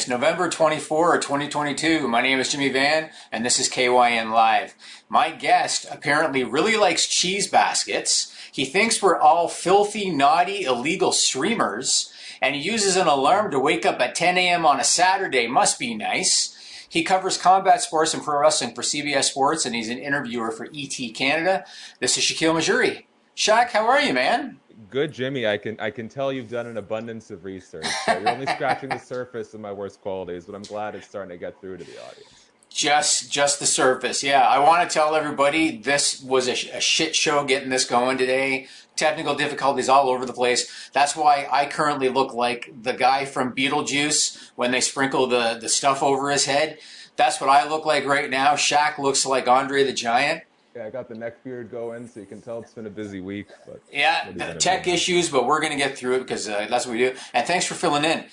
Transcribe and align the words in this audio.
It's 0.00 0.08
November 0.08 0.48
24, 0.48 1.18
2022. 1.18 2.08
My 2.08 2.22
name 2.22 2.40
is 2.40 2.50
Jimmy 2.50 2.70
Van, 2.70 3.10
and 3.30 3.44
this 3.44 3.58
is 3.58 3.68
KYN 3.68 4.32
Live. 4.32 4.74
My 5.10 5.30
guest 5.30 5.84
apparently 5.90 6.42
really 6.42 6.74
likes 6.74 7.06
cheese 7.06 7.48
baskets. 7.48 8.34
He 8.50 8.64
thinks 8.64 9.02
we're 9.02 9.18
all 9.18 9.46
filthy, 9.46 10.08
naughty, 10.08 10.62
illegal 10.62 11.12
streamers, 11.12 12.10
and 12.40 12.54
he 12.54 12.62
uses 12.62 12.96
an 12.96 13.08
alarm 13.08 13.50
to 13.50 13.60
wake 13.60 13.84
up 13.84 14.00
at 14.00 14.14
10 14.14 14.38
a.m. 14.38 14.64
on 14.64 14.80
a 14.80 14.84
Saturday. 14.84 15.46
Must 15.46 15.78
be 15.78 15.94
nice. 15.94 16.86
He 16.88 17.04
covers 17.04 17.36
combat 17.36 17.82
sports 17.82 18.14
and 18.14 18.22
pro 18.22 18.40
wrestling 18.40 18.74
for 18.74 18.80
CBS 18.80 19.24
Sports, 19.24 19.66
and 19.66 19.74
he's 19.74 19.90
an 19.90 19.98
interviewer 19.98 20.50
for 20.50 20.66
ET 20.74 21.14
Canada. 21.14 21.66
This 21.98 22.16
is 22.16 22.24
Shakiel 22.24 22.54
Mahjouri. 22.54 23.04
Shaq, 23.36 23.68
how 23.72 23.86
are 23.86 24.00
you, 24.00 24.14
man? 24.14 24.60
Good, 24.90 25.12
Jimmy. 25.12 25.46
I 25.46 25.56
can 25.56 25.78
I 25.78 25.90
can 25.90 26.08
tell 26.08 26.32
you've 26.32 26.50
done 26.50 26.66
an 26.66 26.76
abundance 26.76 27.30
of 27.30 27.44
research. 27.44 27.86
So 28.04 28.18
you're 28.18 28.28
only 28.28 28.46
scratching 28.46 28.88
the 28.88 28.98
surface 29.14 29.54
of 29.54 29.60
my 29.60 29.72
worst 29.72 30.00
qualities, 30.00 30.46
but 30.46 30.56
I'm 30.56 30.62
glad 30.62 30.96
it's 30.96 31.06
starting 31.06 31.30
to 31.30 31.38
get 31.38 31.60
through 31.60 31.76
to 31.76 31.84
the 31.84 31.96
audience. 32.04 32.50
Just 32.68 33.30
just 33.30 33.60
the 33.60 33.66
surface. 33.66 34.24
Yeah, 34.24 34.42
I 34.42 34.58
want 34.58 34.88
to 34.88 34.92
tell 34.92 35.14
everybody 35.14 35.78
this 35.78 36.20
was 36.20 36.48
a, 36.48 36.52
a 36.76 36.80
shit 36.80 37.14
show 37.14 37.44
getting 37.44 37.70
this 37.70 37.84
going 37.84 38.18
today. 38.18 38.66
Technical 38.96 39.36
difficulties 39.36 39.88
all 39.88 40.08
over 40.08 40.26
the 40.26 40.32
place. 40.32 40.90
That's 40.92 41.14
why 41.14 41.46
I 41.50 41.66
currently 41.66 42.08
look 42.08 42.34
like 42.34 42.72
the 42.82 42.92
guy 42.92 43.24
from 43.24 43.54
Beetlejuice 43.54 44.50
when 44.56 44.72
they 44.72 44.80
sprinkle 44.80 45.28
the, 45.28 45.56
the 45.58 45.68
stuff 45.68 46.02
over 46.02 46.30
his 46.30 46.46
head. 46.46 46.78
That's 47.16 47.40
what 47.40 47.48
I 47.48 47.68
look 47.68 47.86
like 47.86 48.04
right 48.04 48.28
now. 48.28 48.54
Shaq 48.54 48.98
looks 48.98 49.24
like 49.24 49.46
Andre 49.46 49.84
the 49.84 49.92
Giant. 49.92 50.42
Yeah, 50.74 50.86
I 50.86 50.90
got 50.90 51.08
the 51.08 51.16
neck 51.16 51.42
beard 51.42 51.70
going, 51.70 52.06
so 52.06 52.20
you 52.20 52.26
can 52.26 52.40
tell 52.40 52.60
it's 52.60 52.74
been 52.74 52.86
a 52.86 52.90
busy 52.90 53.20
week. 53.20 53.48
But 53.66 53.82
yeah, 53.92 54.32
tech 54.58 54.84
do? 54.84 54.90
issues, 54.90 55.28
but 55.28 55.46
we're 55.46 55.60
going 55.60 55.72
to 55.72 55.78
get 55.78 55.98
through 55.98 56.16
it 56.16 56.20
because 56.20 56.48
uh, 56.48 56.66
that's 56.70 56.86
what 56.86 56.92
we 56.92 56.98
do. 56.98 57.14
And 57.34 57.46
thanks 57.46 57.66
for 57.66 57.74
filling 57.74 58.04
in. 58.04 58.26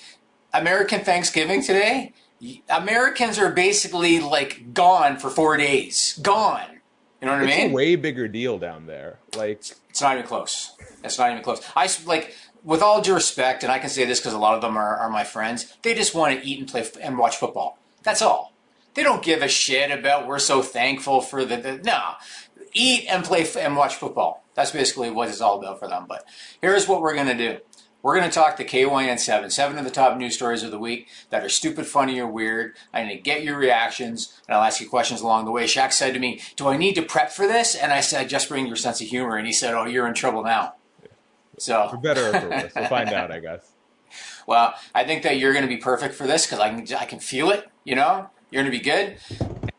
American 0.53 1.02
Thanksgiving 1.02 1.64
today. 1.64 2.14
Americans 2.70 3.39
are 3.39 3.52
basically 3.52 4.20
like 4.20 4.73
gone 4.73 5.17
for 5.17 5.30
four 5.30 5.58
days. 5.58 6.20
Gone. 6.22 6.80
You 7.22 7.28
know 7.28 7.34
what 7.34 7.44
it's 7.44 7.53
I 7.53 7.56
mean? 7.58 7.66
It's 7.66 7.72
a 7.72 7.75
way 7.75 7.95
bigger 7.95 8.28
deal 8.28 8.59
down 8.59 8.86
there. 8.86 9.17
Like 9.36 9.72
it's 9.90 10.02
not 10.02 10.14
even 10.14 10.28
close. 10.28 10.75
It's 11.03 11.17
not 11.17 11.31
even 11.31 11.44
close. 11.44 11.62
I 11.75 11.90
like 12.06 12.36
with 12.64 12.84
all 12.84 13.02
due 13.02 13.16
respect, 13.16 13.64
and 13.64 13.72
I 13.72 13.80
can 13.80 13.90
say 13.90 14.06
this 14.06 14.19
because 14.19 14.34
a 14.34 14.38
lot 14.38 14.53
of 14.53 14.62
them 14.62 14.78
are, 14.78 14.97
are 14.97 15.09
my 15.09 15.23
friends. 15.23 15.75
They 15.81 15.95
just 15.95 16.14
want 16.14 16.40
to 16.40 16.45
eat 16.45 16.59
and 16.59 16.67
play 16.67 16.86
and 17.02 17.17
watch 17.17 17.38
football. 17.38 17.80
That's 18.03 18.22
all. 18.22 18.53
They 18.98 19.03
don't 19.03 19.22
give 19.22 19.44
a 19.44 19.48
shit 19.48 19.92
about 19.92 20.26
we're 20.26 20.40
so 20.40 20.64
thankful 20.64 21.22
for 21.22 21.45
the, 21.45 21.58
the 21.58 21.78
no. 21.78 22.14
Eat 22.73 23.06
and 23.08 23.23
play 23.23 23.45
and 23.59 23.78
watch 23.78 23.94
football. 23.94 24.44
That's 24.56 24.72
basically 24.72 25.12
what 25.12 25.30
it's 25.30 25.40
all 25.40 25.59
about 25.59 25.78
for 25.78 25.88
them. 25.88 26.06
But 26.09 26.26
here's 26.64 26.88
what 26.88 27.02
we're 27.02 27.14
going 27.14 27.28
to 27.28 27.38
do. 27.38 27.59
We're 28.02 28.18
going 28.18 28.28
to 28.28 28.34
talk 28.34 28.56
to 28.56 28.66
KYN7, 28.66 29.52
seven 29.52 29.78
of 29.78 29.86
the 29.86 29.92
top 29.92 30.18
news 30.18 30.34
stories 30.34 30.64
of 30.64 30.72
the 30.72 30.80
week 30.80 31.09
that 31.30 31.44
are 31.44 31.50
stupid, 31.50 31.86
funny, 31.86 32.20
or 32.20 32.25
weird. 32.25 32.75
I'm 32.92 33.06
going 33.06 33.16
to 33.16 33.22
get 33.22 33.44
your 33.44 33.56
reactions, 33.56 34.42
and 34.48 34.58
I'll 34.58 34.64
ask 34.64 34.81
you 34.81 34.90
questions 34.90 35.22
along 35.22 35.45
the 35.45 35.52
way. 35.52 35.66
Shaq 35.66 35.94
said 35.94 36.16
to 36.16 36.20
me, 36.20 36.42
Do 36.56 36.68
I 36.68 36.75
need 36.75 36.95
to 36.95 37.03
prep 37.03 37.30
for 37.31 37.45
this? 37.45 37.75
And 37.75 37.94
I 37.94 38.02
said, 38.02 38.30
Just 38.30 38.50
bring 38.50 38.66
your 38.66 38.75
sense 38.75 39.00
of 39.00 39.09
humor. 39.09 39.38
And 39.38 39.45
he 39.45 39.53
said, 39.53 39.75
Oh, 39.75 39.86
you're 39.86 40.08
in 40.08 40.16
trouble 40.16 40.42
now. 40.42 40.73
So 41.59 41.88
for 41.90 41.98
better 41.98 42.30
or 42.30 42.40
for 42.40 42.50
worse, 42.50 42.72
we'll 42.75 42.88
find 42.88 43.14
out, 43.14 43.31
I 43.31 43.40
guess. 43.42 43.72
Well, 44.48 44.75
I 44.95 45.03
think 45.03 45.23
that 45.23 45.38
you're 45.38 45.52
going 45.52 45.66
to 45.66 45.70
be 45.70 45.75
perfect 45.75 46.16
for 46.16 46.25
this 46.25 46.45
because 46.45 46.62
I 46.62 46.70
can 46.70 46.95
I 46.95 47.03
can 47.03 47.20
feel 47.20 47.50
it. 47.50 47.68
You 47.84 47.95
know, 47.95 48.30
you're 48.52 48.64
going 48.64 48.72
to 48.72 48.78
be 48.78 48.84
good. 48.84 49.17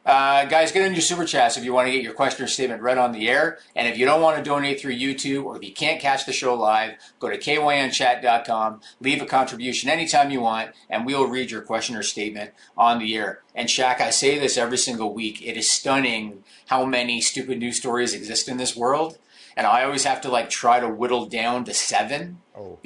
Uh, 0.08 0.46
guys, 0.46 0.72
get 0.72 0.86
in 0.86 0.94
your 0.94 1.02
super 1.02 1.26
chats 1.26 1.58
if 1.58 1.64
you 1.64 1.72
want 1.74 1.86
to 1.86 1.92
get 1.92 2.02
your 2.02 2.14
question 2.14 2.42
or 2.42 2.48
statement 2.48 2.80
read 2.80 2.96
on 2.96 3.12
the 3.12 3.28
air. 3.28 3.58
And 3.76 3.86
if 3.86 3.98
you 3.98 4.06
don't 4.06 4.22
want 4.22 4.38
to 4.38 4.42
donate 4.42 4.80
through 4.80 4.94
YouTube 4.94 5.44
or 5.44 5.56
if 5.56 5.62
you 5.62 5.74
can't 5.74 6.00
catch 6.00 6.24
the 6.24 6.32
show 6.32 6.54
live, 6.54 6.94
go 7.18 7.28
to 7.28 7.36
kynchat.com, 7.36 8.80
leave 9.00 9.20
a 9.20 9.26
contribution 9.26 9.90
anytime 9.90 10.30
you 10.30 10.40
want, 10.40 10.70
and 10.88 11.04
we'll 11.04 11.26
read 11.26 11.50
your 11.50 11.60
question 11.60 11.94
or 11.94 12.02
statement 12.02 12.52
on 12.74 12.98
the 12.98 13.14
air. 13.14 13.42
And 13.54 13.68
Shaq, 13.68 14.00
I 14.00 14.08
say 14.08 14.38
this 14.38 14.56
every 14.56 14.78
single 14.78 15.12
week. 15.12 15.42
It 15.42 15.58
is 15.58 15.70
stunning 15.70 16.42
how 16.68 16.86
many 16.86 17.20
stupid 17.20 17.58
news 17.58 17.76
stories 17.76 18.14
exist 18.14 18.48
in 18.48 18.56
this 18.56 18.74
world. 18.74 19.18
And 19.58 19.66
I 19.66 19.84
always 19.84 20.04
have 20.04 20.22
to 20.22 20.30
like 20.30 20.48
try 20.48 20.80
to 20.80 20.88
whittle 20.88 21.26
down 21.26 21.64
to 21.64 21.74
seven. 21.74 22.38
Oh. 22.56 22.78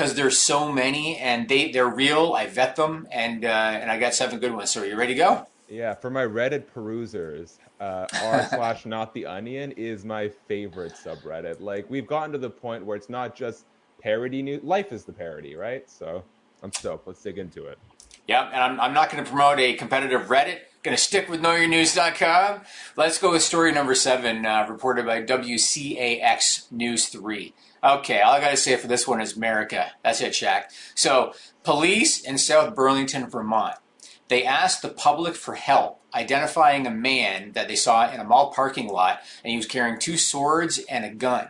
Because 0.00 0.14
there's 0.14 0.38
so 0.38 0.72
many 0.72 1.18
and 1.18 1.46
they, 1.46 1.70
they're 1.72 1.86
real. 1.86 2.32
I 2.32 2.46
vet 2.46 2.74
them 2.74 3.06
and, 3.12 3.44
uh, 3.44 3.48
and 3.48 3.90
I 3.90 3.98
got 3.98 4.14
seven 4.14 4.38
good 4.38 4.54
ones. 4.54 4.70
So 4.70 4.80
are 4.80 4.86
you 4.86 4.96
ready 4.96 5.12
to 5.12 5.18
go? 5.18 5.46
Yeah, 5.68 5.92
for 5.92 6.08
my 6.08 6.24
Reddit 6.24 6.66
perusers, 6.68 7.58
uh, 7.80 8.06
r 8.22 8.46
slash 8.48 8.86
not 8.86 9.12
the 9.12 9.26
onion 9.26 9.72
is 9.72 10.06
my 10.06 10.30
favorite 10.48 10.94
subreddit. 10.94 11.60
Like 11.60 11.84
we've 11.90 12.06
gotten 12.06 12.32
to 12.32 12.38
the 12.38 12.48
point 12.48 12.82
where 12.86 12.96
it's 12.96 13.10
not 13.10 13.36
just 13.36 13.66
parody 14.00 14.40
news. 14.40 14.62
Life 14.64 14.90
is 14.90 15.04
the 15.04 15.12
parody, 15.12 15.54
right? 15.54 15.88
So 15.90 16.24
I'm 16.62 16.72
stoked. 16.72 17.06
Let's 17.06 17.22
dig 17.22 17.36
into 17.36 17.66
it. 17.66 17.78
Yep, 18.26 18.52
and 18.54 18.62
I'm, 18.62 18.80
I'm 18.80 18.94
not 18.94 19.10
going 19.10 19.22
to 19.22 19.28
promote 19.28 19.58
a 19.58 19.74
competitive 19.74 20.28
Reddit. 20.28 20.60
Going 20.82 20.96
to 20.96 21.02
stick 21.02 21.28
with 21.28 21.42
knowyournews.com. 21.42 22.62
Let's 22.96 23.18
go 23.18 23.32
with 23.32 23.42
story 23.42 23.70
number 23.70 23.94
seven, 23.94 24.46
uh, 24.46 24.66
reported 24.66 25.04
by 25.04 25.20
WCAX 25.20 26.72
News 26.72 27.08
3. 27.08 27.52
Okay, 27.82 28.20
all 28.20 28.32
I 28.32 28.40
got 28.40 28.50
to 28.50 28.56
say 28.56 28.76
for 28.76 28.88
this 28.88 29.08
one 29.08 29.20
is 29.20 29.36
America. 29.36 29.92
That's 30.04 30.20
it, 30.20 30.32
Shaq. 30.32 30.64
So, 30.94 31.32
police 31.64 32.20
in 32.20 32.36
South 32.36 32.74
Burlington, 32.74 33.28
Vermont 33.28 33.76
they 34.30 34.44
asked 34.44 34.80
the 34.80 34.88
public 34.88 35.34
for 35.34 35.56
help 35.56 36.00
identifying 36.14 36.86
a 36.86 36.90
man 36.90 37.52
that 37.52 37.68
they 37.68 37.76
saw 37.76 38.10
in 38.10 38.20
a 38.20 38.24
mall 38.24 38.52
parking 38.52 38.88
lot, 38.88 39.20
and 39.44 39.50
he 39.50 39.56
was 39.56 39.66
carrying 39.66 39.98
two 39.98 40.16
swords 40.16 40.78
and 40.88 41.04
a 41.04 41.10
gun. 41.10 41.48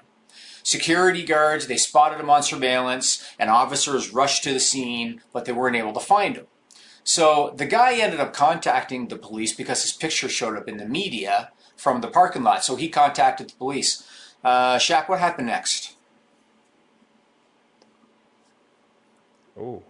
Security 0.62 1.22
guards, 1.22 1.66
they 1.66 1.76
spotted 1.76 2.18
him 2.18 2.30
on 2.30 2.42
surveillance, 2.42 3.26
and 3.38 3.50
officers 3.50 4.12
rushed 4.12 4.42
to 4.44 4.52
the 4.52 4.60
scene, 4.60 5.20
but 5.32 5.44
they 5.44 5.52
weren't 5.52 5.76
able 5.76 5.92
to 5.92 6.00
find 6.00 6.36
him. 6.36 6.46
So 7.04 7.54
the 7.56 7.66
guy 7.66 7.94
ended 7.94 8.20
up 8.20 8.32
contacting 8.32 9.08
the 9.08 9.16
police 9.16 9.54
because 9.54 9.82
his 9.82 9.92
picture 9.92 10.28
showed 10.28 10.56
up 10.56 10.68
in 10.68 10.78
the 10.78 10.86
media 10.86 11.50
from 11.76 12.00
the 12.00 12.08
parking 12.08 12.42
lot. 12.42 12.64
So 12.64 12.76
he 12.76 12.88
contacted 12.88 13.50
the 13.50 13.56
police. 13.56 14.06
Uh, 14.42 14.76
Shaq, 14.76 15.08
what 15.08 15.20
happened 15.20 15.48
next? 15.48 15.96
Oh, 19.60 19.82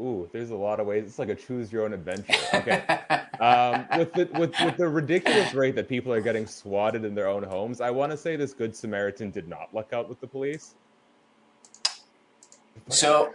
Ooh, 0.00 0.28
there's 0.32 0.50
a 0.50 0.56
lot 0.56 0.78
of 0.78 0.86
ways. 0.86 1.04
It's 1.04 1.18
like 1.18 1.28
a 1.28 1.34
choose 1.34 1.72
your 1.72 1.84
own 1.84 1.92
adventure. 1.92 2.34
Okay. 2.54 2.84
um, 3.40 3.86
with, 3.98 4.12
the, 4.12 4.28
with, 4.38 4.54
with 4.64 4.76
the 4.76 4.88
ridiculous 4.88 5.54
rate 5.54 5.74
that 5.74 5.88
people 5.88 6.12
are 6.12 6.20
getting 6.20 6.46
swatted 6.46 7.04
in 7.04 7.14
their 7.14 7.26
own 7.26 7.42
homes, 7.42 7.80
I 7.80 7.90
want 7.90 8.12
to 8.12 8.18
say 8.18 8.36
this 8.36 8.52
Good 8.52 8.76
Samaritan 8.76 9.30
did 9.30 9.48
not 9.48 9.74
luck 9.74 9.92
out 9.92 10.08
with 10.08 10.20
the 10.20 10.26
police. 10.26 10.74
So 12.88 13.34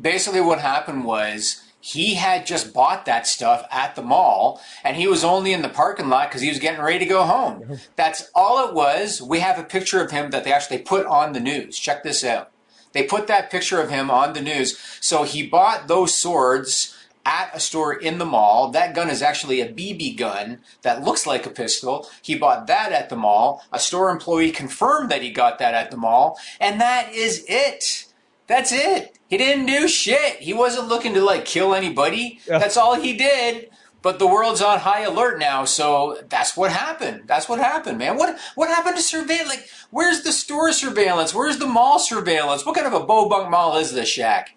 basically, 0.00 0.42
what 0.42 0.60
happened 0.60 1.04
was 1.04 1.62
he 1.80 2.14
had 2.14 2.46
just 2.46 2.74
bought 2.74 3.06
that 3.06 3.26
stuff 3.26 3.66
at 3.70 3.94
the 3.94 4.02
mall 4.02 4.60
and 4.84 4.96
he 4.96 5.06
was 5.06 5.24
only 5.24 5.52
in 5.52 5.62
the 5.62 5.68
parking 5.68 6.08
lot 6.08 6.28
because 6.28 6.42
he 6.42 6.48
was 6.48 6.58
getting 6.58 6.80
ready 6.80 6.98
to 6.98 7.06
go 7.06 7.24
home. 7.24 7.78
That's 7.96 8.30
all 8.34 8.68
it 8.68 8.74
was. 8.74 9.20
We 9.20 9.40
have 9.40 9.58
a 9.58 9.64
picture 9.64 10.02
of 10.02 10.10
him 10.10 10.30
that 10.30 10.44
they 10.44 10.52
actually 10.52 10.78
put 10.78 11.06
on 11.06 11.32
the 11.32 11.40
news. 11.40 11.78
Check 11.78 12.02
this 12.02 12.22
out. 12.22 12.50
They 12.94 13.02
put 13.02 13.26
that 13.26 13.50
picture 13.50 13.80
of 13.80 13.90
him 13.90 14.10
on 14.10 14.32
the 14.32 14.40
news. 14.40 14.78
So 15.00 15.24
he 15.24 15.46
bought 15.46 15.88
those 15.88 16.14
swords 16.14 16.96
at 17.26 17.50
a 17.54 17.60
store 17.60 17.92
in 17.92 18.18
the 18.18 18.24
mall. 18.24 18.70
That 18.70 18.94
gun 18.94 19.10
is 19.10 19.22
actually 19.22 19.60
a 19.60 19.72
BB 19.72 20.16
gun 20.16 20.60
that 20.82 21.04
looks 21.04 21.26
like 21.26 21.44
a 21.44 21.50
pistol. 21.50 22.08
He 22.22 22.34
bought 22.34 22.66
that 22.68 22.92
at 22.92 23.08
the 23.08 23.16
mall. 23.16 23.62
A 23.72 23.78
store 23.78 24.10
employee 24.10 24.50
confirmed 24.50 25.10
that 25.10 25.22
he 25.22 25.30
got 25.30 25.58
that 25.58 25.74
at 25.74 25.90
the 25.90 25.96
mall. 25.96 26.38
And 26.60 26.80
that 26.80 27.12
is 27.12 27.44
it. 27.48 28.06
That's 28.46 28.72
it. 28.72 29.18
He 29.28 29.38
didn't 29.38 29.66
do 29.66 29.88
shit. 29.88 30.36
He 30.36 30.52
wasn't 30.52 30.88
looking 30.88 31.14
to 31.14 31.22
like 31.22 31.46
kill 31.46 31.74
anybody. 31.74 32.40
That's 32.46 32.76
all 32.76 32.94
he 32.94 33.14
did. 33.14 33.70
But 34.04 34.18
the 34.18 34.26
world's 34.26 34.60
on 34.60 34.80
high 34.80 35.00
alert 35.00 35.38
now, 35.38 35.64
so 35.64 36.18
that's 36.28 36.58
what 36.58 36.70
happened. 36.70 37.22
That's 37.26 37.48
what 37.48 37.58
happened, 37.58 37.96
man. 37.96 38.18
What 38.18 38.38
what 38.54 38.68
happened 38.68 38.96
to 38.96 39.02
surveillance? 39.02 39.48
Like, 39.48 39.68
where's 39.90 40.22
the 40.22 40.30
store 40.30 40.72
surveillance? 40.72 41.34
Where's 41.34 41.56
the 41.56 41.66
mall 41.66 41.98
surveillance? 41.98 42.66
What 42.66 42.74
kind 42.74 42.86
of 42.86 42.92
a 42.92 43.06
bunk 43.06 43.50
mall 43.50 43.78
is 43.78 43.94
this, 43.94 44.14
Shaq? 44.14 44.48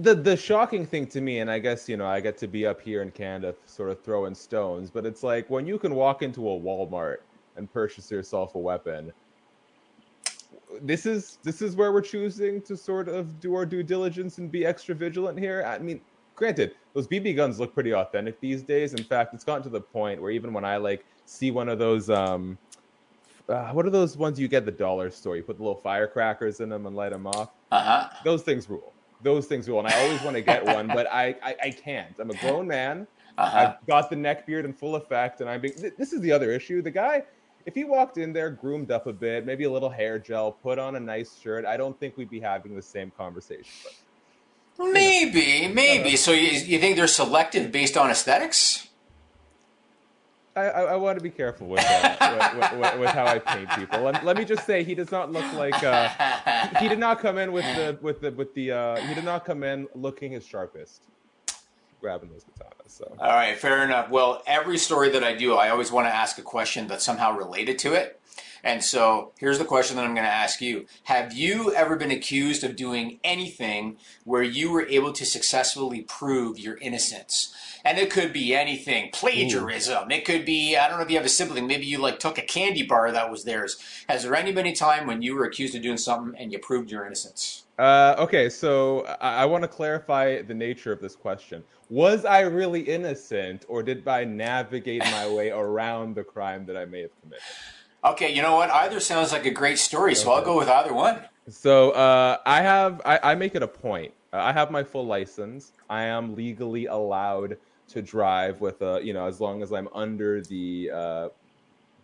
The 0.00 0.14
the 0.14 0.34
shocking 0.34 0.86
thing 0.86 1.06
to 1.08 1.20
me, 1.20 1.40
and 1.40 1.50
I 1.50 1.58
guess 1.58 1.90
you 1.90 1.98
know, 1.98 2.06
I 2.06 2.20
get 2.20 2.38
to 2.38 2.48
be 2.48 2.64
up 2.64 2.80
here 2.80 3.02
in 3.02 3.10
Canada, 3.10 3.54
sort 3.66 3.90
of 3.90 4.00
throwing 4.00 4.34
stones, 4.34 4.90
but 4.90 5.04
it's 5.04 5.22
like 5.22 5.50
when 5.50 5.66
you 5.66 5.78
can 5.78 5.94
walk 5.94 6.22
into 6.22 6.48
a 6.48 6.58
Walmart 6.58 7.18
and 7.56 7.70
purchase 7.70 8.10
yourself 8.10 8.54
a 8.54 8.58
weapon. 8.58 9.12
This 10.80 11.04
is 11.04 11.38
this 11.42 11.60
is 11.60 11.76
where 11.76 11.92
we're 11.92 12.00
choosing 12.00 12.62
to 12.62 12.78
sort 12.78 13.08
of 13.08 13.40
do 13.40 13.56
our 13.56 13.66
due 13.66 13.82
diligence 13.82 14.38
and 14.38 14.50
be 14.50 14.64
extra 14.64 14.94
vigilant 14.94 15.38
here. 15.38 15.62
I 15.66 15.78
mean, 15.78 16.00
granted, 16.36 16.74
those 16.94 17.08
BB 17.08 17.34
guns 17.34 17.58
look 17.58 17.74
pretty 17.74 17.92
authentic 17.92 18.40
these 18.40 18.62
days. 18.62 18.94
In 18.94 19.02
fact, 19.02 19.34
it's 19.34 19.44
gotten 19.44 19.62
to 19.64 19.68
the 19.68 19.80
point 19.80 20.22
where 20.22 20.30
even 20.30 20.52
when 20.52 20.64
I 20.64 20.76
like 20.76 21.04
see 21.24 21.50
one 21.50 21.68
of 21.68 21.78
those, 21.78 22.08
um, 22.08 22.56
uh, 23.48 23.70
what 23.72 23.86
are 23.86 23.90
those 23.90 24.16
ones 24.16 24.38
you 24.38 24.46
get 24.46 24.64
the 24.64 24.72
dollar 24.72 25.10
store? 25.10 25.36
You 25.36 25.42
put 25.42 25.56
the 25.56 25.62
little 25.62 25.80
firecrackers 25.80 26.60
in 26.60 26.68
them 26.68 26.86
and 26.86 26.94
light 26.94 27.12
them 27.12 27.26
off. 27.26 27.50
Uh-huh. 27.72 28.08
Those 28.24 28.42
things 28.42 28.70
rule. 28.70 28.92
Those 29.22 29.46
things 29.46 29.66
rule, 29.66 29.78
and 29.78 29.88
I 29.88 30.04
always 30.04 30.22
want 30.22 30.36
to 30.36 30.42
get 30.42 30.64
one, 30.64 30.86
but 30.88 31.10
I, 31.10 31.34
I, 31.42 31.56
I 31.64 31.70
can't. 31.70 32.14
I'm 32.18 32.30
a 32.30 32.34
grown 32.34 32.66
man. 32.68 33.06
Uh-huh. 33.38 33.58
I've 33.58 33.86
got 33.86 34.10
the 34.10 34.16
neck 34.16 34.46
beard 34.46 34.66
in 34.66 34.74
full 34.74 34.94
effect, 34.94 35.40
and 35.40 35.48
I'm 35.48 35.60
being. 35.62 35.74
This 35.96 36.12
is 36.12 36.20
the 36.20 36.32
other 36.32 36.50
issue. 36.52 36.82
The 36.82 36.90
guy, 36.90 37.22
if 37.64 37.74
he 37.74 37.84
walked 37.84 38.18
in 38.18 38.32
there, 38.32 38.50
groomed 38.50 38.90
up 38.90 39.06
a 39.06 39.12
bit, 39.12 39.46
maybe 39.46 39.64
a 39.64 39.70
little 39.70 39.90
hair 39.90 40.18
gel, 40.18 40.52
put 40.52 40.78
on 40.78 40.96
a 40.96 41.00
nice 41.00 41.38
shirt, 41.38 41.64
I 41.64 41.76
don't 41.76 41.98
think 41.98 42.16
we'd 42.16 42.30
be 42.30 42.40
having 42.40 42.76
the 42.76 42.82
same 42.82 43.10
conversation. 43.10 43.72
But 43.82 43.92
Maybe, 44.78 45.68
maybe. 45.68 46.16
So 46.16 46.32
you, 46.32 46.50
you 46.58 46.78
think 46.78 46.96
they're 46.96 47.06
selective 47.06 47.72
based 47.72 47.96
on 47.96 48.10
aesthetics? 48.10 48.86
I, 50.56 50.62
I, 50.62 50.82
I 50.82 50.96
want 50.96 51.18
to 51.18 51.22
be 51.22 51.30
careful 51.30 51.66
with, 51.66 51.84
uh, 51.86 52.54
with, 52.72 52.80
with, 52.80 53.00
with, 53.00 53.10
how 53.10 53.26
I 53.26 53.38
paint 53.38 53.68
people. 53.70 54.00
Let, 54.00 54.24
let, 54.24 54.38
me 54.38 54.44
just 54.44 54.64
say, 54.66 54.82
he 54.82 54.94
does 54.94 55.12
not 55.12 55.30
look 55.30 55.44
like 55.52 55.82
uh, 55.84 56.08
he, 56.78 56.84
he, 56.84 56.88
did 56.88 56.98
not 56.98 57.20
come 57.20 57.36
in 57.36 57.52
with 57.52 57.64
the 57.76 57.98
with 58.00 58.22
the 58.22 58.32
with 58.32 58.54
the 58.54 58.72
uh, 58.72 58.96
he 58.96 59.14
did 59.14 59.24
not 59.24 59.44
come 59.44 59.62
in 59.62 59.86
looking 59.94 60.32
his 60.32 60.46
sharpest, 60.46 61.02
grabbing 62.00 62.30
those 62.30 62.44
katanas. 62.44 62.88
So 62.88 63.14
all 63.18 63.28
right, 63.28 63.56
fair 63.58 63.84
enough. 63.84 64.08
Well, 64.08 64.42
every 64.46 64.78
story 64.78 65.10
that 65.10 65.22
I 65.22 65.34
do, 65.34 65.54
I 65.54 65.68
always 65.68 65.92
want 65.92 66.06
to 66.06 66.14
ask 66.14 66.38
a 66.38 66.42
question 66.42 66.86
that's 66.86 67.04
somehow 67.04 67.36
related 67.36 67.78
to 67.80 67.92
it. 67.92 68.18
And 68.64 68.82
so 68.82 69.32
here's 69.38 69.58
the 69.58 69.64
question 69.64 69.96
that 69.96 70.04
I'm 70.04 70.14
going 70.14 70.26
to 70.26 70.32
ask 70.32 70.60
you. 70.60 70.86
Have 71.04 71.32
you 71.32 71.72
ever 71.74 71.96
been 71.96 72.10
accused 72.10 72.64
of 72.64 72.74
doing 72.74 73.20
anything 73.22 73.96
where 74.24 74.42
you 74.42 74.72
were 74.72 74.86
able 74.86 75.12
to 75.12 75.24
successfully 75.24 76.02
prove 76.02 76.58
your 76.58 76.76
innocence? 76.78 77.54
And 77.84 77.98
it 77.98 78.10
could 78.10 78.32
be 78.32 78.52
anything, 78.54 79.10
plagiarism. 79.12 80.10
Ooh. 80.10 80.14
It 80.14 80.24
could 80.24 80.44
be, 80.44 80.76
I 80.76 80.88
don't 80.88 80.98
know 80.98 81.04
if 81.04 81.10
you 81.10 81.16
have 81.18 81.26
a 81.26 81.28
sibling, 81.28 81.68
maybe 81.68 81.86
you 81.86 81.98
like 81.98 82.18
took 82.18 82.38
a 82.38 82.42
candy 82.42 82.82
bar 82.82 83.12
that 83.12 83.30
was 83.30 83.44
theirs. 83.44 83.76
Has 84.08 84.24
there 84.24 84.34
any 84.34 84.56
any 84.56 84.72
time 84.72 85.06
when 85.06 85.22
you 85.22 85.36
were 85.36 85.44
accused 85.44 85.74
of 85.74 85.82
doing 85.82 85.96
something 85.98 86.34
and 86.40 86.50
you 86.50 86.58
proved 86.58 86.90
your 86.90 87.06
innocence? 87.06 87.64
Uh, 87.78 88.14
okay, 88.18 88.48
so 88.48 89.04
I, 89.20 89.42
I 89.42 89.44
want 89.44 89.62
to 89.62 89.68
clarify 89.68 90.40
the 90.42 90.54
nature 90.54 90.92
of 90.92 91.00
this 91.00 91.14
question. 91.14 91.62
Was 91.90 92.24
I 92.24 92.40
really 92.40 92.80
innocent, 92.80 93.64
or 93.68 93.82
did 93.82 94.08
I 94.08 94.24
navigate 94.24 95.02
my 95.02 95.28
way 95.28 95.50
around 95.50 96.16
the 96.16 96.24
crime 96.24 96.64
that 96.66 96.76
I 96.76 96.86
may 96.86 97.02
have 97.02 97.10
committed? 97.20 97.44
Okay, 98.04 98.32
you 98.32 98.42
know 98.42 98.56
what? 98.56 98.70
Either 98.70 99.00
sounds 99.00 99.32
like 99.32 99.46
a 99.46 99.50
great 99.50 99.78
story, 99.78 100.14
so 100.14 100.30
okay. 100.30 100.38
I'll 100.38 100.44
go 100.44 100.58
with 100.58 100.68
either 100.68 100.94
one. 100.94 101.20
So 101.48 101.90
uh, 101.90 102.38
I 102.44 102.62
have 102.62 103.00
I, 103.04 103.20
I, 103.22 103.34
make 103.34 103.54
it 103.54 103.62
a 103.62 103.68
point. 103.68 104.12
I 104.32 104.52
have 104.52 104.70
my 104.70 104.82
full 104.82 105.06
license. 105.06 105.72
I 105.88 106.04
am 106.04 106.34
legally 106.34 106.86
allowed 106.86 107.56
to 107.88 108.02
drive 108.02 108.60
with 108.60 108.82
a 108.82 109.00
you 109.02 109.12
know 109.12 109.26
as 109.26 109.40
long 109.40 109.62
as 109.62 109.72
I'm 109.72 109.88
under 109.94 110.42
the 110.42 110.90
uh, 110.92 111.28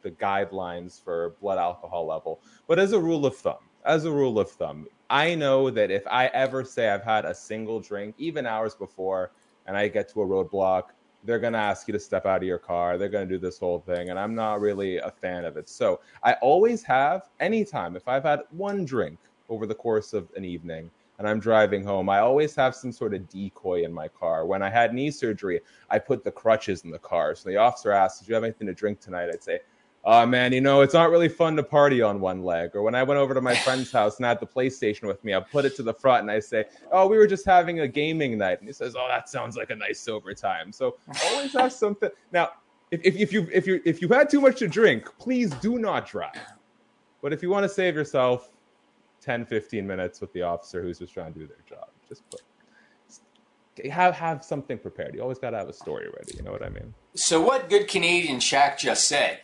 the 0.02 0.10
guidelines 0.10 1.02
for 1.02 1.30
blood 1.40 1.58
alcohol 1.58 2.06
level. 2.06 2.40
But 2.68 2.78
as 2.78 2.92
a 2.92 3.00
rule 3.00 3.26
of 3.26 3.36
thumb, 3.36 3.58
as 3.84 4.04
a 4.04 4.12
rule 4.12 4.38
of 4.38 4.50
thumb, 4.50 4.86
I 5.10 5.34
know 5.34 5.70
that 5.70 5.90
if 5.90 6.06
I 6.06 6.26
ever 6.28 6.64
say 6.64 6.88
I've 6.88 7.04
had 7.04 7.24
a 7.24 7.34
single 7.34 7.80
drink, 7.80 8.14
even 8.18 8.46
hours 8.46 8.74
before, 8.74 9.30
and 9.66 9.76
I 9.76 9.88
get 9.88 10.08
to 10.10 10.22
a 10.22 10.26
roadblock, 10.26 10.84
they're 11.24 11.38
going 11.38 11.52
to 11.52 11.58
ask 11.58 11.86
you 11.88 11.92
to 11.92 12.00
step 12.00 12.26
out 12.26 12.38
of 12.38 12.42
your 12.42 12.58
car. 12.58 12.98
They're 12.98 13.08
going 13.08 13.28
to 13.28 13.34
do 13.34 13.38
this 13.38 13.58
whole 13.58 13.80
thing. 13.80 14.10
And 14.10 14.19
I'm 14.19 14.34
not 14.34 14.60
really 14.60 14.98
a 14.98 15.10
fan 15.10 15.44
of 15.44 15.56
it. 15.56 15.69
So 15.69 16.00
I 16.22 16.34
always 16.34 16.82
have, 16.82 17.28
anytime, 17.40 17.96
if 17.96 18.08
I've 18.08 18.24
had 18.24 18.40
one 18.50 18.84
drink 18.84 19.19
over 19.48 19.66
the 19.66 19.74
course 19.74 20.12
of 20.12 20.28
an 20.36 20.44
evening 20.44 20.90
and 21.19 21.28
I'm 21.28 21.38
driving 21.38 21.84
home, 21.84 22.08
I 22.08 22.19
always 22.19 22.54
have 22.56 22.74
some 22.74 22.90
sort 22.90 23.14
of 23.14 23.28
decoy 23.28 23.84
in 23.84 23.92
my 23.92 24.08
car. 24.08 24.46
When 24.46 24.62
I 24.62 24.70
had 24.70 24.94
knee 24.94 25.10
surgery, 25.10 25.60
I 25.90 25.98
put 25.98 26.24
the 26.24 26.32
crutches 26.32 26.84
in 26.84 26.90
the 26.90 26.98
car. 26.98 27.34
So 27.34 27.48
the 27.48 27.56
officer 27.56 27.92
asks, 27.92 28.20
Did 28.20 28.28
you 28.28 28.34
have 28.34 28.44
anything 28.44 28.66
to 28.66 28.74
drink 28.74 29.00
tonight? 29.00 29.28
I'd 29.32 29.42
say, 29.42 29.60
oh 30.04 30.26
man, 30.26 30.52
you 30.52 30.60
know, 30.60 30.81
it's 30.81 30.94
not 30.94 31.10
really 31.10 31.28
fun 31.28 31.56
to 31.56 31.62
party 31.62 32.02
on 32.02 32.20
one 32.20 32.43
leg. 32.43 32.70
Or 32.75 32.82
when 32.82 32.94
I 32.94 33.02
went 33.02 33.19
over 33.19 33.34
to 33.34 33.40
my 33.40 33.54
friend's 33.54 33.93
house 33.99 34.16
and 34.16 34.26
I 34.26 34.31
had 34.31 34.40
the 34.40 34.46
PlayStation 34.46 35.06
with 35.06 35.22
me, 35.25 35.34
I 35.34 35.40
put 35.40 35.64
it 35.64 35.76
to 35.76 35.82
the 35.82 35.94
front 35.94 36.22
and 36.22 36.31
I 36.31 36.40
say, 36.40 36.64
oh, 36.90 37.06
we 37.06 37.16
were 37.16 37.26
just 37.26 37.44
having 37.44 37.81
a 37.81 37.88
gaming 37.88 38.38
night. 38.38 38.58
And 38.60 38.69
he 38.69 38.72
says, 38.72 38.94
oh, 38.96 39.06
that 39.08 39.28
sounds 39.28 39.56
like 39.56 39.70
a 39.70 39.76
nice 39.76 40.00
sober 40.00 40.34
time. 40.34 40.72
So 40.72 40.96
always 41.26 41.52
have 41.54 41.72
something. 41.72 42.10
Now, 42.32 42.50
if, 42.90 43.00
if, 43.04 43.16
if 43.16 43.32
you 43.32 43.49
if 43.50 43.66
you 43.66 43.81
if 43.87 44.02
you 44.02 44.08
had 44.08 44.28
too 44.28 44.40
much 44.40 44.58
to 44.58 44.69
drink, 44.69 45.08
please 45.19 45.50
do 45.54 45.78
not 45.78 46.06
drive. 46.06 46.37
But 47.22 47.32
if 47.32 47.43
you 47.43 47.48
want 47.48 47.64
to 47.64 47.69
save 47.69 47.94
yourself 47.94 48.50
10, 49.22 49.46
15 49.46 49.87
minutes 49.87 50.20
with 50.20 50.32
the 50.32 50.43
officer 50.43 50.82
who's 50.82 50.98
just 50.98 51.14
trying 51.14 51.32
to 51.32 51.38
do 51.38 51.46
their 51.46 51.64
job, 51.66 51.88
just 52.06 52.28
put 52.28 52.43
have 53.90 54.14
have 54.14 54.44
something 54.44 54.78
prepared. 54.78 55.14
You 55.14 55.22
always 55.22 55.38
got 55.38 55.50
to 55.50 55.56
have 55.56 55.69
a 55.69 55.72
story 55.72 56.06
ready. 56.06 56.37
You 56.37 56.43
know 56.43 56.52
what 56.52 56.62
I 56.62 56.69
mean? 56.69 56.93
So, 57.14 57.40
what 57.40 57.70
good 57.70 57.88
Canadian 57.88 58.38
Shaq 58.38 58.78
just 58.78 59.08
said 59.08 59.40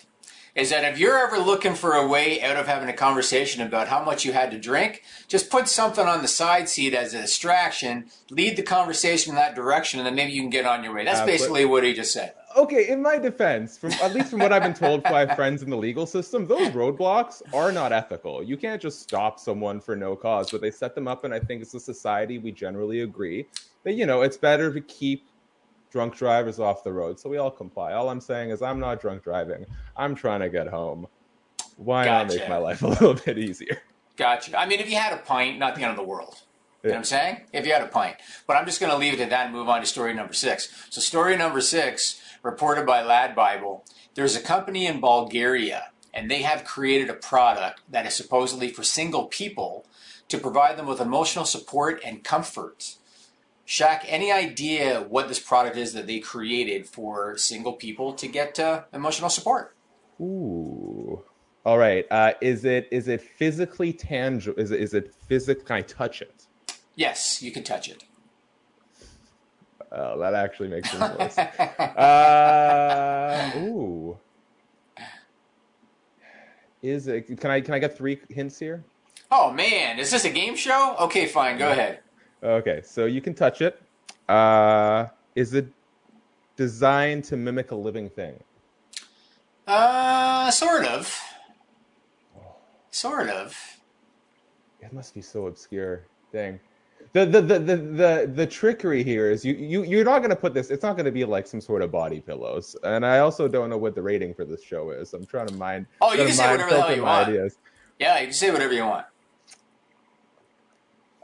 is 0.59 0.71
that 0.71 0.83
if 0.83 0.99
you're 0.99 1.17
ever 1.17 1.39
looking 1.39 1.75
for 1.75 1.93
a 1.93 2.05
way 2.05 2.43
out 2.43 2.57
of 2.57 2.67
having 2.67 2.89
a 2.89 2.93
conversation 2.93 3.63
about 3.63 3.87
how 3.87 4.05
much 4.05 4.25
you 4.25 4.33
had 4.33 4.51
to 4.51 4.59
drink, 4.59 5.05
just 5.29 5.51
put 5.51 5.69
something 5.69 6.05
on 6.05 6.21
the 6.21 6.27
side 6.27 6.69
seat 6.69 6.95
as 6.95 7.15
a 7.15 7.21
distraction, 7.21 8.07
lead 8.29 8.57
the 8.57 8.63
conversation 8.63 9.31
in 9.31 9.37
that 9.37 9.55
direction, 9.55 10.01
and 10.01 10.07
then 10.07 10.17
maybe 10.17 10.33
you 10.33 10.43
can 10.43 10.51
get 10.51 10.67
on 10.67 10.83
your 10.83 10.93
way. 10.93 11.05
That's 11.05 11.21
uh, 11.21 11.27
basically 11.27 11.63
but, 11.63 11.71
what 11.71 11.85
he 11.85 11.95
just 11.95 12.13
said. 12.13 12.35
Okay, 12.57 12.89
in 12.89 13.01
my 13.01 13.19
defense, 13.19 13.79
from 13.79 13.93
at 13.93 14.13
least 14.13 14.31
from 14.31 14.41
what 14.41 14.53
I've 14.53 14.65
been 14.65 14.75
told 14.75 15.05
by 15.05 15.33
friends 15.37 15.63
in 15.63 15.71
the 15.71 15.77
legal 15.77 16.07
system, 16.07 16.45
those 16.45 16.71
roadblocks 16.71 17.41
are 17.55 17.71
not 17.71 17.93
ethical. 17.93 18.43
You 18.43 18.57
can't 18.57 18.83
just 18.83 19.01
stop 19.01 19.39
someone 19.39 19.81
for 19.81 19.95
no 19.95 20.17
cause, 20.17 20.51
but 20.51 20.61
they 20.61 20.73
set 20.73 20.97
them 20.97 21.07
up, 21.07 21.23
and 21.23 21.33
I 21.33 21.39
think 21.39 21.63
as 21.63 21.73
a 21.75 21.81
society 21.81 22.39
we 22.39 22.51
generally 22.51 23.03
agree 23.03 23.47
that 23.85 23.93
you 23.93 24.07
know 24.07 24.23
it's 24.23 24.37
better 24.37 24.75
to 24.75 24.81
keep 24.81 25.29
drunk 25.91 26.17
drivers 26.17 26.59
off 26.59 26.85
the 26.85 26.93
road. 26.93 27.19
So 27.19 27.29
we 27.29 27.39
all 27.39 27.51
comply. 27.51 27.93
All 27.93 28.09
I'm 28.09 28.21
saying 28.21 28.51
is 28.51 28.63
I'm 28.63 28.81
not 28.81 29.01
drunk 29.01 29.23
driving. 29.23 29.67
I'm 29.97 30.15
trying 30.15 30.41
to 30.41 30.49
get 30.49 30.69
home. 30.69 31.07
Why 31.77 32.05
gotcha. 32.05 32.27
not 32.27 32.41
make 32.41 32.49
my 32.49 32.57
life 32.57 32.83
a 32.83 32.89
little 32.89 33.15
bit 33.15 33.39
easier? 33.39 33.81
Gotcha. 34.17 34.59
I 34.59 34.67
mean, 34.67 34.81
if 34.81 34.91
you 34.91 34.97
had 34.97 35.13
a 35.13 35.19
pint, 35.19 35.59
not 35.59 35.77
the 35.77 35.83
end 35.83 35.93
of 35.93 35.97
the 35.97 36.03
world. 36.03 36.43
You 36.83 36.91
know 36.91 36.95
what 36.95 36.99
I'm 36.99 37.05
saying? 37.05 37.41
If 37.53 37.67
you 37.67 37.73
had 37.73 37.83
a 37.83 37.89
pint. 37.89 38.17
But 38.47 38.57
I'm 38.57 38.65
just 38.65 38.81
going 38.81 38.93
to 38.93 38.99
leave 38.99 39.15
it 39.15 39.21
at 39.21 39.31
that 39.31 39.47
and 39.47 39.55
move 39.55 39.69
on 39.69 39.81
to 39.81 39.87
story 39.87 40.15
number 40.15 40.33
six. 40.33 40.87
So, 40.91 41.01
story 41.01 41.37
number 41.37 41.61
six, 41.61 42.21
reported 42.43 42.87
by 42.87 43.03
Lad 43.03 43.35
Bible. 43.35 43.85
There's 44.15 44.37
a 44.37 44.41
company 44.41 44.87
in 44.87 45.01
Bulgaria, 45.01 45.91
and 46.15 46.31
they 46.31 46.43
have 46.43 46.65
created 46.65 47.11
a 47.11 47.15
product 47.15 47.81
that 47.89 48.07
is 48.07 48.15
supposedly 48.15 48.69
for 48.69 48.85
single 48.85 49.27
people 49.27 49.87
to 50.29 50.39
provide 50.39 50.77
them 50.77 50.87
with 50.87 51.01
emotional 51.01 51.45
support 51.45 52.01
and 52.05 52.23
comfort. 52.23 52.97
Shaq, 53.69 54.01
any 54.07 54.33
idea 54.33 55.03
what 55.03 55.29
this 55.29 55.39
product 55.39 55.77
is 55.77 55.93
that 55.93 56.07
they 56.07 56.21
created 56.21 56.87
for 56.87 57.37
single 57.37 57.75
people 57.75 58.15
to 58.15 58.27
get 58.27 58.59
uh, 58.59 58.85
emotional 58.95 59.29
support? 59.29 59.77
Ooh. 60.19 61.23
All 61.67 61.77
right. 61.77 62.07
Uh, 62.11 62.33
is 62.41 62.65
it 62.65 62.89
is 62.91 63.09
it 63.09 63.21
physically 63.21 63.93
tangible? 63.93 64.59
Is 64.59 64.71
it 64.71 64.81
is 64.81 64.95
it 64.95 65.15
physical? 65.29 65.65
Can 65.65 65.77
I 65.77 65.83
touch 65.83 66.23
it? 66.23 66.47
Yes, 66.95 67.43
you 67.43 67.53
can 67.53 67.63
touch 67.63 67.91
it. 67.91 68.05
Oh, 69.93 70.19
that 70.19 70.33
actually 70.33 70.69
makes 70.69 70.91
worse. 70.95 71.37
uh, 71.39 73.53
ooh. 73.59 74.17
Is 76.81 77.07
it? 77.07 77.39
Can 77.39 77.51
I 77.51 77.61
can 77.61 77.75
I 77.75 77.79
get 77.79 77.99
three 77.99 78.19
hints 78.31 78.59
here? 78.59 78.83
Oh 79.31 79.53
man, 79.53 79.99
is 79.99 80.11
this 80.11 80.25
a 80.25 80.31
game 80.31 80.57
show? 80.57 80.97
Okay, 81.01 81.27
fine. 81.27 81.59
Go 81.59 81.67
yeah. 81.67 81.73
ahead. 81.73 82.01
Okay, 82.43 82.83
so 82.85 83.07
you 83.07 83.21
can 83.21 83.35
touch 83.35 83.61
it. 83.61 83.81
Uh, 84.29 85.07
is 85.35 85.55
it 85.55 85.67
designed 86.57 87.25
to 87.25 87.37
mimic 87.37 87.71
a 87.71 87.75
living 87.75 88.09
thing? 88.09 88.39
Uh, 89.67 90.51
sort 90.51 90.85
of. 90.85 91.21
Sort 92.91 93.29
of. 93.29 93.57
It 94.81 94.93
must 94.93 95.15
be 95.15 95.21
so 95.21 95.47
obscure. 95.47 96.07
Dang. 96.33 96.61
The, 97.13 97.25
the 97.25 97.41
the 97.41 97.59
the 97.59 97.77
the 97.77 98.33
the 98.35 98.47
trickery 98.47 99.03
here 99.03 99.31
is 99.31 99.45
you 99.45 99.55
you 99.55 99.83
you're 99.83 100.05
not 100.05 100.19
going 100.19 100.31
to 100.31 100.37
put 100.37 100.53
this. 100.53 100.71
It's 100.71 100.83
not 100.83 100.95
going 100.95 101.07
to 101.07 101.13
be 101.13 101.25
like 101.25 101.47
some 101.47 101.61
sort 101.61 101.83
of 101.83 101.91
body 101.91 102.21
pillows. 102.21 102.77
And 102.83 103.05
I 103.05 103.21
also 103.21 103.49
don't 103.49 103.71
know 103.71 103.79
what 103.79 103.95
the 103.95 104.03
rating 104.03 104.35
for 104.35 104.45
this 104.45 104.63
show 104.63 104.91
is. 104.91 105.15
I'm 105.15 105.25
trying 105.25 105.47
to 105.49 105.55
mind. 105.55 105.87
Oh, 106.01 106.13
you 106.13 106.25
can 106.25 106.33
say 106.33 106.51
whatever 106.51 106.71
the 106.71 106.83
hell 106.83 106.97
you 106.97 107.03
want. 107.03 107.29
Ideas. 107.29 107.57
Yeah, 107.99 108.19
you 108.21 108.27
can 108.27 108.35
say 108.35 108.51
whatever 108.51 108.75
you 108.75 108.85
want. 108.85 109.07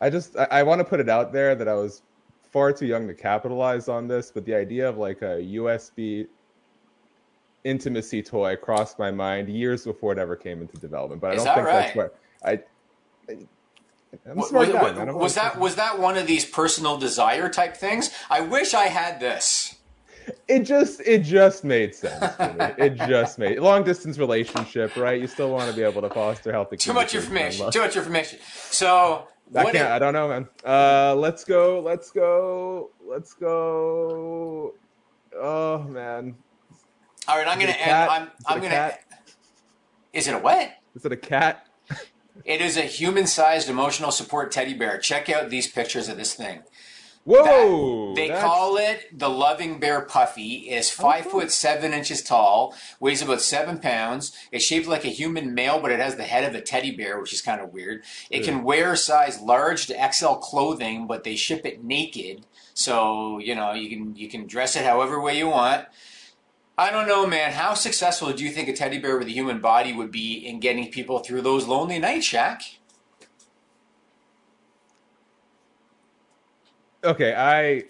I 0.04 0.10
just 0.10 0.36
I, 0.36 0.46
I 0.50 0.62
want 0.64 0.80
to 0.80 0.84
put 0.84 1.00
it 1.00 1.08
out 1.08 1.32
there 1.32 1.54
that 1.54 1.66
I 1.66 1.72
was 1.72 2.02
far 2.52 2.74
too 2.74 2.84
young 2.84 3.08
to 3.08 3.14
capitalize 3.14 3.88
on 3.88 4.06
this, 4.06 4.30
but 4.30 4.44
the 4.44 4.54
idea 4.54 4.86
of 4.86 4.98
like 4.98 5.22
a 5.22 5.40
USB 5.56 6.26
intimacy 7.64 8.22
toy 8.22 8.54
crossed 8.54 8.98
my 8.98 9.10
mind 9.10 9.48
years 9.48 9.86
before 9.86 10.12
it 10.12 10.18
ever 10.18 10.36
came 10.36 10.60
into 10.60 10.76
development. 10.76 11.22
But 11.22 11.30
I 11.30 11.34
don't 11.36 11.44
think 11.46 11.56
right? 11.56 11.72
that's 11.72 11.96
where 11.96 12.12
I. 12.44 12.60
I 14.26 14.32
was, 14.34 14.52
was, 14.52 14.68
was 15.14 15.34
that 15.36 15.58
was 15.58 15.76
that 15.76 15.98
one 15.98 16.18
of 16.18 16.26
these 16.26 16.44
personal 16.44 16.98
desire 16.98 17.48
type 17.48 17.74
things? 17.74 18.10
I 18.28 18.42
wish 18.42 18.74
I 18.74 18.88
had 18.88 19.20
this. 19.20 19.76
It 20.46 20.60
just 20.60 21.00
it 21.00 21.22
just 21.22 21.64
made 21.64 21.94
sense. 21.94 22.22
it 22.78 22.96
just 22.96 23.38
made 23.38 23.58
long 23.58 23.84
distance 23.84 24.18
relationship, 24.18 24.96
right? 24.96 25.18
You 25.18 25.26
still 25.26 25.50
want 25.50 25.70
to 25.70 25.74
be 25.74 25.82
able 25.82 26.02
to 26.02 26.10
foster 26.10 26.52
healthy. 26.52 26.76
Too 26.76 26.92
much 26.92 27.14
information. 27.14 27.70
Too 27.70 27.80
much 27.80 27.96
information. 27.96 28.38
So 28.70 29.28
I 29.54 29.70
can't. 29.70 29.90
I 29.90 29.98
don't 29.98 30.12
know, 30.12 30.28
man. 30.28 30.48
Uh, 30.64 31.14
let's 31.16 31.44
go. 31.44 31.80
Let's 31.80 32.10
go. 32.10 32.90
Let's 33.06 33.34
go. 33.34 34.74
Oh 35.36 35.78
man. 35.84 36.36
All 37.26 37.38
right, 37.38 37.46
I'm 37.46 37.58
gonna 37.58 37.72
end. 37.72 37.92
I'm, 37.92 38.30
I'm 38.46 38.58
gonna. 38.58 38.70
Cat? 38.70 39.00
Is 40.12 40.28
it 40.28 40.34
a 40.34 40.38
what? 40.38 40.70
Is 40.94 41.04
it 41.04 41.12
a 41.12 41.16
cat? 41.16 41.66
it 42.44 42.60
is 42.60 42.76
a 42.76 42.82
human-sized 42.82 43.68
emotional 43.68 44.10
support 44.10 44.52
teddy 44.52 44.74
bear. 44.74 44.98
Check 44.98 45.28
out 45.28 45.50
these 45.50 45.66
pictures 45.66 46.08
of 46.08 46.16
this 46.16 46.34
thing. 46.34 46.62
Whoa! 47.24 48.08
That- 48.08 48.14
they 48.14 48.28
that's- 48.28 48.44
call 48.44 48.76
it 48.76 49.18
the 49.18 49.30
Loving 49.30 49.80
Bear 49.80 50.02
Puffy. 50.02 50.68
is 50.70 50.94
oh, 50.98 51.02
five 51.02 51.24
foot 51.26 51.50
seven 51.50 51.92
inches 51.92 52.22
tall, 52.22 52.74
weighs 53.00 53.22
about 53.22 53.40
seven 53.40 53.78
pounds. 53.78 54.32
It's 54.52 54.64
shaped 54.64 54.86
like 54.86 55.04
a 55.04 55.08
human 55.08 55.54
male, 55.54 55.80
but 55.80 55.90
it 55.90 56.00
has 56.00 56.16
the 56.16 56.24
head 56.24 56.44
of 56.44 56.54
a 56.54 56.60
teddy 56.60 56.90
bear, 56.94 57.18
which 57.18 57.32
is 57.32 57.40
kind 57.40 57.60
of 57.60 57.72
weird. 57.72 58.02
It 58.30 58.44
can 58.44 58.62
wear 58.62 58.94
size 58.94 59.40
large 59.40 59.86
to 59.86 60.12
XL 60.12 60.34
clothing, 60.34 61.06
but 61.06 61.24
they 61.24 61.34
ship 61.34 61.64
it 61.64 61.82
naked, 61.82 62.44
so 62.74 63.38
you 63.38 63.54
know 63.54 63.72
you 63.72 63.88
can 63.88 64.14
you 64.14 64.28
can 64.28 64.46
dress 64.46 64.76
it 64.76 64.84
however 64.84 65.20
way 65.20 65.38
you 65.38 65.48
want. 65.48 65.86
I 66.76 66.90
don't 66.90 67.06
know, 67.06 67.24
man. 67.26 67.52
How 67.52 67.74
successful 67.74 68.32
do 68.32 68.44
you 68.44 68.50
think 68.50 68.68
a 68.68 68.72
teddy 68.72 68.98
bear 68.98 69.16
with 69.16 69.28
a 69.28 69.32
human 69.32 69.60
body 69.60 69.92
would 69.92 70.10
be 70.10 70.34
in 70.34 70.58
getting 70.58 70.90
people 70.90 71.20
through 71.20 71.42
those 71.42 71.66
lonely 71.68 72.00
nights, 72.00 72.28
Shaq? 72.28 72.62
Okay, 77.04 77.34
I 77.34 77.84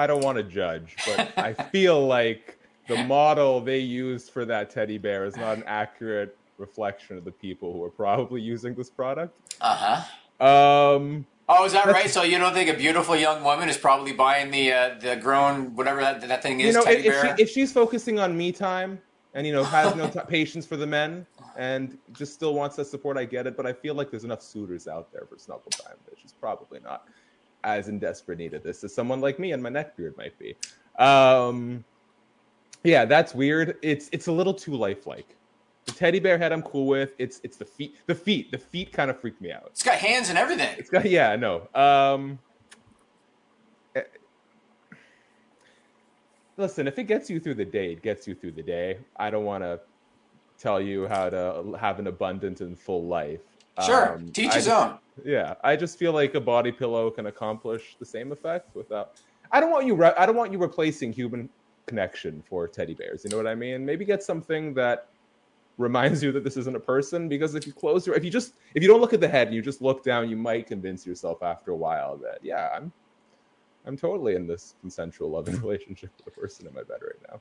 I 0.00 0.06
don't 0.06 0.22
want 0.22 0.38
to 0.38 0.44
judge, 0.44 0.96
but 1.06 1.32
I 1.38 1.52
feel 1.52 2.06
like 2.06 2.58
the 2.86 3.02
model 3.04 3.60
they 3.60 3.78
used 3.78 4.30
for 4.30 4.44
that 4.44 4.70
teddy 4.70 4.98
bear 4.98 5.24
is 5.24 5.36
not 5.36 5.56
an 5.56 5.64
accurate 5.66 6.36
reflection 6.56 7.18
of 7.18 7.24
the 7.24 7.32
people 7.32 7.72
who 7.72 7.82
are 7.84 7.90
probably 7.90 8.40
using 8.40 8.74
this 8.74 8.90
product. 8.90 9.36
Uh 9.60 10.02
huh. 10.40 10.46
Um, 10.46 11.26
Oh, 11.50 11.64
is 11.64 11.72
that 11.72 11.86
right? 11.86 12.10
So 12.10 12.24
you 12.24 12.36
don't 12.36 12.52
think 12.52 12.68
a 12.68 12.74
beautiful 12.74 13.16
young 13.16 13.42
woman 13.42 13.70
is 13.70 13.78
probably 13.78 14.12
buying 14.12 14.50
the 14.50 14.70
uh, 14.70 14.94
the 15.00 15.16
grown 15.16 15.74
whatever 15.74 16.00
that, 16.00 16.20
that 16.28 16.42
thing 16.42 16.60
is 16.60 16.66
you 16.66 16.72
know, 16.74 16.84
teddy 16.84 16.98
if, 16.98 17.06
if, 17.06 17.22
bear? 17.22 17.36
she, 17.36 17.42
if 17.42 17.48
she's 17.50 17.72
focusing 17.72 18.18
on 18.18 18.36
me 18.36 18.52
time 18.52 19.00
and 19.32 19.46
you 19.46 19.52
know 19.54 19.64
has 19.64 19.94
no 19.96 20.08
t- 20.10 20.20
patience 20.28 20.66
for 20.66 20.76
the 20.76 20.86
men 20.86 21.26
and 21.56 21.96
just 22.12 22.34
still 22.34 22.52
wants 22.52 22.76
that 22.76 22.86
support, 22.86 23.16
I 23.16 23.24
get 23.24 23.46
it. 23.46 23.56
But 23.56 23.64
I 23.64 23.72
feel 23.72 23.94
like 23.94 24.10
there's 24.10 24.24
enough 24.24 24.42
suitors 24.42 24.86
out 24.86 25.10
there 25.10 25.24
for 25.26 25.38
snuggle 25.38 25.70
time 25.70 25.96
that 26.04 26.18
she's 26.20 26.32
probably 26.32 26.80
not 26.80 27.08
as 27.76 27.88
in 27.88 27.98
desperate 27.98 28.38
need 28.38 28.54
of 28.54 28.62
this 28.62 28.82
as 28.84 28.94
someone 28.94 29.20
like 29.20 29.38
me 29.38 29.52
and 29.52 29.62
my 29.62 29.68
neck 29.68 29.96
beard 29.96 30.16
might 30.16 30.38
be. 30.38 30.56
Um, 30.98 31.84
yeah, 32.84 33.04
that's 33.04 33.34
weird. 33.34 33.76
It's 33.82 34.08
it's 34.12 34.26
a 34.26 34.32
little 34.32 34.54
too 34.54 34.74
lifelike. 34.74 35.36
The 35.86 35.92
teddy 35.92 36.20
bear 36.20 36.38
head 36.38 36.52
I'm 36.52 36.62
cool 36.62 36.86
with. 36.86 37.14
It's 37.18 37.40
it's 37.42 37.56
the 37.56 37.64
feet. 37.64 37.96
The 38.06 38.14
feet. 38.14 38.50
The 38.50 38.58
feet 38.58 38.92
kind 38.92 39.10
of 39.10 39.20
freak 39.20 39.40
me 39.40 39.52
out. 39.52 39.68
it's 39.70 39.82
got 39.82 39.96
hands 39.96 40.28
and 40.28 40.38
everything. 40.38 40.74
It's 40.78 40.90
got 40.90 41.04
yeah, 41.08 41.36
no. 41.36 41.68
Um 41.74 42.38
eh, 43.94 44.02
Listen, 46.56 46.88
if 46.88 46.98
it 46.98 47.04
gets 47.04 47.30
you 47.30 47.38
through 47.38 47.54
the 47.54 47.64
day, 47.64 47.92
it 47.92 48.02
gets 48.02 48.26
you 48.26 48.34
through 48.34 48.52
the 48.52 48.62
day. 48.62 48.98
I 49.16 49.30
don't 49.30 49.44
want 49.44 49.62
to 49.62 49.80
tell 50.58 50.80
you 50.80 51.06
how 51.06 51.30
to 51.30 51.76
have 51.80 52.00
an 52.00 52.08
abundant 52.08 52.60
and 52.60 52.76
full 52.76 53.06
life. 53.06 53.40
Sure, 53.84 54.14
Um, 54.14 54.28
teach 54.30 54.50
I 54.50 54.54
his 54.56 54.66
just- 54.66 54.76
own. 54.90 54.98
Yeah, 55.24 55.54
I 55.64 55.74
just 55.74 55.98
feel 55.98 56.12
like 56.12 56.34
a 56.36 56.40
body 56.40 56.70
pillow 56.70 57.10
can 57.10 57.26
accomplish 57.26 57.96
the 57.98 58.04
same 58.06 58.30
effect 58.30 58.74
without. 58.76 59.20
I 59.50 59.58
don't 59.60 59.70
want 59.70 59.84
you. 59.86 59.94
Re- 59.96 60.14
I 60.16 60.26
don't 60.26 60.36
want 60.36 60.52
you 60.52 60.58
replacing 60.58 61.12
human 61.12 61.48
connection 61.86 62.42
for 62.48 62.68
teddy 62.68 62.94
bears. 62.94 63.24
You 63.24 63.30
know 63.30 63.36
what 63.36 63.46
I 63.48 63.54
mean? 63.56 63.84
Maybe 63.84 64.04
get 64.04 64.22
something 64.22 64.74
that 64.74 65.08
reminds 65.76 66.22
you 66.22 66.30
that 66.32 66.44
this 66.44 66.56
isn't 66.56 66.76
a 66.76 66.80
person. 66.80 67.28
Because 67.28 67.54
if 67.56 67.66
you 67.66 67.72
close 67.72 68.06
your, 68.06 68.14
if 68.14 68.24
you 68.24 68.30
just, 68.30 68.54
if 68.74 68.82
you 68.82 68.88
don't 68.88 69.00
look 69.00 69.12
at 69.12 69.20
the 69.20 69.28
head 69.28 69.48
and 69.48 69.56
you 69.56 69.62
just 69.62 69.80
look 69.82 70.04
down, 70.04 70.28
you 70.30 70.36
might 70.36 70.66
convince 70.68 71.04
yourself 71.06 71.42
after 71.42 71.72
a 71.72 71.76
while 71.76 72.16
that 72.18 72.38
yeah, 72.42 72.68
I'm, 72.76 72.92
I'm 73.86 73.96
totally 73.96 74.34
in 74.36 74.46
this 74.46 74.74
consensual 74.82 75.30
loving 75.30 75.56
relationship 75.62 76.10
with 76.16 76.26
the 76.34 76.40
person 76.40 76.66
in 76.68 76.74
my 76.74 76.82
bed 76.82 76.98
right 77.02 77.20
now. 77.30 77.40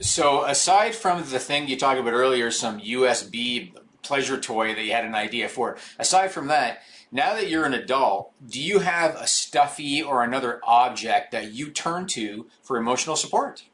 So 0.00 0.44
aside 0.44 0.94
from 0.94 1.20
the 1.30 1.38
thing 1.38 1.68
you 1.68 1.76
talked 1.78 2.00
about 2.00 2.12
earlier, 2.14 2.50
some 2.50 2.80
USB 2.80 3.72
pleasure 4.04 4.38
toy 4.38 4.74
that 4.74 4.84
you 4.84 4.92
had 4.92 5.04
an 5.04 5.14
idea 5.14 5.48
for. 5.48 5.76
Aside 5.98 6.30
from 6.30 6.48
that, 6.48 6.80
now 7.10 7.34
that 7.34 7.48
you're 7.48 7.64
an 7.64 7.74
adult, 7.74 8.32
do 8.46 8.60
you 8.60 8.80
have 8.80 9.14
a 9.16 9.26
stuffy 9.26 10.02
or 10.02 10.22
another 10.22 10.60
object 10.64 11.32
that 11.32 11.52
you 11.52 11.70
turn 11.70 12.06
to 12.08 12.46
for 12.62 12.76
emotional 12.76 13.16
support? 13.16 13.64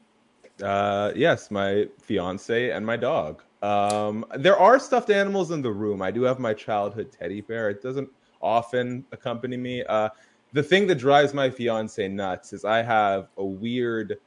Uh, 0.62 1.12
yes, 1.16 1.50
my 1.50 1.86
fiance 2.02 2.70
and 2.70 2.84
my 2.84 2.96
dog. 2.96 3.42
Um, 3.62 4.24
there 4.36 4.58
are 4.58 4.78
stuffed 4.78 5.10
animals 5.10 5.50
in 5.50 5.62
the 5.62 5.70
room. 5.70 6.02
I 6.02 6.10
do 6.10 6.22
have 6.22 6.38
my 6.38 6.54
childhood 6.54 7.12
teddy 7.18 7.40
bear. 7.40 7.70
It 7.70 7.82
doesn't 7.82 8.10
often 8.40 9.04
accompany 9.12 9.56
me. 9.56 9.84
Uh, 9.84 10.08
the 10.52 10.62
thing 10.62 10.86
that 10.88 10.96
drives 10.96 11.32
my 11.32 11.50
fiance 11.50 12.06
nuts 12.08 12.52
is 12.52 12.64
I 12.64 12.82
have 12.82 13.28
a 13.36 13.44
weird 13.44 14.18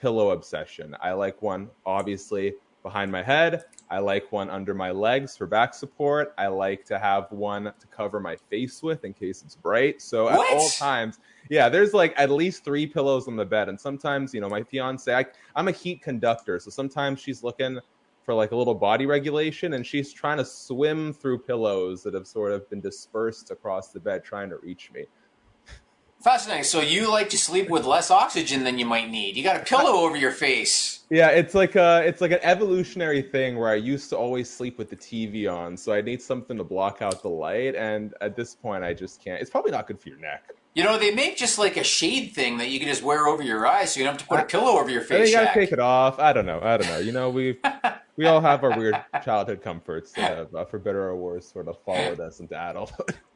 pillow 0.00 0.30
obsession. 0.30 0.96
I 1.00 1.12
like 1.12 1.42
one, 1.42 1.70
obviously, 1.84 2.54
behind 2.82 3.10
my 3.10 3.22
head. 3.22 3.64
I 3.90 3.98
like 3.98 4.32
one 4.32 4.50
under 4.50 4.74
my 4.74 4.90
legs 4.90 5.36
for 5.36 5.46
back 5.46 5.74
support. 5.74 6.34
I 6.38 6.46
like 6.46 6.84
to 6.86 6.98
have 6.98 7.30
one 7.30 7.64
to 7.64 7.86
cover 7.90 8.20
my 8.20 8.36
face 8.36 8.82
with 8.82 9.04
in 9.04 9.12
case 9.12 9.42
it's 9.42 9.56
bright. 9.56 10.00
So 10.00 10.28
at 10.28 10.38
all 10.38 10.68
times, 10.70 11.18
yeah, 11.50 11.68
there's 11.68 11.92
like 11.92 12.14
at 12.16 12.30
least 12.30 12.64
three 12.64 12.86
pillows 12.86 13.28
on 13.28 13.36
the 13.36 13.44
bed, 13.44 13.68
and 13.68 13.80
sometimes 13.80 14.32
you 14.32 14.40
know 14.40 14.48
my 14.48 14.62
fiance, 14.62 15.12
I, 15.14 15.26
I'm 15.54 15.68
a 15.68 15.72
heat 15.72 16.02
conductor, 16.02 16.58
so 16.58 16.70
sometimes 16.70 17.20
she's 17.20 17.42
looking 17.42 17.78
for 18.24 18.34
like 18.34 18.52
a 18.52 18.56
little 18.56 18.74
body 18.74 19.06
regulation, 19.06 19.74
and 19.74 19.86
she's 19.86 20.12
trying 20.12 20.38
to 20.38 20.44
swim 20.44 21.12
through 21.12 21.38
pillows 21.40 22.02
that 22.02 22.14
have 22.14 22.26
sort 22.26 22.52
of 22.52 22.68
been 22.70 22.80
dispersed 22.80 23.50
across 23.50 23.90
the 23.90 24.00
bed, 24.00 24.24
trying 24.24 24.48
to 24.48 24.56
reach 24.58 24.90
me. 24.92 25.04
Fascinating. 26.24 26.64
So 26.64 26.80
you 26.80 27.10
like 27.10 27.28
to 27.28 27.38
sleep 27.38 27.68
with 27.68 27.84
less 27.84 28.10
oxygen 28.10 28.64
than 28.64 28.78
you 28.78 28.86
might 28.86 29.10
need. 29.10 29.36
You 29.36 29.44
got 29.44 29.56
a 29.56 29.62
pillow 29.62 30.06
over 30.06 30.16
your 30.16 30.30
face. 30.30 31.00
Yeah, 31.10 31.28
it's 31.28 31.54
like 31.54 31.76
a 31.76 32.02
it's 32.02 32.22
like 32.22 32.30
an 32.30 32.38
evolutionary 32.40 33.20
thing 33.20 33.58
where 33.58 33.68
I 33.68 33.74
used 33.74 34.08
to 34.08 34.16
always 34.16 34.48
sleep 34.48 34.78
with 34.78 34.88
the 34.88 34.96
TV 34.96 35.52
on, 35.52 35.76
so 35.76 35.92
I 35.92 36.00
need 36.00 36.22
something 36.22 36.56
to 36.56 36.64
block 36.64 37.02
out 37.02 37.20
the 37.20 37.28
light, 37.28 37.74
and 37.74 38.14
at 38.22 38.36
this 38.36 38.54
point, 38.54 38.82
I 38.84 38.94
just 38.94 39.22
can't. 39.22 39.38
It's 39.38 39.50
probably 39.50 39.70
not 39.70 39.86
good 39.86 40.00
for 40.00 40.08
your 40.08 40.16
neck. 40.16 40.50
You 40.72 40.82
know, 40.82 40.98
they 40.98 41.14
make 41.14 41.36
just 41.36 41.58
like 41.58 41.76
a 41.76 41.84
shade 41.84 42.32
thing 42.32 42.56
that 42.56 42.70
you 42.70 42.78
can 42.78 42.88
just 42.88 43.02
wear 43.02 43.26
over 43.26 43.42
your 43.42 43.66
eyes 43.66 43.92
so 43.92 44.00
you 44.00 44.06
don't 44.06 44.14
have 44.14 44.22
to 44.22 44.26
put 44.26 44.40
a 44.40 44.44
pillow 44.44 44.80
over 44.80 44.88
your 44.88 45.02
face. 45.02 45.28
you 45.28 45.36
gotta 45.36 45.48
Shaq. 45.48 45.52
take 45.52 45.72
it 45.72 45.78
off. 45.78 46.18
I 46.18 46.32
don't 46.32 46.46
know. 46.46 46.60
I 46.62 46.78
don't 46.78 46.88
know. 46.88 47.00
You 47.00 47.12
know, 47.12 47.28
we 47.28 47.60
we 48.16 48.24
all 48.24 48.40
have 48.40 48.64
our 48.64 48.78
weird 48.78 48.98
childhood 49.22 49.60
comforts 49.60 50.12
that 50.12 50.38
have, 50.38 50.54
uh, 50.54 50.64
for 50.64 50.78
better 50.78 51.02
or 51.02 51.16
worse, 51.16 51.52
sort 51.52 51.68
of 51.68 51.76
followed 51.84 52.18
us 52.18 52.40
into 52.40 52.54
adulthood. 52.54 53.14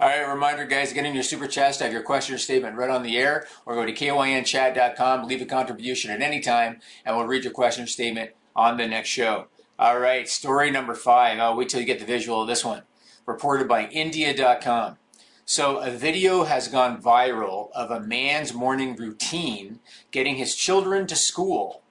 All 0.00 0.08
right, 0.08 0.22
reminder, 0.22 0.64
guys, 0.64 0.92
get 0.92 1.06
in 1.06 1.14
your 1.14 1.24
super 1.24 1.48
chats, 1.48 1.80
have 1.80 1.92
your 1.92 2.02
question 2.02 2.32
or 2.32 2.38
statement 2.38 2.76
right 2.76 2.88
on 2.88 3.02
the 3.02 3.16
air, 3.18 3.48
or 3.66 3.74
go 3.74 3.84
to 3.84 3.92
kynchat.com, 3.92 5.26
leave 5.26 5.42
a 5.42 5.44
contribution 5.44 6.12
at 6.12 6.22
any 6.22 6.38
time, 6.38 6.78
and 7.04 7.16
we'll 7.16 7.26
read 7.26 7.42
your 7.42 7.52
question 7.52 7.82
or 7.82 7.88
statement 7.88 8.30
on 8.54 8.76
the 8.76 8.86
next 8.86 9.08
show. 9.08 9.48
All 9.76 9.98
right, 9.98 10.28
story 10.28 10.70
number 10.70 10.94
five. 10.94 11.40
I'll 11.40 11.56
wait 11.56 11.68
till 11.68 11.80
you 11.80 11.86
get 11.86 11.98
the 11.98 12.04
visual 12.04 12.42
of 12.42 12.46
this 12.46 12.64
one. 12.64 12.82
Reported 13.26 13.66
by 13.66 13.88
India.com. 13.88 14.98
So, 15.44 15.78
a 15.78 15.90
video 15.90 16.44
has 16.44 16.68
gone 16.68 17.02
viral 17.02 17.70
of 17.72 17.90
a 17.90 18.00
man's 18.00 18.54
morning 18.54 18.94
routine 18.94 19.80
getting 20.12 20.36
his 20.36 20.54
children 20.54 21.08
to 21.08 21.16
school. 21.16 21.82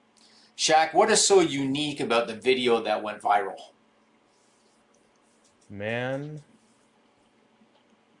Shaq, 0.56 0.94
what 0.94 1.10
is 1.10 1.26
so 1.26 1.40
unique 1.40 2.00
about 2.00 2.26
the 2.26 2.34
video 2.34 2.80
that 2.82 3.02
went 3.02 3.20
viral? 3.20 3.72
Man, 5.68 6.42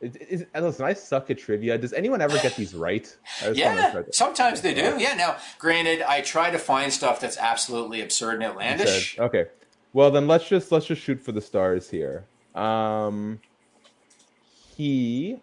it, 0.00 0.16
it, 0.16 0.48
it- 0.54 0.62
listen, 0.62 0.84
I 0.84 0.92
suck 0.94 1.30
at 1.30 1.38
trivia. 1.38 1.76
Does 1.78 1.92
anyone 1.92 2.20
ever 2.20 2.38
get 2.38 2.54
these 2.56 2.74
right? 2.74 3.14
I 3.42 3.48
Yeah, 3.50 4.02
sometimes 4.12 4.60
they 4.62 4.74
do. 4.74 4.96
Yeah, 4.98 5.14
now, 5.14 5.36
granted, 5.58 6.02
I 6.02 6.20
try 6.20 6.50
to 6.50 6.58
find 6.58 6.92
stuff 6.92 7.20
that's 7.20 7.36
absolutely 7.38 8.00
absurd 8.00 8.34
and 8.34 8.44
outlandish. 8.44 9.18
Okay. 9.18 9.46
Well, 9.92 10.10
then 10.10 10.28
let's 10.28 10.48
just 10.48 10.70
let's 10.70 10.86
just 10.86 11.02
shoot 11.02 11.20
for 11.20 11.32
the 11.32 11.40
stars 11.40 11.88
here. 11.90 12.24
Um, 12.54 13.40
he, 14.76 15.40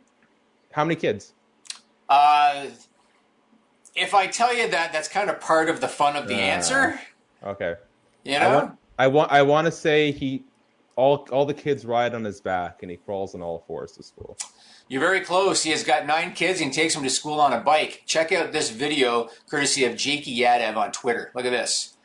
how 0.71 0.83
many 0.85 0.95
kids? 0.95 1.33
Uh, 2.07 2.67
if 3.95 4.13
I 4.13 4.27
tell 4.27 4.53
you 4.55 4.69
that, 4.69 4.93
that's 4.93 5.07
kind 5.07 5.29
of 5.29 5.39
part 5.41 5.69
of 5.69 5.81
the 5.81 5.87
fun 5.87 6.15
of 6.15 6.27
the 6.27 6.35
Uh, 6.35 6.39
answer. 6.39 6.99
Okay. 7.43 7.75
You 8.23 8.35
I 8.35 8.39
know? 8.39 8.55
want 8.55 8.77
I 8.97 9.07
want 9.07 9.31
I 9.31 9.41
want 9.41 9.65
to 9.65 9.71
say 9.71 10.11
he 10.11 10.43
all 10.95 11.27
all 11.31 11.45
the 11.45 11.53
kids 11.53 11.85
ride 11.85 12.13
on 12.13 12.23
his 12.23 12.41
back 12.41 12.81
and 12.81 12.91
he 12.91 12.97
crawls 12.97 13.35
on 13.35 13.41
all 13.41 13.63
fours 13.67 13.93
to 13.93 14.03
school. 14.03 14.37
You're 14.87 15.01
very 15.01 15.21
close. 15.21 15.63
He 15.63 15.71
has 15.71 15.83
got 15.83 16.05
nine 16.05 16.33
kids 16.33 16.61
and 16.61 16.71
takes 16.71 16.93
them 16.93 17.03
to 17.03 17.09
school 17.09 17.39
on 17.39 17.53
a 17.53 17.59
bike. 17.59 18.03
Check 18.05 18.31
out 18.31 18.51
this 18.51 18.69
video 18.69 19.29
courtesy 19.49 19.83
of 19.83 19.95
Jakey 19.97 20.37
Yadev 20.37 20.75
on 20.75 20.91
Twitter. 20.91 21.31
Look 21.33 21.45
at 21.45 21.51
this. 21.51 21.95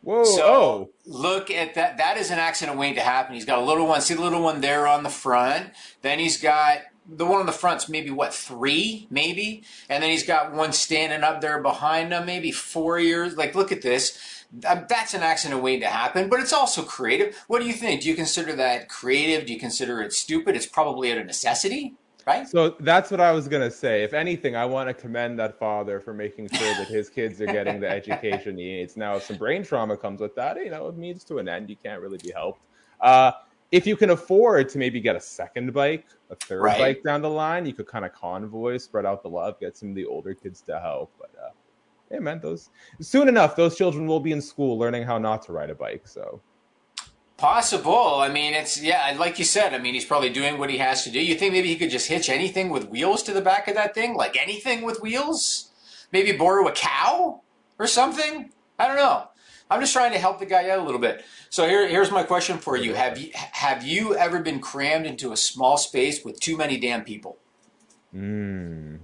Whoa! 0.00 0.24
So 0.24 0.42
oh, 0.44 0.90
look 1.06 1.50
at 1.50 1.74
that. 1.74 1.98
That 1.98 2.16
is 2.16 2.30
an 2.30 2.38
accident 2.38 2.78
waiting 2.78 2.96
to 2.96 3.02
happen. 3.02 3.34
He's 3.34 3.44
got 3.44 3.58
a 3.58 3.64
little 3.64 3.86
one. 3.86 4.00
See 4.00 4.14
the 4.14 4.22
little 4.22 4.42
one 4.42 4.60
there 4.60 4.86
on 4.86 5.02
the 5.02 5.10
front. 5.10 5.70
Then 6.02 6.18
he's 6.18 6.40
got 6.40 6.78
the 7.06 7.26
one 7.26 7.40
on 7.40 7.46
the 7.46 7.52
front's 7.52 7.88
maybe 7.88 8.10
what 8.10 8.34
three, 8.34 9.06
maybe, 9.10 9.64
and 9.88 10.02
then 10.02 10.10
he's 10.10 10.26
got 10.26 10.52
one 10.52 10.72
standing 10.72 11.22
up 11.22 11.40
there 11.40 11.60
behind 11.60 12.12
him, 12.12 12.26
maybe 12.26 12.50
four 12.50 12.98
years. 12.98 13.36
Like 13.36 13.54
look 13.54 13.72
at 13.72 13.82
this. 13.82 14.33
That's 14.60 15.14
an 15.14 15.22
accident 15.22 15.62
waiting 15.62 15.80
to 15.80 15.88
happen, 15.88 16.28
but 16.28 16.40
it's 16.40 16.52
also 16.52 16.82
creative. 16.82 17.36
What 17.48 17.60
do 17.60 17.66
you 17.66 17.72
think? 17.72 18.02
Do 18.02 18.08
you 18.08 18.14
consider 18.14 18.54
that 18.56 18.88
creative? 18.88 19.46
Do 19.46 19.52
you 19.52 19.58
consider 19.58 20.00
it 20.02 20.12
stupid? 20.12 20.54
It's 20.54 20.66
probably 20.66 21.10
out 21.10 21.18
of 21.18 21.26
necessity, 21.26 21.94
right? 22.26 22.46
so 22.48 22.76
that's 22.80 23.10
what 23.10 23.20
I 23.20 23.32
was 23.32 23.48
gonna 23.48 23.70
say. 23.70 24.04
If 24.04 24.12
anything, 24.14 24.54
I 24.54 24.64
want 24.64 24.88
to 24.88 24.94
commend 24.94 25.38
that 25.40 25.58
father 25.58 25.98
for 25.98 26.14
making 26.14 26.48
sure 26.50 26.74
that 26.74 26.86
his 26.88 27.08
kids 27.10 27.40
are 27.40 27.46
getting 27.46 27.80
the 27.80 27.88
education 27.88 28.56
he 28.56 28.64
needs. 28.76 28.96
Now, 28.96 29.16
if 29.16 29.24
some 29.24 29.36
brain 29.36 29.64
trauma 29.64 29.96
comes 29.96 30.20
with 30.20 30.34
that, 30.36 30.56
you 30.56 30.70
know, 30.70 30.86
it 30.88 30.96
means 30.96 31.24
to 31.24 31.38
an 31.38 31.48
end. 31.48 31.68
You 31.68 31.76
can't 31.82 32.00
really 32.00 32.18
be 32.18 32.30
helped. 32.30 32.60
Uh, 33.00 33.32
if 33.72 33.88
you 33.88 33.96
can 33.96 34.10
afford 34.10 34.68
to 34.68 34.78
maybe 34.78 35.00
get 35.00 35.16
a 35.16 35.20
second 35.20 35.72
bike, 35.72 36.06
a 36.30 36.36
third 36.36 36.62
Right. 36.62 36.78
bike 36.78 37.02
down 37.02 37.22
the 37.22 37.30
line, 37.30 37.66
you 37.66 37.72
could 37.72 37.88
kind 37.88 38.04
of 38.04 38.12
convoy, 38.12 38.76
spread 38.76 39.04
out 39.04 39.22
the 39.24 39.28
love, 39.28 39.58
get 39.58 39.76
some 39.76 39.88
of 39.88 39.94
the 39.96 40.04
older 40.04 40.32
kids 40.32 40.60
to 40.62 40.78
help. 40.78 41.10
But 41.18 41.30
uh, 41.42 41.50
hey, 42.14 42.20
man, 42.20 42.40
those 42.40 42.70
soon 43.00 43.28
enough, 43.28 43.56
those 43.56 43.76
children 43.76 44.06
will 44.06 44.20
be 44.20 44.32
in 44.32 44.40
school 44.40 44.78
learning 44.78 45.02
how 45.02 45.18
not 45.18 45.42
to 45.42 45.52
ride 45.52 45.70
a 45.70 45.74
bike. 45.74 46.06
So 46.06 46.40
Possible. 47.36 48.20
I 48.20 48.28
mean, 48.28 48.54
it's 48.54 48.80
yeah, 48.80 49.14
like 49.18 49.40
you 49.40 49.44
said. 49.44 49.74
I 49.74 49.78
mean, 49.78 49.94
he's 49.94 50.04
probably 50.04 50.30
doing 50.30 50.56
what 50.56 50.70
he 50.70 50.78
has 50.78 51.02
to 51.02 51.10
do. 51.10 51.20
You 51.20 51.34
think 51.34 51.52
maybe 51.52 51.68
he 51.68 51.76
could 51.76 51.90
just 51.90 52.06
hitch 52.06 52.28
anything 52.28 52.70
with 52.70 52.88
wheels 52.88 53.24
to 53.24 53.32
the 53.32 53.40
back 53.40 53.66
of 53.66 53.74
that 53.74 53.92
thing, 53.92 54.14
like 54.14 54.40
anything 54.40 54.82
with 54.82 55.02
wheels? 55.02 55.70
Maybe 56.12 56.30
borrow 56.30 56.68
a 56.68 56.72
cow 56.72 57.42
or 57.78 57.88
something. 57.88 58.52
I 58.78 58.86
don't 58.86 58.96
know. 58.96 59.28
I'm 59.68 59.80
just 59.80 59.92
trying 59.92 60.12
to 60.12 60.18
help 60.18 60.38
the 60.38 60.46
guy 60.46 60.70
out 60.70 60.78
a 60.78 60.84
little 60.84 61.00
bit. 61.00 61.24
So 61.50 61.66
here, 61.66 61.88
here's 61.88 62.12
my 62.12 62.22
question 62.22 62.58
for 62.58 62.76
you: 62.76 62.94
Have 62.94 63.18
you 63.18 63.30
have 63.34 63.84
you 63.84 64.14
ever 64.14 64.40
been 64.40 64.60
crammed 64.60 65.04
into 65.04 65.32
a 65.32 65.36
small 65.36 65.76
space 65.76 66.24
with 66.24 66.38
too 66.38 66.56
many 66.56 66.78
damn 66.78 67.02
people? 67.02 67.38
Mm. 68.14 69.00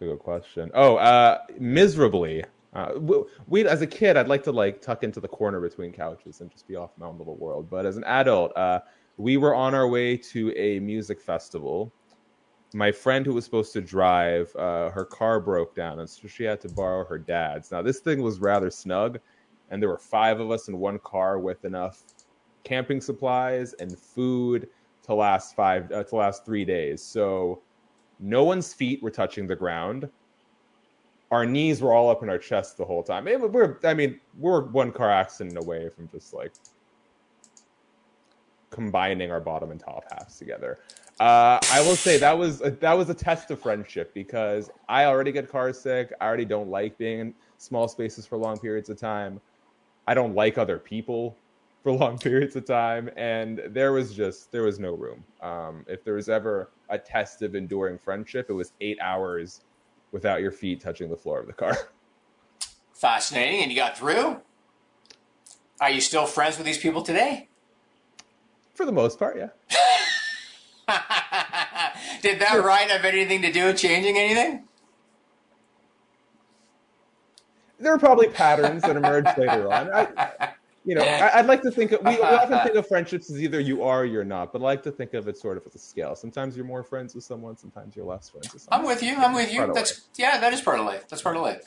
That's 0.00 0.12
a 0.12 0.16
question. 0.16 0.70
Oh, 0.74 0.96
uh, 0.96 1.38
miserably. 1.58 2.44
Uh, 2.72 2.98
we, 3.46 3.66
as 3.66 3.82
a 3.82 3.86
kid, 3.86 4.16
I'd 4.16 4.28
like 4.28 4.42
to 4.44 4.52
like 4.52 4.82
tuck 4.82 5.04
into 5.04 5.20
the 5.20 5.28
corner 5.28 5.60
between 5.60 5.92
couches 5.92 6.40
and 6.40 6.50
just 6.50 6.66
be 6.66 6.74
off 6.74 6.90
my 6.98 7.06
own 7.06 7.18
little 7.18 7.36
world. 7.36 7.70
But 7.70 7.86
as 7.86 7.96
an 7.96 8.04
adult, 8.04 8.56
uh, 8.56 8.80
we 9.16 9.36
were 9.36 9.54
on 9.54 9.74
our 9.74 9.86
way 9.88 10.16
to 10.16 10.52
a 10.56 10.80
music 10.80 11.20
festival. 11.20 11.92
My 12.72 12.90
friend 12.90 13.24
who 13.24 13.34
was 13.34 13.44
supposed 13.44 13.72
to 13.74 13.80
drive, 13.80 14.54
uh, 14.56 14.90
her 14.90 15.04
car 15.04 15.38
broke 15.38 15.76
down, 15.76 16.00
and 16.00 16.10
so 16.10 16.26
she 16.26 16.42
had 16.42 16.60
to 16.62 16.68
borrow 16.68 17.04
her 17.04 17.18
dad's. 17.18 17.70
Now 17.70 17.82
this 17.82 18.00
thing 18.00 18.20
was 18.20 18.40
rather 18.40 18.70
snug, 18.70 19.20
and 19.70 19.80
there 19.80 19.88
were 19.88 19.98
five 19.98 20.40
of 20.40 20.50
us 20.50 20.66
in 20.66 20.78
one 20.78 20.98
car 20.98 21.38
with 21.38 21.64
enough 21.64 22.02
camping 22.64 23.00
supplies 23.00 23.74
and 23.74 23.96
food 23.96 24.68
to 25.04 25.14
last 25.14 25.54
five 25.54 25.92
uh, 25.92 26.02
to 26.02 26.16
last 26.16 26.44
three 26.44 26.64
days. 26.64 27.00
So 27.00 27.62
no 28.20 28.44
one's 28.44 28.72
feet 28.72 29.02
were 29.02 29.10
touching 29.10 29.46
the 29.46 29.56
ground. 29.56 30.08
Our 31.30 31.46
knees 31.46 31.80
were 31.82 31.92
all 31.92 32.10
up 32.10 32.22
in 32.22 32.28
our 32.28 32.38
chest 32.38 32.76
the 32.76 32.84
whole 32.84 33.02
time. 33.02 33.26
It- 33.28 33.40
we're, 33.40 33.78
I 33.84 33.94
mean, 33.94 34.20
we're 34.38 34.62
one 34.62 34.92
car 34.92 35.10
accident 35.10 35.58
away 35.58 35.88
from 35.88 36.08
just 36.08 36.32
like 36.32 36.52
combining 38.70 39.30
our 39.30 39.40
bottom 39.40 39.70
and 39.70 39.80
top 39.80 40.04
halves 40.12 40.38
together. 40.38 40.78
Uh, 41.20 41.60
I 41.72 41.80
will 41.80 41.94
say 41.94 42.18
that 42.18 42.36
was 42.36 42.60
a, 42.60 42.70
that 42.72 42.92
was 42.92 43.08
a 43.08 43.14
test 43.14 43.50
of 43.52 43.60
friendship 43.60 44.12
because 44.14 44.68
I 44.88 45.04
already 45.04 45.30
get 45.30 45.48
car 45.48 45.72
sick. 45.72 46.12
I 46.20 46.26
already 46.26 46.44
don't 46.44 46.68
like 46.68 46.98
being 46.98 47.20
in 47.20 47.34
small 47.58 47.86
spaces 47.86 48.26
for 48.26 48.36
long 48.36 48.58
periods 48.58 48.90
of 48.90 48.98
time. 48.98 49.40
I 50.08 50.14
don't 50.14 50.34
like 50.34 50.58
other 50.58 50.78
people 50.78 51.36
for 51.84 51.92
long 51.92 52.18
periods 52.18 52.56
of 52.56 52.64
time, 52.64 53.08
and 53.16 53.62
there 53.68 53.92
was 53.92 54.12
just 54.12 54.50
there 54.50 54.62
was 54.62 54.80
no 54.80 54.94
room. 54.94 55.22
Um, 55.40 55.84
if 55.86 56.02
there 56.02 56.14
was 56.14 56.28
ever 56.28 56.70
a 56.88 56.98
test 56.98 57.42
of 57.42 57.54
enduring 57.54 57.98
friendship, 57.98 58.46
it 58.48 58.54
was 58.54 58.72
eight 58.80 58.98
hours 59.00 59.60
without 60.10 60.40
your 60.40 60.50
feet 60.50 60.80
touching 60.80 61.08
the 61.10 61.16
floor 61.16 61.38
of 61.38 61.46
the 61.46 61.52
car. 61.52 61.76
Fascinating, 62.94 63.62
and 63.62 63.70
you 63.70 63.76
got 63.76 63.96
through. 63.96 64.40
Are 65.80 65.90
you 65.90 66.00
still 66.00 66.26
friends 66.26 66.56
with 66.56 66.66
these 66.66 66.78
people 66.78 67.02
today? 67.02 67.48
For 68.74 68.86
the 68.86 68.92
most 68.92 69.18
part, 69.18 69.36
yeah. 69.36 69.48
Did 72.22 72.40
that 72.40 72.64
ride 72.64 72.90
have 72.90 73.04
anything 73.04 73.42
to 73.42 73.52
do 73.52 73.66
with 73.66 73.76
changing 73.76 74.16
anything? 74.16 74.64
There 77.78 77.92
are 77.92 77.98
probably 77.98 78.28
patterns 78.28 78.82
that 78.82 78.96
emerge 78.96 79.26
later 79.36 79.70
on. 79.70 79.92
I, 79.92 80.53
you 80.84 80.94
know, 80.94 81.02
I, 81.02 81.38
I'd 81.38 81.46
like 81.46 81.62
to 81.62 81.70
think 81.70 81.92
of, 81.92 82.02
we, 82.04 82.16
we 82.16 82.22
often 82.22 82.60
think 82.60 82.74
of 82.74 82.86
friendships 82.86 83.30
as 83.30 83.42
either 83.42 83.58
you 83.60 83.82
are 83.82 84.02
or 84.02 84.04
you're 84.04 84.24
not, 84.24 84.52
but 84.52 84.60
I 84.60 84.64
like 84.64 84.82
to 84.84 84.92
think 84.92 85.14
of 85.14 85.28
it 85.28 85.36
sort 85.36 85.56
of 85.56 85.66
as 85.66 85.74
a 85.74 85.78
scale. 85.78 86.14
Sometimes 86.14 86.56
you're 86.56 86.66
more 86.66 86.82
friends 86.82 87.14
with 87.14 87.24
someone, 87.24 87.56
sometimes 87.56 87.96
you're 87.96 88.04
less 88.04 88.28
friends 88.28 88.52
with 88.52 88.62
someone. 88.62 88.80
I'm 88.80 88.86
with 88.86 89.02
you. 89.02 89.16
I'm 89.16 89.34
with 89.34 89.52
you. 89.52 89.72
That's 89.72 90.02
yeah, 90.16 90.38
that 90.38 90.52
is 90.52 90.60
part 90.60 90.78
of 90.78 90.86
life. 90.86 91.08
That's 91.08 91.22
part 91.22 91.36
of 91.36 91.42
life. 91.42 91.62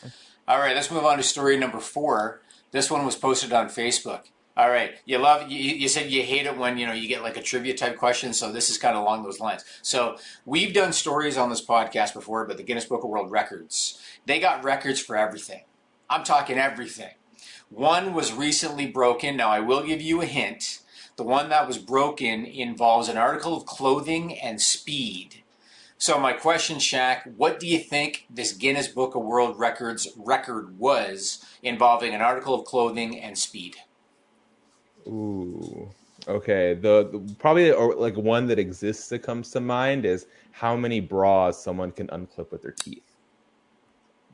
All 0.48 0.60
right, 0.60 0.76
let's 0.76 0.92
move 0.92 1.04
on 1.04 1.18
to 1.18 1.24
story 1.24 1.58
number 1.58 1.80
four. 1.80 2.42
This 2.72 2.92
one 2.92 3.06
was 3.06 3.16
posted 3.16 3.52
on 3.54 3.68
Facebook. 3.68 4.24
All 4.56 4.70
right, 4.70 4.96
you 5.06 5.20
love 5.20 5.52
you, 5.52 5.58
you 5.58 5.88
said 5.88 6.10
you 6.10 6.24
hate 6.24 6.48
it 6.48 6.58
when 6.58 6.78
you 6.78 6.88
know 6.88 6.94
you 6.94 7.08
get 7.08 7.22
like 7.22 7.38
a 7.38 7.44
trivia 7.44 7.76
type 7.76 7.96
question, 7.98 8.34
so 8.34 8.52
this 8.52 8.70
is 8.70 8.78
kind 8.78 8.96
of 8.96 9.04
along 9.04 9.24
those 9.24 9.40
lines. 9.40 9.64
So 9.84 10.18
we've 10.46 10.74
done 10.74 10.94
stories 10.94 11.38
on 11.38 11.50
this 11.50 11.64
podcast 11.64 12.14
before, 12.14 12.46
but 12.48 12.58
the 12.58 12.64
Guinness 12.64 12.86
Book 12.86 13.04
of 13.04 13.10
World 13.10 13.30
Records 13.30 14.02
they 14.26 14.40
got 14.40 14.64
records 14.64 15.00
for 15.00 15.16
everything. 15.16 15.62
I'm 16.10 16.24
talking 16.24 16.58
everything. 16.58 17.12
One 17.70 18.14
was 18.14 18.34
recently 18.34 18.88
broken. 18.88 19.36
Now 19.38 19.50
I 19.50 19.60
will 19.60 19.84
give 19.84 20.02
you 20.02 20.22
a 20.22 20.26
hint. 20.26 20.80
The 21.18 21.24
one 21.24 21.50
that 21.50 21.68
was 21.68 21.78
broken 21.78 22.46
involves 22.46 23.10
an 23.10 23.18
article 23.18 23.58
of 23.58 23.66
clothing 23.66 24.38
and 24.38 24.62
speed. 24.62 25.44
So 25.98 26.20
my 26.20 26.34
question, 26.34 26.78
Shaq, 26.78 27.26
what 27.38 27.60
do 27.60 27.68
you 27.68 27.80
think 27.80 28.28
this 28.30 28.54
Guinness 28.54 28.88
Book 28.88 29.16
of 29.16 29.24
World 29.24 29.58
Records 29.58 30.08
record 30.16 30.78
was 30.78 31.44
involving 31.64 32.14
an 32.14 32.22
article 32.22 32.54
of 32.54 32.66
clothing 32.66 33.20
and 33.20 33.36
speed? 33.36 33.76
Ooh. 35.08 35.90
Okay. 36.28 36.76
The, 36.76 37.10
the 37.12 37.36
probably 37.40 37.72
or 37.72 37.96
like 37.96 38.16
one 38.16 38.46
that 38.48 38.60
exists 38.60 39.10
that 39.10 39.20
comes 39.20 39.50
to 39.52 39.60
mind 39.60 40.06
is 40.06 40.28
how 40.52 40.76
many 40.76 41.00
bras 41.00 41.62
someone 41.62 41.92
can 41.92 42.08
unclip 42.08 42.52
with 42.52 42.62
their 42.62 42.76
teeth. 42.80 43.17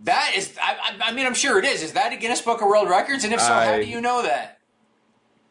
That 0.02 0.34
is, 0.36 0.58
I, 0.62 0.74
I, 0.74 1.10
I 1.10 1.14
mean, 1.14 1.26
I'm 1.26 1.34
sure 1.34 1.60
it 1.60 1.66
is. 1.66 1.82
Is 1.82 1.94
that 1.94 2.12
a 2.12 2.18
Guinness 2.18 2.42
Book 2.42 2.62
of 2.62 2.68
World 2.68 2.90
Records? 2.90 3.24
And 3.24 3.34
if 3.34 3.40
so, 3.40 3.54
how 3.54 3.78
do 3.78 3.86
you 3.86 4.02
know 4.02 4.22
that? 4.22 4.60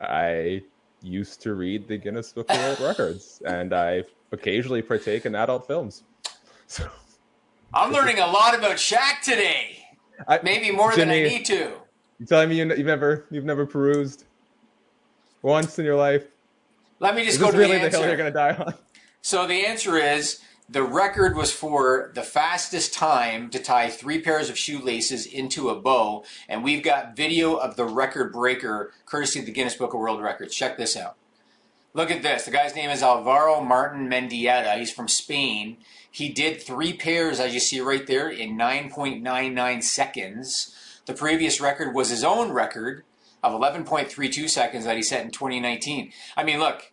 I 0.01 0.63
used 1.01 1.41
to 1.43 1.55
read 1.55 1.89
the 1.89 1.97
Guinness 1.97 2.33
Book 2.33 2.51
of 2.51 2.59
World 2.59 2.81
Records, 2.81 3.41
and 3.47 3.73
I 3.73 4.05
occasionally 4.31 4.83
partake 4.83 5.27
in 5.27 5.35
adult 5.35 5.67
films. 5.67 6.03
So 6.69 6.89
I'm 7.75 7.93
learning 7.93 8.19
a 8.19 8.27
lot 8.27 8.59
about 8.59 8.77
Shaq 8.77 9.21
today. 9.23 9.77
I, 10.27 10.41
Maybe 10.43 10.71
more 10.71 10.95
than 10.97 11.11
I 11.11 11.17
Jimmy, 11.19 11.29
need 11.29 11.45
to. 11.47 11.73
You 12.19 12.27
telling 12.27 12.49
me 12.49 12.57
you, 12.57 12.67
you've 12.67 12.87
never 12.87 13.27
you've 13.31 13.45
never 13.45 13.67
perused 13.67 14.25
once 15.43 15.79
in 15.79 15.85
your 15.85 15.97
life? 15.97 16.25
Let 16.99 17.15
me 17.15 17.25
just 17.25 17.35
Is 17.35 17.41
go 17.41 17.47
this 17.47 17.55
to 17.55 17.59
really 17.59 17.79
the 17.79 17.91
the 17.91 17.99
hill 17.99 18.07
you're 18.07 18.17
gonna 18.17 18.31
die 18.31 18.55
on? 18.55 18.75
So 19.21 19.47
the 19.47 19.67
answer 19.67 19.99
is 19.99 20.41
the 20.69 20.83
record 20.83 21.37
was 21.37 21.53
for 21.53 22.11
the 22.15 22.23
fastest 22.23 22.95
time 22.95 23.51
to 23.51 23.59
tie 23.59 23.91
three 23.91 24.21
pairs 24.21 24.49
of 24.49 24.57
shoelaces 24.57 25.27
into 25.27 25.69
a 25.69 25.75
bow, 25.75 26.25
and 26.49 26.65
we've 26.65 26.83
got 26.83 27.17
video 27.17 27.55
of 27.55 27.77
the 27.77 27.85
record 27.85 28.33
breaker 28.33 28.93
courtesy 29.05 29.41
of 29.41 29.47
the 29.47 29.53
Guinness 29.53 29.75
Book 29.75 29.93
of 29.93 30.01
World 30.01 30.23
Records. 30.23 30.55
Check 30.55 30.77
this 30.77 30.97
out. 30.97 31.17
Look 31.95 32.11
at 32.11 32.23
this. 32.23 32.45
The 32.45 32.51
guy's 32.51 32.75
name 32.75 32.89
is 32.89 33.03
Alvaro 33.03 33.61
Martin 33.61 34.09
Mendieta. 34.09 34.79
He's 34.79 34.93
from 34.93 35.09
Spain. 35.09 35.77
He 36.11 36.31
did 36.31 36.63
three 36.63 36.95
pairs, 36.95 37.39
as 37.39 37.53
you 37.53 37.61
see 37.61 37.81
right 37.81 38.07
there, 38.07 38.31
in 38.31 38.57
9.99 38.57 39.83
seconds. 39.83 40.75
The 41.05 41.13
previous 41.15 41.61
record 41.61 41.95
was 41.95 42.09
his 42.09 42.25
own 42.25 42.51
record 42.51 43.05
of 43.43 43.53
11.32 43.53 44.49
seconds 44.49 44.85
that 44.85 44.97
he 44.97 45.03
set 45.03 45.25
in 45.25 45.31
2019. 45.33 46.13
I 46.37 46.45
mean, 46.45 46.61
look, 46.61 46.92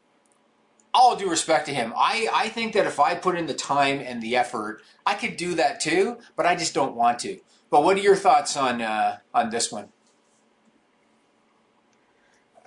all 0.94 1.16
due 1.16 1.30
respect 1.30 1.66
to 1.68 1.74
him, 1.74 1.94
I, 1.96 2.28
I 2.34 2.50
think 2.50 2.74
that 2.74 2.86
if 2.86 3.00
I 3.00 3.16
put 3.16 3.38
in 3.38 3.46
the 3.46 3.54
time 3.54 4.00
and 4.00 4.22
the 4.22 4.36
effort, 4.36 4.82
I 5.06 5.14
could 5.16 5.38
do 5.38 5.56
that 5.56 5.80
too, 5.80 6.18
but 6.36 6.46
I 6.46 6.56
just 6.56 6.74
don't 6.74 6.96
want 6.96 7.20
to. 7.20 7.40
But 7.70 7.84
what 7.84 7.98
are 7.98 8.02
your 8.02 8.16
thoughts 8.16 8.58
on 8.58 8.82
uh, 8.82 9.18
on 9.34 9.50
this 9.50 9.72
one? 9.72 9.90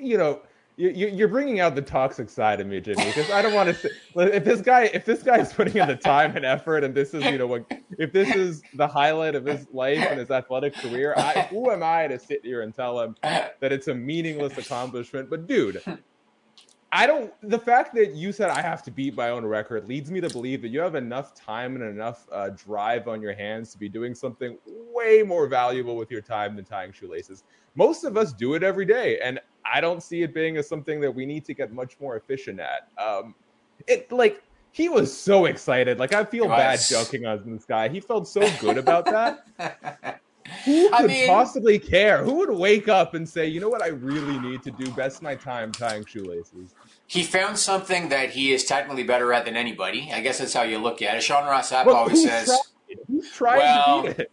You 0.00 0.18
know, 0.18 0.42
you, 0.76 1.08
you're 1.08 1.28
bringing 1.28 1.60
out 1.60 1.74
the 1.74 1.82
toxic 1.82 2.28
side 2.28 2.60
of 2.60 2.66
me, 2.66 2.80
Jimmy, 2.80 3.04
because 3.04 3.30
I 3.30 3.42
don't 3.42 3.54
want 3.54 3.68
to. 3.68 3.74
Say, 3.74 3.90
if 4.16 4.42
this 4.44 4.60
guy, 4.62 4.84
if 4.92 5.04
this 5.04 5.22
guy's 5.22 5.52
putting 5.52 5.76
in 5.76 5.86
the 5.86 5.96
time 5.96 6.34
and 6.34 6.44
effort, 6.44 6.82
and 6.82 6.94
this 6.94 7.14
is, 7.14 7.24
you 7.24 7.38
know, 7.38 7.46
what, 7.46 7.70
if 7.98 8.10
this 8.12 8.34
is 8.34 8.62
the 8.74 8.88
highlight 8.88 9.34
of 9.34 9.44
his 9.44 9.66
life 9.72 9.98
and 9.98 10.18
his 10.18 10.30
athletic 10.30 10.74
career, 10.74 11.14
I, 11.16 11.42
who 11.50 11.70
am 11.70 11.82
I 11.82 12.08
to 12.08 12.18
sit 12.18 12.44
here 12.44 12.62
and 12.62 12.74
tell 12.74 13.00
him 13.00 13.14
that 13.22 13.70
it's 13.70 13.86
a 13.88 13.94
meaningless 13.94 14.56
accomplishment? 14.58 15.30
But 15.30 15.46
dude, 15.46 15.82
I 16.94 17.06
don't. 17.06 17.32
The 17.42 17.58
fact 17.58 17.94
that 17.94 18.14
you 18.14 18.32
said 18.32 18.50
I 18.50 18.60
have 18.60 18.82
to 18.82 18.90
beat 18.90 19.16
my 19.16 19.30
own 19.30 19.46
record 19.46 19.88
leads 19.88 20.10
me 20.10 20.20
to 20.20 20.28
believe 20.28 20.60
that 20.60 20.68
you 20.68 20.80
have 20.80 20.94
enough 20.94 21.34
time 21.34 21.74
and 21.74 21.82
enough 21.82 22.26
uh, 22.30 22.50
drive 22.50 23.08
on 23.08 23.22
your 23.22 23.34
hands 23.34 23.72
to 23.72 23.78
be 23.78 23.88
doing 23.88 24.14
something 24.14 24.58
way 24.66 25.22
more 25.22 25.46
valuable 25.46 25.96
with 25.96 26.10
your 26.10 26.20
time 26.20 26.54
than 26.54 26.66
tying 26.66 26.92
shoelaces. 26.92 27.44
Most 27.76 28.04
of 28.04 28.18
us 28.18 28.34
do 28.34 28.52
it 28.54 28.62
every 28.62 28.84
day, 28.84 29.18
and 29.20 29.40
I 29.64 29.80
don't 29.80 30.02
see 30.02 30.22
it 30.22 30.34
being 30.34 30.58
as 30.58 30.68
something 30.68 31.00
that 31.00 31.10
we 31.10 31.24
need 31.24 31.46
to 31.46 31.54
get 31.54 31.72
much 31.72 31.98
more 31.98 32.16
efficient 32.16 32.60
at. 32.60 32.88
Um, 33.02 33.34
it 33.86 34.12
like 34.12 34.42
he 34.72 34.90
was 34.90 35.16
so 35.16 35.46
excited. 35.46 35.98
Like 35.98 36.12
I 36.12 36.24
feel 36.24 36.46
bad 36.46 36.78
joking 36.86 37.24
on 37.24 37.42
this 37.52 37.64
guy. 37.64 37.88
He 37.88 38.00
felt 38.00 38.28
so 38.28 38.46
good 38.60 38.76
about 38.76 39.06
that. 39.06 40.20
Who 40.64 40.92
I 40.92 40.98
could 41.02 41.10
mean- 41.10 41.28
possibly 41.28 41.78
care? 41.78 42.24
Who 42.24 42.34
would 42.34 42.50
wake 42.50 42.88
up 42.88 43.14
and 43.14 43.28
say, 43.28 43.46
you 43.46 43.60
know 43.60 43.68
what, 43.68 43.82
I 43.82 43.88
really 43.88 44.38
need 44.38 44.62
to 44.64 44.70
do 44.70 44.90
best 44.92 45.22
my 45.22 45.34
time 45.34 45.72
tying 45.72 46.04
shoelaces? 46.04 46.74
He 47.06 47.22
found 47.22 47.58
something 47.58 48.08
that 48.08 48.30
he 48.30 48.52
is 48.52 48.64
technically 48.64 49.04
better 49.04 49.32
at 49.32 49.44
than 49.44 49.56
anybody. 49.56 50.10
I 50.12 50.20
guess 50.20 50.38
that's 50.38 50.54
how 50.54 50.62
you 50.62 50.78
look 50.78 51.02
at 51.02 51.16
it. 51.16 51.22
Sean 51.22 51.44
Ross 51.44 51.70
Sapp 51.70 51.86
Well, 51.86 51.96
always 51.96 52.22
says. 52.22 52.46
tried? 52.46 52.98
Who's 53.08 53.30
trying 53.30 53.58
Well, 53.58 54.02
to 54.02 54.08
beat 54.08 54.18
it? 54.20 54.32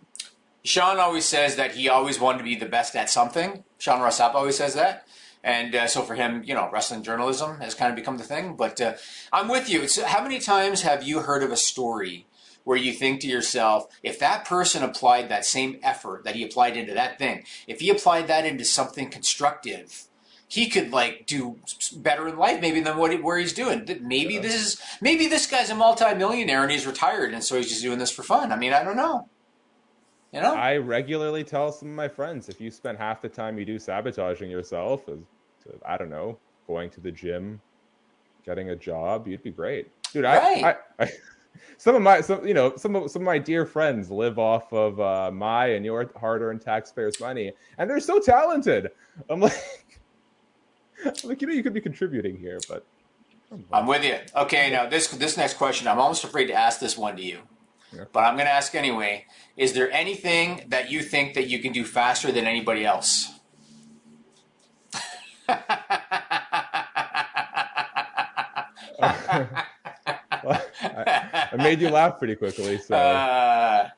Sean 0.64 1.00
always 1.00 1.26
says 1.26 1.56
that 1.56 1.72
he 1.76 1.90
always 1.90 2.20
wanted 2.20 2.40
to 2.40 2.44
be 2.44 2.56
the 2.56 2.66
best 2.66 2.96
at 2.96 3.10
something. 3.10 3.64
Sean 3.78 4.02
Ross 4.02 4.20
Sapp 4.20 4.34
always 4.36 4.58
says 4.58 4.76
that. 4.76 5.08
And 5.44 5.74
uh, 5.74 5.88
so 5.88 6.02
for 6.02 6.16
him, 6.16 6.44
you 6.46 6.54
know, 6.54 6.70
wrestling 6.72 7.02
journalism 7.02 7.60
has 7.62 7.74
kind 7.74 7.90
of 7.90 7.96
become 7.96 8.18
the 8.18 8.26
thing. 8.26 8.56
But 8.56 8.82
uh, 8.82 8.94
I'm 9.32 9.48
with 9.48 9.70
you. 9.70 9.88
So 9.88 10.06
how 10.06 10.22
many 10.22 10.40
times 10.40 10.82
have 10.82 11.02
you 11.04 11.22
heard 11.22 11.44
of 11.44 11.52
a 11.52 11.56
story 11.58 12.26
where 12.70 12.78
you 12.78 12.94
think 12.94 13.20
to 13.20 13.28
yourself, 13.28 13.88
if 14.04 14.20
that 14.20 14.46
person 14.46 14.84
applied 14.84 15.28
that 15.28 15.44
same 15.44 15.80
effort 15.82 16.24
that 16.24 16.36
he 16.36 16.44
applied 16.44 16.78
into 16.78 16.94
that 16.94 17.18
thing, 17.18 17.44
if 17.66 17.80
he 17.80 17.90
applied 17.90 18.28
that 18.28 18.46
into 18.46 18.64
something 18.64 19.10
constructive, 19.10 20.04
he 20.48 20.70
could 20.70 20.92
like 20.92 21.26
do 21.26 21.58
better 21.96 22.28
in 22.28 22.38
life 22.38 22.62
maybe 22.62 22.80
than 22.80 22.96
what 22.96 23.12
he, 23.12 23.18
where 23.18 23.40
he's 23.40 23.54
doing. 23.54 23.88
Maybe 24.04 24.36
yeah. 24.36 24.42
this 24.42 24.54
is 24.54 24.82
maybe 25.02 25.26
this 25.26 25.48
guy's 25.48 25.72
a 25.72 25.76
multimillionaire 25.76 26.62
and 26.62 26.72
he's 26.72 26.86
retired 26.86 27.34
and 27.34 27.44
so 27.44 27.58
he's 27.58 27.70
just 27.70 27.82
doing 27.82 27.98
this 27.98 28.12
for 28.12 28.22
fun. 28.22 28.52
I 28.52 28.56
mean, 28.56 28.72
I 28.72 28.84
don't 28.84 28.98
know. 28.98 29.28
You 30.32 30.42
know, 30.42 30.54
I 30.54 30.78
regularly 30.78 31.44
tell 31.44 31.72
some 31.72 31.90
of 31.90 31.96
my 31.96 32.08
friends 32.08 32.50
if 32.50 32.62
you 32.62 32.70
spend 32.70 33.00
half 33.00 33.20
the 33.20 33.30
time 33.30 33.58
you 33.58 33.66
do 33.66 33.80
sabotaging 33.80 34.52
yourself, 34.52 35.10
as 35.10 35.18
I 35.84 35.98
don't 35.98 36.12
know, 36.12 36.38
going 36.68 36.92
to 36.92 37.02
the 37.02 37.12
gym, 37.12 37.62
getting 38.46 38.70
a 38.70 38.76
job, 38.76 39.28
you'd 39.28 39.42
be 39.42 39.50
great, 39.50 39.88
dude. 40.14 40.26
Right. 40.26 40.64
I, 40.64 40.70
I, 40.70 41.06
I 41.06 41.12
some 41.78 41.96
of 41.96 42.02
my 42.02 42.22
some 42.22 42.46
you 42.46 42.54
know 42.54 42.76
some 42.76 42.96
of 42.96 43.10
some 43.12 43.22
of 43.22 43.26
my 43.26 43.38
dear 43.38 43.66
friends 43.66 44.12
live 44.12 44.38
off 44.38 44.72
of 44.74 45.00
uh, 45.00 45.32
my 45.32 45.68
and 45.68 45.86
your 45.86 46.10
hard-earned 46.20 46.62
taxpayers' 46.62 47.20
money, 47.20 47.52
and 47.78 47.90
they're 47.90 48.00
so 48.00 48.20
talented. 48.20 48.90
I'm 49.30 49.40
like, 49.40 49.54
I'm 51.06 51.14
like 51.24 51.42
you 51.42 51.48
know, 51.48 51.54
you 51.54 51.64
could 51.64 51.74
be 51.74 51.82
contributing 51.82 52.38
here, 52.38 52.60
but 52.68 52.86
I'm 53.72 53.88
with 53.88 54.04
you. 54.04 54.18
Okay, 54.36 54.72
now 54.72 54.88
this 54.88 55.08
this 55.08 55.38
next 55.38 55.56
question, 55.56 55.88
I'm 55.88 56.00
almost 56.00 56.24
afraid 56.24 56.48
to 56.48 56.54
ask 56.54 56.80
this 56.80 56.98
one 56.98 57.16
to 57.16 57.24
you, 57.24 57.40
yeah. 57.94 58.06
but 58.12 58.22
I'm 58.22 58.36
going 58.36 58.48
to 58.48 58.54
ask 58.54 58.76
anyway. 58.76 59.26
Is 59.58 59.74
there 59.74 59.92
anything 59.92 60.66
that 60.68 60.90
you 60.90 61.02
think 61.02 61.34
that 61.34 61.48
you 61.48 61.60
can 61.60 61.74
do 61.74 61.84
faster 61.84 62.32
than 62.32 62.46
anybody 62.46 62.86
else? 62.86 63.34
I, 70.82 71.29
I, 71.52 71.58
made 71.58 71.82
you 71.82 71.90
laugh 71.90 72.18
pretty 72.18 72.36
quickly, 72.36 72.78
so 72.78 72.96
uh, 72.96 73.90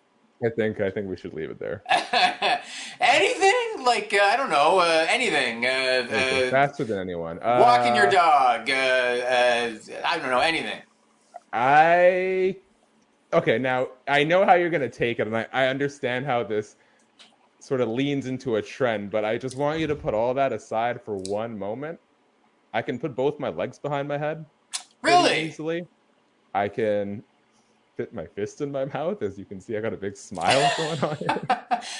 I 0.43 0.49
think 0.49 0.79
I 0.81 0.89
think 0.89 1.07
we 1.07 1.17
should 1.17 1.33
leave 1.33 1.49
it 1.49 1.59
there. 1.59 1.83
anything 3.01 3.85
like 3.85 4.13
uh, 4.13 4.23
I 4.23 4.37
don't 4.37 4.49
know 4.49 4.79
uh, 4.79 5.05
anything 5.09 5.65
uh, 5.65 6.07
uh, 6.09 6.49
faster 6.49 6.83
than 6.83 6.99
anyone. 6.99 7.39
walking 7.43 7.95
your 7.95 8.09
dog. 8.09 8.69
I 8.69 9.77
don't 10.17 10.29
know 10.29 10.39
anything. 10.39 10.81
I 11.53 12.55
okay. 13.33 13.57
Now 13.57 13.89
I 14.07 14.23
know 14.23 14.45
how 14.45 14.53
you're 14.53 14.69
gonna 14.69 14.89
take 14.89 15.19
it, 15.19 15.27
and 15.27 15.35
I, 15.35 15.47
I 15.51 15.67
understand 15.67 16.25
how 16.25 16.43
this 16.43 16.75
sort 17.59 17.81
of 17.81 17.89
leans 17.89 18.25
into 18.25 18.55
a 18.55 18.61
trend. 18.61 19.11
But 19.11 19.25
I 19.25 19.37
just 19.37 19.57
want 19.57 19.79
you 19.79 19.87
to 19.87 19.95
put 19.95 20.13
all 20.13 20.33
that 20.33 20.53
aside 20.53 21.01
for 21.01 21.17
one 21.17 21.57
moment. 21.57 21.99
I 22.73 22.81
can 22.81 22.97
put 22.97 23.15
both 23.15 23.39
my 23.39 23.49
legs 23.49 23.77
behind 23.77 24.07
my 24.07 24.17
head. 24.17 24.45
Really? 25.01 25.41
Easily. 25.41 25.87
I 26.53 26.67
can 26.67 27.23
fit 27.95 28.13
my 28.13 28.25
fist 28.25 28.61
in 28.61 28.71
my 28.71 28.85
mouth. 28.85 29.21
As 29.21 29.37
you 29.37 29.45
can 29.45 29.59
see, 29.59 29.77
I 29.77 29.81
got 29.81 29.93
a 29.93 29.97
big 29.97 30.17
smile 30.17 30.71
going 30.77 30.99
on. 31.01 31.17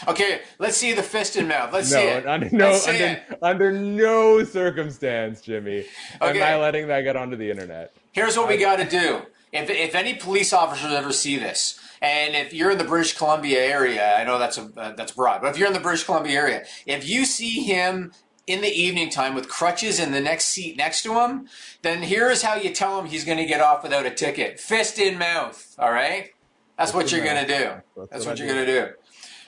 okay, 0.07 0.41
let's 0.59 0.77
see 0.77 0.93
the 0.93 1.03
fist 1.03 1.35
in 1.35 1.47
mouth. 1.47 1.73
Let's 1.73 1.91
no, 1.91 1.97
see 1.97 2.07
it. 2.07 2.25
Under, 2.25 2.49
no, 2.49 2.79
under, 2.87 3.05
it. 3.05 3.39
under 3.41 3.71
no 3.71 4.43
circumstance, 4.43 5.41
Jimmy, 5.41 5.85
okay. 6.21 6.41
am 6.41 6.43
I 6.43 6.61
letting 6.61 6.87
that 6.87 7.01
get 7.01 7.15
onto 7.15 7.35
the 7.35 7.49
internet. 7.49 7.93
Here's 8.11 8.37
what 8.37 8.47
we 8.47 8.57
got 8.57 8.77
to 8.77 8.89
do. 8.89 9.21
If, 9.51 9.69
if 9.69 9.95
any 9.95 10.13
police 10.13 10.53
officers 10.53 10.93
ever 10.93 11.11
see 11.11 11.37
this, 11.37 11.79
and 12.01 12.35
if 12.35 12.53
you're 12.53 12.71
in 12.71 12.77
the 12.77 12.85
British 12.85 13.17
Columbia 13.17 13.59
area, 13.59 14.15
I 14.15 14.23
know 14.23 14.39
that's 14.39 14.57
a 14.57 14.71
uh, 14.77 14.95
that's 14.95 15.11
broad, 15.11 15.41
but 15.41 15.49
if 15.49 15.57
you're 15.57 15.67
in 15.67 15.73
the 15.73 15.79
British 15.79 16.03
Columbia 16.05 16.39
area, 16.39 16.65
if 16.85 17.07
you 17.07 17.25
see 17.25 17.61
him 17.63 18.11
in 18.47 18.61
the 18.61 18.71
evening 18.71 19.09
time 19.09 19.35
with 19.35 19.47
crutches 19.47 19.99
in 19.99 20.11
the 20.11 20.21
next 20.21 20.45
seat 20.45 20.77
next 20.77 21.03
to 21.03 21.19
him, 21.19 21.47
then 21.81 22.03
here's 22.03 22.41
how 22.41 22.55
you 22.55 22.71
tell 22.71 22.99
him 22.99 23.05
he's 23.05 23.25
going 23.25 23.37
to 23.37 23.45
get 23.45 23.61
off 23.61 23.83
without 23.83 24.05
a 24.05 24.11
ticket. 24.11 24.59
Fist 24.59 24.99
in 24.99 25.17
mouth, 25.17 25.75
all 25.77 25.91
right? 25.91 26.31
That's, 26.77 26.91
That's 26.91 26.93
what 26.93 27.11
you're 27.11 27.23
going 27.23 27.45
to 27.45 27.47
do. 27.47 27.69
That's, 27.95 28.09
That's 28.11 28.25
what, 28.25 28.31
what 28.31 28.39
you're 28.39 28.47
going 28.47 28.65
to 28.65 28.85
do. 28.85 28.93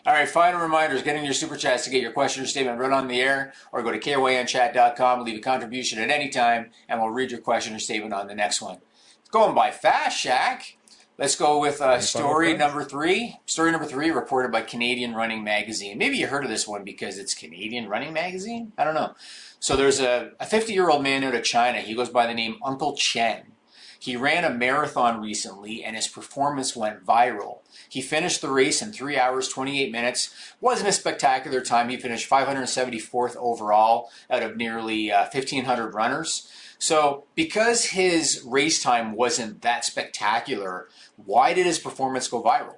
All 0.05 0.13
right, 0.13 0.27
final 0.27 0.59
reminders, 0.59 1.01
get 1.01 1.15
in 1.15 1.23
your 1.23 1.33
super 1.33 1.55
chats 1.55 1.85
to 1.85 1.89
get 1.89 2.01
your 2.01 2.11
question 2.11 2.43
or 2.43 2.45
statement 2.45 2.77
read 2.77 2.91
on 2.91 3.07
the 3.07 3.21
air, 3.21 3.53
or 3.71 3.81
go 3.83 3.91
to 3.91 3.99
kynchat.com, 3.99 5.23
leave 5.23 5.37
a 5.37 5.41
contribution 5.41 5.97
at 5.99 6.09
any 6.09 6.27
time, 6.27 6.71
and 6.89 6.99
we'll 6.99 7.09
read 7.09 7.31
your 7.31 7.39
question 7.39 7.73
or 7.73 7.79
statement 7.79 8.13
on 8.13 8.27
the 8.27 8.35
next 8.35 8.61
one. 8.61 8.79
It's 9.21 9.29
going 9.29 9.55
by 9.55 9.71
fast, 9.71 10.23
Shaq. 10.23 10.73
Let's 11.15 11.35
go 11.35 11.59
with 11.59 11.79
uh, 11.79 11.99
story 11.99 12.57
number 12.57 12.83
three. 12.83 13.37
Story 13.45 13.71
number 13.71 13.85
three, 13.85 14.09
reported 14.09 14.51
by 14.51 14.61
Canadian 14.61 15.13
Running 15.13 15.43
Magazine. 15.43 15.99
Maybe 15.99 16.17
you 16.17 16.25
heard 16.25 16.43
of 16.43 16.49
this 16.49 16.67
one 16.67 16.83
because 16.83 17.19
it's 17.19 17.35
Canadian 17.35 17.87
Running 17.87 18.13
Magazine. 18.13 18.73
I 18.79 18.83
don't 18.83 18.95
know. 18.95 19.13
So 19.59 19.75
there's 19.75 19.99
a 19.99 20.31
50 20.43 20.73
year 20.73 20.89
old 20.89 21.03
man 21.03 21.23
out 21.23 21.35
of 21.35 21.43
China. 21.43 21.81
He 21.81 21.93
goes 21.93 22.09
by 22.09 22.25
the 22.25 22.33
name 22.33 22.55
Uncle 22.65 22.95
Chen. 22.97 23.51
He 23.99 24.17
ran 24.17 24.43
a 24.43 24.49
marathon 24.49 25.21
recently 25.21 25.83
and 25.83 25.95
his 25.95 26.07
performance 26.07 26.75
went 26.75 27.05
viral. 27.05 27.59
He 27.87 28.01
finished 28.01 28.41
the 28.41 28.49
race 28.49 28.81
in 28.81 28.91
3 28.91 29.15
hours 29.15 29.47
28 29.47 29.91
minutes. 29.91 30.33
Wasn't 30.59 30.89
a 30.89 30.91
spectacular 30.91 31.61
time. 31.61 31.89
He 31.89 31.97
finished 31.97 32.27
574th 32.27 33.35
overall 33.37 34.09
out 34.31 34.41
of 34.41 34.57
nearly 34.57 35.11
uh, 35.11 35.29
1,500 35.31 35.93
runners. 35.93 36.49
So, 36.83 37.23
because 37.33 37.85
his 37.85 38.43
race 38.45 38.83
time 38.83 39.13
wasn't 39.13 39.61
that 39.61 39.85
spectacular, 39.85 40.89
why 41.15 41.53
did 41.53 41.65
his 41.65 41.79
performance 41.79 42.27
go 42.27 42.43
viral? 42.43 42.75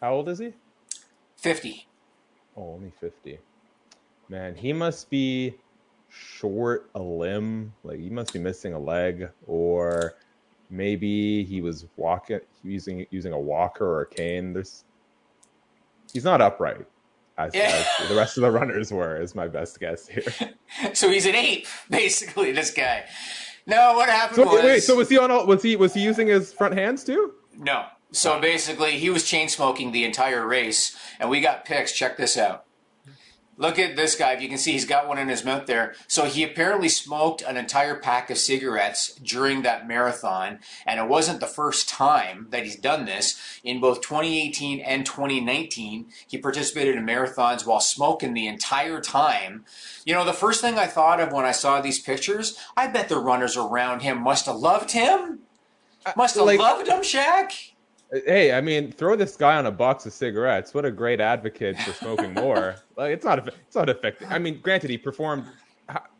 How 0.00 0.14
old 0.14 0.30
is 0.30 0.38
he? 0.38 0.54
50. 1.36 1.86
Oh, 2.56 2.72
only 2.72 2.90
50. 2.98 3.38
Man, 4.30 4.54
he 4.54 4.72
must 4.72 5.10
be 5.10 5.56
short 6.08 6.88
a 6.94 7.02
limb. 7.02 7.74
Like, 7.82 8.00
he 8.00 8.08
must 8.08 8.32
be 8.32 8.38
missing 8.38 8.72
a 8.72 8.78
leg, 8.78 9.28
or 9.46 10.14
maybe 10.70 11.44
he 11.44 11.60
was 11.60 11.84
walking 11.98 12.40
using 12.62 13.06
using 13.10 13.34
a 13.34 13.38
walker 13.38 13.84
or 13.84 14.00
a 14.00 14.06
cane. 14.06 14.54
There's 14.54 14.84
he's 16.14 16.24
not 16.24 16.40
upright 16.40 16.86
as, 17.36 17.54
yeah. 17.54 17.84
as 18.00 18.08
the 18.08 18.14
rest 18.14 18.36
of 18.36 18.42
the 18.42 18.50
runners 18.50 18.92
were, 18.92 19.20
is 19.20 19.34
my 19.34 19.48
best 19.48 19.80
guess 19.80 20.06
here. 20.06 20.22
so 20.94 21.10
he's 21.10 21.26
an 21.26 21.34
ape, 21.34 21.66
basically. 21.90 22.52
This 22.52 22.70
guy. 22.70 23.04
No, 23.66 23.94
what 23.94 24.08
happened 24.08 24.36
so, 24.36 24.44
was. 24.44 24.64
Wait, 24.64 24.82
so 24.82 24.96
was 24.96 25.08
he 25.08 25.18
on? 25.18 25.30
All, 25.30 25.46
was 25.46 25.62
he 25.62 25.76
was 25.76 25.94
he 25.94 26.02
using 26.02 26.26
his 26.26 26.52
front 26.52 26.74
hands 26.74 27.04
too? 27.04 27.32
No. 27.56 27.86
So 28.12 28.40
basically, 28.40 28.92
he 28.98 29.10
was 29.10 29.24
chain 29.24 29.48
smoking 29.48 29.90
the 29.90 30.04
entire 30.04 30.46
race, 30.46 30.96
and 31.18 31.28
we 31.28 31.40
got 31.40 31.64
pics. 31.64 31.92
Check 31.92 32.16
this 32.16 32.38
out. 32.38 32.63
Look 33.56 33.78
at 33.78 33.94
this 33.94 34.16
guy. 34.16 34.32
If 34.32 34.42
you 34.42 34.48
can 34.48 34.58
see, 34.58 34.72
he's 34.72 34.84
got 34.84 35.06
one 35.06 35.18
in 35.18 35.28
his 35.28 35.44
mouth 35.44 35.66
there. 35.66 35.94
So 36.08 36.24
he 36.24 36.42
apparently 36.42 36.88
smoked 36.88 37.42
an 37.42 37.56
entire 37.56 37.94
pack 37.94 38.28
of 38.30 38.38
cigarettes 38.38 39.14
during 39.16 39.62
that 39.62 39.86
marathon. 39.86 40.58
And 40.84 40.98
it 40.98 41.08
wasn't 41.08 41.38
the 41.38 41.46
first 41.46 41.88
time 41.88 42.48
that 42.50 42.64
he's 42.64 42.76
done 42.76 43.04
this. 43.04 43.60
In 43.62 43.80
both 43.80 44.00
2018 44.00 44.80
and 44.80 45.06
2019, 45.06 46.06
he 46.26 46.38
participated 46.38 46.96
in 46.96 47.06
marathons 47.06 47.64
while 47.64 47.80
smoking 47.80 48.34
the 48.34 48.48
entire 48.48 49.00
time. 49.00 49.64
You 50.04 50.14
know, 50.14 50.24
the 50.24 50.32
first 50.32 50.60
thing 50.60 50.76
I 50.76 50.86
thought 50.86 51.20
of 51.20 51.32
when 51.32 51.44
I 51.44 51.52
saw 51.52 51.80
these 51.80 52.00
pictures, 52.00 52.58
I 52.76 52.88
bet 52.88 53.08
the 53.08 53.18
runners 53.18 53.56
around 53.56 54.00
him 54.00 54.20
must 54.20 54.46
have 54.46 54.56
loved 54.56 54.90
him. 54.90 55.40
Uh, 56.04 56.12
must 56.16 56.34
have 56.34 56.46
like, 56.46 56.58
loved 56.58 56.88
him, 56.88 57.02
Shaq. 57.02 57.73
Hey, 58.26 58.52
I 58.52 58.60
mean, 58.60 58.92
throw 58.92 59.16
this 59.16 59.36
guy 59.36 59.56
on 59.56 59.66
a 59.66 59.70
box 59.72 60.06
of 60.06 60.12
cigarettes. 60.12 60.72
What 60.72 60.84
a 60.84 60.90
great 60.90 61.20
advocate 61.20 61.76
for 61.78 61.92
smoking 61.92 62.32
more. 62.34 62.76
like, 62.96 63.12
it's 63.12 63.24
not 63.24 63.48
it's 63.48 63.74
not 63.74 63.88
effective. 63.88 64.28
I 64.30 64.38
mean, 64.38 64.60
granted, 64.60 64.90
he 64.90 64.98
performed 64.98 65.44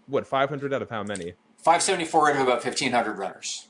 what 0.07 0.27
500 0.27 0.73
out 0.75 0.83
of 0.83 0.91
how 0.91 1.03
many? 1.03 1.35
574 1.59 2.31
out 2.31 2.37
of 2.37 2.43
about 2.43 2.65
1500 2.65 3.13
runners. 3.19 3.69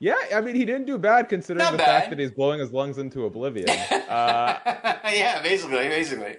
Yeah, 0.00 0.16
I 0.34 0.40
mean, 0.40 0.54
he 0.54 0.64
didn't 0.64 0.86
do 0.86 0.96
bad 0.96 1.28
considering 1.28 1.62
not 1.64 1.72
the 1.72 1.78
bad. 1.78 1.86
fact 1.86 2.10
that 2.10 2.18
he's 2.18 2.30
blowing 2.30 2.58
his 2.58 2.72
lungs 2.72 2.98
into 2.98 3.26
oblivion. 3.26 3.68
Uh, 4.10 4.58
yeah, 5.04 5.40
basically, 5.40 5.86
basically. 5.88 6.38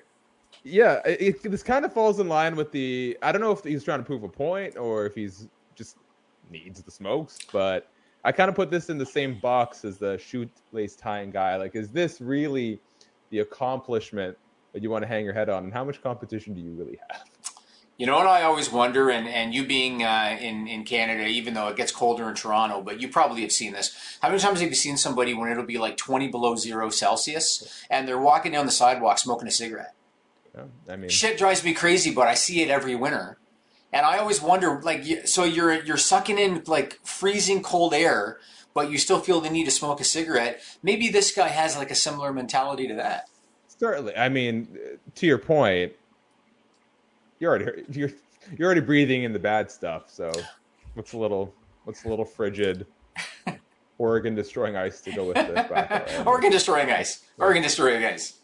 Yeah, 0.63 0.99
it, 1.06 1.21
it, 1.45 1.51
this 1.51 1.63
kind 1.63 1.86
of 1.86 1.93
falls 1.93 2.19
in 2.19 2.27
line 2.27 2.58
with 2.58 2.69
the. 2.73 3.17
I 3.21 3.32
don't 3.32 3.39
know 3.39 3.51
if 3.51 3.63
he's 3.63 3.86
trying 3.86 3.99
to 3.99 4.04
prove 4.04 4.23
a 4.23 4.27
point 4.27 4.75
or 4.75 5.06
if 5.06 5.15
he's 5.15 5.47
just 5.73 5.95
needs 6.49 6.82
the 6.84 6.91
smokes, 6.91 7.39
but 7.49 7.88
I 8.23 8.31
kind 8.31 8.49
of 8.49 8.55
put 8.55 8.69
this 8.69 8.89
in 8.89 8.97
the 8.97 9.05
same 9.05 9.39
box 9.39 9.84
as 9.84 9.97
the 9.97 10.17
shoelace 10.17 10.95
tying 10.95 11.31
guy. 11.31 11.55
Like, 11.55 11.75
is 11.75 11.89
this 11.89 12.21
really 12.21 12.79
the 13.29 13.39
accomplishment 13.39 14.38
that 14.73 14.84
you 14.84 14.89
want 14.89 15.03
to 15.03 15.07
hang 15.07 15.25
your 15.25 15.34
head 15.34 15.49
on? 15.49 15.63
And 15.63 15.73
how 15.73 15.84
much 15.84 16.01
competition 16.01 16.53
do 16.53 16.62
you 16.62 16.71
really 16.71 16.99
have? 17.10 17.23
You 17.97 18.07
know 18.07 18.15
what 18.15 18.25
I 18.25 18.43
always 18.43 18.71
wonder, 18.71 19.12
and, 19.12 19.27
and 19.27 19.53
you 19.53 19.65
being 19.67 20.03
uh, 20.03 20.36
in, 20.39 20.67
in 20.67 20.86
Canada, 20.86 21.27
even 21.27 21.53
though 21.53 21.67
it 21.67 21.75
gets 21.75 21.91
colder 21.91 22.27
in 22.27 22.34
Toronto, 22.34 22.81
but 22.81 22.99
you 22.99 23.10
probably 23.10 23.43
have 23.43 23.51
seen 23.51 23.73
this. 23.73 24.17
How 24.21 24.29
many 24.29 24.41
times 24.41 24.60
have 24.60 24.69
you 24.69 24.75
seen 24.75 24.97
somebody 24.97 25.36
when 25.36 25.51
it'll 25.51 25.65
be 25.65 25.77
like 25.77 25.97
20 25.97 26.27
below 26.29 26.55
zero 26.55 26.89
Celsius 26.89 27.86
and 27.91 28.07
they're 28.07 28.17
walking 28.17 28.53
down 28.53 28.65
the 28.65 28.71
sidewalk 28.71 29.19
smoking 29.19 29.47
a 29.47 29.51
cigarette? 29.51 29.93
Yeah, 30.55 30.63
I 30.89 30.95
mean, 30.95 31.10
shit 31.10 31.38
drives 31.38 31.63
me 31.63 31.73
crazy, 31.73 32.12
but 32.12 32.27
I 32.27 32.34
see 32.34 32.62
it 32.62 32.69
every 32.69 32.95
winter. 32.95 33.38
And 33.93 34.06
I 34.06 34.17
always 34.17 34.41
wonder, 34.41 34.80
like, 34.82 35.27
so 35.27 35.43
you're 35.43 35.84
you're 35.84 35.97
sucking 35.97 36.38
in 36.38 36.63
like 36.65 36.99
freezing 37.04 37.62
cold 37.62 37.93
air, 37.93 38.39
but 38.73 38.89
you 38.89 38.97
still 38.97 39.19
feel 39.19 39.41
the 39.41 39.49
need 39.49 39.65
to 39.65 39.71
smoke 39.71 39.99
a 39.99 40.04
cigarette. 40.04 40.62
Maybe 40.82 41.10
this 41.10 41.34
guy 41.34 41.49
has 41.49 41.75
like 41.75 41.91
a 41.91 41.95
similar 41.95 42.32
mentality 42.32 42.88
to 42.88 42.95
that. 42.95 43.27
Certainly, 43.67 44.15
I 44.15 44.30
mean, 44.30 44.67
uh, 44.75 44.97
to 45.15 45.27
your 45.27 45.39
point, 45.39 45.93
you're 47.39 47.49
already 47.49 47.84
you're 47.91 48.12
you're 48.58 48.65
already 48.67 48.82
breathing 48.82 49.23
in 49.23 49.34
the 49.34 49.39
bad 49.39 49.69
stuff. 49.69 50.10
So 50.10 50.32
what's 50.93 51.13
a 51.13 51.17
little 51.17 51.54
what's 51.84 52.06
a 52.06 52.10
little 52.10 52.25
frigid 52.25 52.86
Oregon 53.97 54.36
destroying 54.36 54.75
ice 54.75 55.01
to 55.01 55.12
go 55.12 55.25
with 55.25 55.36
this? 55.36 56.25
Oregon 56.25 56.51
destroying 56.51 56.89
ice. 56.91 57.23
Oregon 57.38 57.62
destroying 57.62 58.06
ice. 58.06 58.40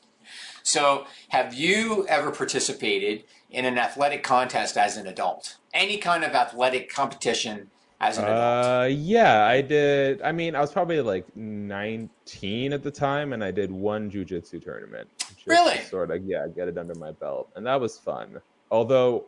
So, 0.68 1.06
have 1.30 1.54
you 1.54 2.06
ever 2.10 2.30
participated 2.30 3.24
in 3.50 3.64
an 3.64 3.78
athletic 3.78 4.22
contest 4.22 4.76
as 4.76 4.98
an 4.98 5.08
adult? 5.08 5.56
Any 5.74 5.98
kind 5.98 6.26
of 6.26 6.34
athletic 6.34 6.94
competition 6.94 7.72
as 8.02 8.18
an 8.18 8.26
adult? 8.26 8.66
Uh, 8.66 8.88
yeah, 8.92 9.46
I 9.46 9.62
did. 9.62 10.22
I 10.24 10.34
mean, 10.34 10.56
I 10.56 10.60
was 10.60 10.74
probably 10.74 11.00
like 11.00 11.26
19 11.38 12.74
at 12.74 12.84
the 12.84 12.92
time, 12.92 13.32
and 13.32 13.46
I 13.46 13.50
did 13.50 13.72
one 13.72 14.12
jujitsu 14.12 14.62
tournament. 14.62 15.08
Really? 15.46 15.80
Sort 15.84 16.12
of, 16.12 16.26
yeah, 16.26 16.46
get 16.54 16.68
it 16.68 16.78
under 16.78 16.96
my 16.96 17.12
belt, 17.12 17.50
and 17.56 17.66
that 17.66 17.80
was 17.80 17.98
fun. 17.98 18.42
Although 18.70 19.24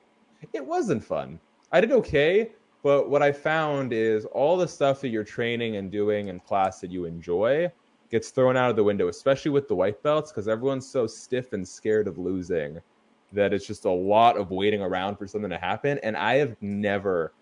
it 0.52 0.65
wasn't 0.65 1.02
fun. 1.02 1.39
I 1.71 1.80
did 1.80 1.93
okay, 1.93 2.52
but 2.84 3.10
what 3.10 3.23
I 3.23 3.32
found 3.32 3.93
is 3.93 4.25
all 4.25 4.58
the 4.58 4.67
stuff 4.67 4.99
that 4.99 5.08
you're 5.08 5.23
training 5.23 5.78
and 5.78 5.89
doing 5.89 6.28
in 6.28 6.41
class 6.41 6.82
that 6.82 6.91
you 6.91 7.06
enjoy 7.06 7.71
gets 8.10 8.30
thrown 8.30 8.58
out 8.58 8.69
of 8.69 8.76
the 8.76 8.84
window, 8.84 9.08
especially 9.08 9.52
with 9.52 9.67
the 9.67 9.76
white 9.76 10.02
belts, 10.02 10.32
because 10.32 10.48
everyone's 10.48 10.88
so 10.88 11.08
stiff 11.08 11.54
and 11.54 11.67
scared 11.67 12.08
of 12.08 12.17
losing 12.17 12.80
that 13.32 13.54
it's 13.54 13.67
just 13.67 13.86
a 13.86 13.91
lot 13.91 14.38
of 14.38 14.50
waiting 14.52 14.82
around 14.82 15.17
for 15.17 15.28
something 15.28 15.50
to 15.52 15.58
happen. 15.58 16.00
And 16.02 16.17
I 16.17 16.36
have 16.36 16.56
never, 16.62 17.34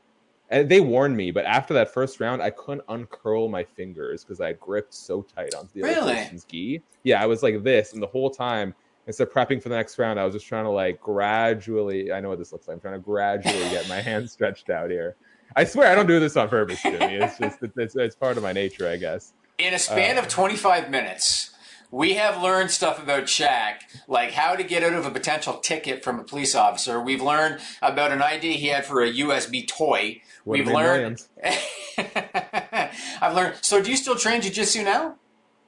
and 0.49 0.67
they 0.67 0.81
warned 0.81 1.15
me, 1.15 1.31
but 1.31 1.45
after 1.45 1.73
that 1.75 1.93
first 1.93 2.19
round, 2.19 2.41
I 2.41 2.49
couldn't 2.49 2.83
uncurl 2.89 3.49
my 3.49 3.63
fingers 3.63 4.23
because 4.23 4.41
I 4.41 4.53
gripped 4.53 4.93
so 4.93 5.21
tight 5.21 5.55
onto 5.55 5.73
the 5.75 5.83
really? 5.83 5.99
other 5.99 6.15
person's 6.15 6.43
gi. 6.43 6.81
Yeah, 7.03 7.23
I 7.23 7.25
was 7.25 7.43
like 7.43 7.63
this, 7.63 7.93
and 7.93 8.03
the 8.03 8.07
whole 8.07 8.29
time 8.29 8.73
instead 9.07 9.27
of 9.27 9.33
prepping 9.33 9.63
for 9.63 9.69
the 9.69 9.75
next 9.75 9.97
round, 9.97 10.19
I 10.19 10.25
was 10.25 10.33
just 10.33 10.45
trying 10.45 10.65
to 10.65 10.69
like 10.69 11.01
gradually. 11.01 12.11
I 12.11 12.19
know 12.19 12.29
what 12.29 12.37
this 12.37 12.51
looks 12.51 12.67
like. 12.67 12.75
I'm 12.75 12.81
trying 12.81 12.95
to 12.95 12.99
gradually 12.99 13.69
get 13.69 13.89
my 13.89 14.01
hands 14.01 14.33
stretched 14.33 14.69
out 14.69 14.91
here. 14.91 15.15
I 15.55 15.63
swear 15.63 15.89
I 15.89 15.95
don't 15.95 16.07
do 16.07 16.19
this 16.19 16.35
on 16.35 16.49
purpose, 16.49 16.81
Jimmy. 16.81 17.15
It's 17.15 17.37
just 17.37 17.59
it's, 17.77 17.95
it's 17.95 18.15
part 18.15 18.37
of 18.37 18.43
my 18.43 18.51
nature, 18.51 18.87
I 18.87 18.97
guess. 18.97 19.33
In 19.59 19.73
a 19.73 19.79
span 19.79 20.19
uh, 20.19 20.21
of 20.21 20.27
25 20.27 20.91
minutes, 20.91 21.49
we 21.89 22.13
have 22.13 22.43
learned 22.43 22.69
stuff 22.69 23.01
about 23.01 23.23
Shaq, 23.23 23.77
like 24.07 24.33
how 24.33 24.55
to 24.55 24.63
get 24.63 24.83
out 24.83 24.93
of 24.93 25.07
a 25.07 25.09
potential 25.09 25.55
ticket 25.55 26.03
from 26.03 26.19
a 26.19 26.23
police 26.23 26.53
officer. 26.53 27.01
We've 27.01 27.23
learned 27.23 27.59
about 27.81 28.11
an 28.11 28.21
idea 28.21 28.53
he 28.53 28.67
had 28.67 28.85
for 28.85 29.01
a 29.01 29.11
USB 29.11 29.67
toy. 29.67 30.21
We've 30.45 30.67
learned. 30.67 31.23
I've 31.97 33.33
learned. 33.33 33.55
So, 33.61 33.81
do 33.81 33.89
you 33.89 33.97
still 33.97 34.15
train 34.15 34.41
jujitsu 34.41 34.83
now? 34.83 35.15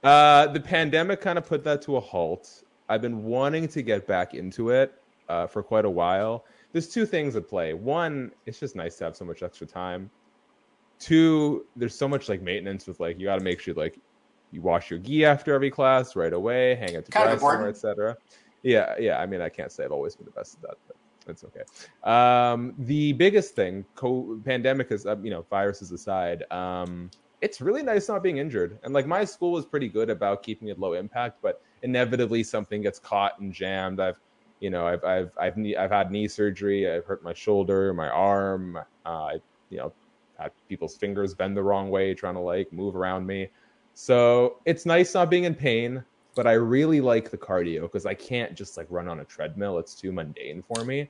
Uh, 0.03 0.45
the 0.45 0.59
pandemic 0.59 1.19
kind 1.19 1.39
of 1.39 1.47
put 1.47 1.63
that 1.63 1.81
to 1.83 1.97
a 1.97 1.99
halt. 1.99 2.63
I've 2.89 3.01
been 3.01 3.23
wanting 3.23 3.67
to 3.69 3.81
get 3.81 4.05
back 4.05 4.35
into 4.35 4.69
it 4.69 4.93
uh, 5.29 5.47
for 5.47 5.63
quite 5.63 5.85
a 5.85 5.89
while. 5.89 6.45
There's 6.73 6.89
two 6.89 7.07
things 7.07 7.35
at 7.35 7.49
play. 7.49 7.73
One, 7.73 8.33
it's 8.45 8.59
just 8.59 8.75
nice 8.75 8.97
to 8.97 9.05
have 9.05 9.15
so 9.15 9.25
much 9.25 9.41
extra 9.41 9.65
time 9.65 10.11
two 10.99 11.65
there's 11.75 11.97
so 11.97 12.07
much 12.07 12.29
like 12.29 12.41
maintenance 12.41 12.87
with 12.87 12.99
like 12.99 13.19
you 13.19 13.25
got 13.25 13.37
to 13.37 13.43
make 13.43 13.59
sure 13.59 13.73
like 13.73 13.99
you 14.51 14.61
wash 14.61 14.89
your 14.89 14.99
gi 14.99 15.25
after 15.25 15.53
every 15.53 15.71
class 15.71 16.15
right 16.15 16.33
away 16.33 16.75
hang 16.75 16.93
it 16.93 17.05
to 17.05 17.11
dry 17.11 17.37
somewhere 17.37 17.69
etc 17.69 18.15
yeah 18.63 18.93
yeah 18.99 19.17
i 19.19 19.25
mean 19.25 19.41
i 19.41 19.49
can't 19.49 19.71
say 19.71 19.83
i've 19.83 19.91
always 19.91 20.15
been 20.15 20.25
the 20.25 20.31
best 20.31 20.55
at 20.55 20.61
that 20.61 20.77
but 20.87 20.95
that's 21.25 21.43
okay. 21.43 21.61
Um, 22.09 22.73
the 22.79 23.13
biggest 23.13 23.53
thing 23.53 23.85
co- 23.93 24.41
pandemic 24.45 24.91
is 24.91 25.05
uh, 25.05 25.17
you 25.21 25.29
know 25.29 25.45
viruses 25.49 25.91
aside 25.91 26.43
um, 26.51 27.11
it's 27.41 27.61
really 27.61 27.83
nice 27.83 28.09
not 28.09 28.23
being 28.23 28.37
injured. 28.37 28.79
And 28.83 28.93
like 28.93 29.05
my 29.05 29.23
school 29.25 29.51
was 29.51 29.65
pretty 29.65 29.87
good 29.87 30.09
about 30.09 30.43
keeping 30.43 30.69
it 30.69 30.79
low 30.79 30.93
impact 30.93 31.37
but 31.43 31.61
inevitably 31.83 32.43
something 32.43 32.81
gets 32.81 32.99
caught 32.99 33.39
and 33.39 33.53
jammed. 33.53 33.99
I've 33.99 34.19
you 34.59 34.69
know 34.69 34.85
i've 34.85 35.03
i've 35.03 35.31
i've, 35.39 35.55
I've 35.77 35.91
had 35.91 36.11
knee 36.11 36.27
surgery 36.27 36.89
i've 36.89 37.05
hurt 37.05 37.23
my 37.23 37.33
shoulder 37.33 37.93
my 37.93 38.09
arm 38.09 38.77
uh, 38.77 39.09
I, 39.09 39.33
you 39.69 39.77
know 39.77 39.93
people's 40.67 40.95
fingers 40.95 41.33
bend 41.33 41.55
the 41.55 41.63
wrong 41.63 41.89
way 41.89 42.13
trying 42.13 42.35
to 42.35 42.39
like 42.39 42.71
move 42.71 42.95
around 42.95 43.25
me. 43.25 43.49
So 43.93 44.57
it's 44.65 44.85
nice 44.85 45.13
not 45.13 45.29
being 45.29 45.43
in 45.43 45.55
pain, 45.55 46.03
but 46.35 46.47
I 46.47 46.53
really 46.53 47.01
like 47.01 47.31
the 47.31 47.37
cardio 47.37 47.81
because 47.81 48.05
I 48.05 48.13
can't 48.13 48.55
just 48.55 48.77
like 48.77 48.87
run 48.89 49.07
on 49.07 49.19
a 49.19 49.25
treadmill. 49.25 49.77
It's 49.77 49.95
too 49.95 50.11
mundane 50.11 50.63
for 50.63 50.85
me. 50.85 51.09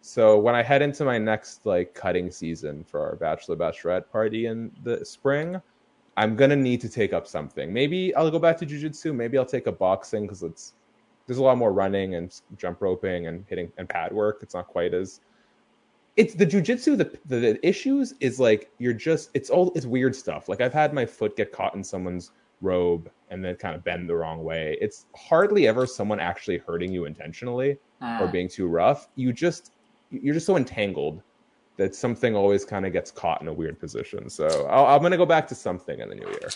So 0.00 0.38
when 0.38 0.54
I 0.54 0.62
head 0.62 0.80
into 0.80 1.04
my 1.04 1.18
next 1.18 1.66
like 1.66 1.92
cutting 1.92 2.30
season 2.30 2.84
for 2.84 3.00
our 3.00 3.16
bachelor 3.16 3.56
bachelorette 3.56 4.10
party 4.10 4.46
in 4.46 4.70
the 4.82 5.04
spring, 5.04 5.60
I'm 6.16 6.36
gonna 6.36 6.56
need 6.56 6.80
to 6.80 6.88
take 6.88 7.12
up 7.12 7.26
something. 7.26 7.72
Maybe 7.72 8.14
I'll 8.14 8.30
go 8.30 8.38
back 8.38 8.56
to 8.58 8.66
jujitsu. 8.66 9.14
Maybe 9.14 9.36
I'll 9.36 9.44
take 9.44 9.66
a 9.66 9.72
boxing 9.72 10.22
because 10.22 10.42
it's 10.42 10.74
there's 11.26 11.38
a 11.38 11.42
lot 11.42 11.58
more 11.58 11.72
running 11.72 12.14
and 12.14 12.40
jump 12.56 12.80
roping 12.80 13.26
and 13.26 13.44
hitting 13.48 13.70
and 13.76 13.88
pad 13.88 14.12
work. 14.12 14.38
It's 14.42 14.54
not 14.54 14.66
quite 14.66 14.94
as 14.94 15.20
it's 16.20 16.34
the 16.34 16.46
jujitsu. 16.46 16.98
The, 16.98 17.18
the 17.24 17.40
the 17.40 17.66
issues 17.66 18.12
is 18.20 18.38
like 18.38 18.70
you're 18.78 18.92
just 18.92 19.30
it's 19.32 19.48
all 19.48 19.72
it's 19.74 19.86
weird 19.86 20.14
stuff. 20.14 20.48
Like 20.50 20.60
I've 20.60 20.74
had 20.74 20.92
my 20.92 21.06
foot 21.06 21.34
get 21.34 21.50
caught 21.50 21.74
in 21.74 21.82
someone's 21.82 22.30
robe 22.60 23.10
and 23.30 23.42
then 23.42 23.56
kind 23.56 23.74
of 23.74 23.82
bend 23.82 24.06
the 24.06 24.14
wrong 24.14 24.44
way. 24.44 24.76
It's 24.82 25.06
hardly 25.16 25.66
ever 25.66 25.86
someone 25.86 26.20
actually 26.20 26.58
hurting 26.58 26.92
you 26.92 27.06
intentionally 27.06 27.70
or 27.70 27.78
ah. 28.02 28.26
being 28.26 28.48
too 28.48 28.66
rough. 28.66 29.08
You 29.14 29.32
just 29.32 29.72
you're 30.10 30.34
just 30.34 30.44
so 30.44 30.56
entangled 30.56 31.22
that 31.78 31.94
something 31.94 32.36
always 32.36 32.66
kind 32.66 32.84
of 32.84 32.92
gets 32.92 33.10
caught 33.10 33.40
in 33.40 33.48
a 33.48 33.52
weird 33.52 33.80
position. 33.80 34.28
So 34.28 34.66
i 34.66 34.94
am 34.94 35.00
going 35.00 35.12
to 35.12 35.16
go 35.16 35.24
back 35.24 35.48
to 35.48 35.54
something 35.54 36.00
in 36.00 36.10
the 36.10 36.16
new 36.16 36.28
year. 36.28 36.50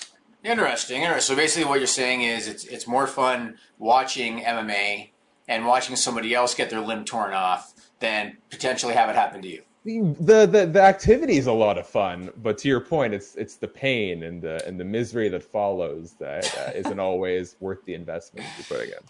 Interesting. 0.44 1.00
Interesting. 1.00 1.20
So 1.20 1.34
basically, 1.34 1.66
what 1.66 1.78
you're 1.78 1.86
saying 1.86 2.20
is 2.20 2.48
it's 2.48 2.64
it's 2.64 2.86
more 2.86 3.06
fun 3.06 3.56
watching 3.78 4.40
MMA 4.40 5.10
and 5.48 5.66
watching 5.66 5.96
somebody 5.96 6.34
else 6.34 6.54
get 6.54 6.68
their 6.68 6.80
limb 6.80 7.06
torn 7.06 7.32
off 7.32 7.73
than 8.04 8.36
potentially 8.50 8.92
have 8.92 9.08
it 9.08 9.16
happen 9.16 9.40
to 9.40 9.48
you. 9.48 9.62
The, 9.84 10.46
the 10.46 10.66
the 10.66 10.80
activity 10.80 11.36
is 11.36 11.46
a 11.46 11.52
lot 11.52 11.76
of 11.76 11.86
fun, 11.86 12.30
but 12.42 12.56
to 12.58 12.68
your 12.68 12.80
point, 12.80 13.12
it's 13.12 13.34
it's 13.34 13.56
the 13.56 13.68
pain 13.68 14.22
and 14.22 14.40
the 14.40 14.66
and 14.66 14.78
the 14.80 14.84
misery 14.84 15.28
that 15.30 15.42
follows 15.42 16.14
that 16.18 16.44
uh, 16.58 16.88
not 16.88 16.98
always 17.12 17.56
worth 17.60 17.84
the 17.84 17.94
investment 17.94 18.46
you're 18.56 18.78
putting 18.78 18.92
in. 18.92 19.04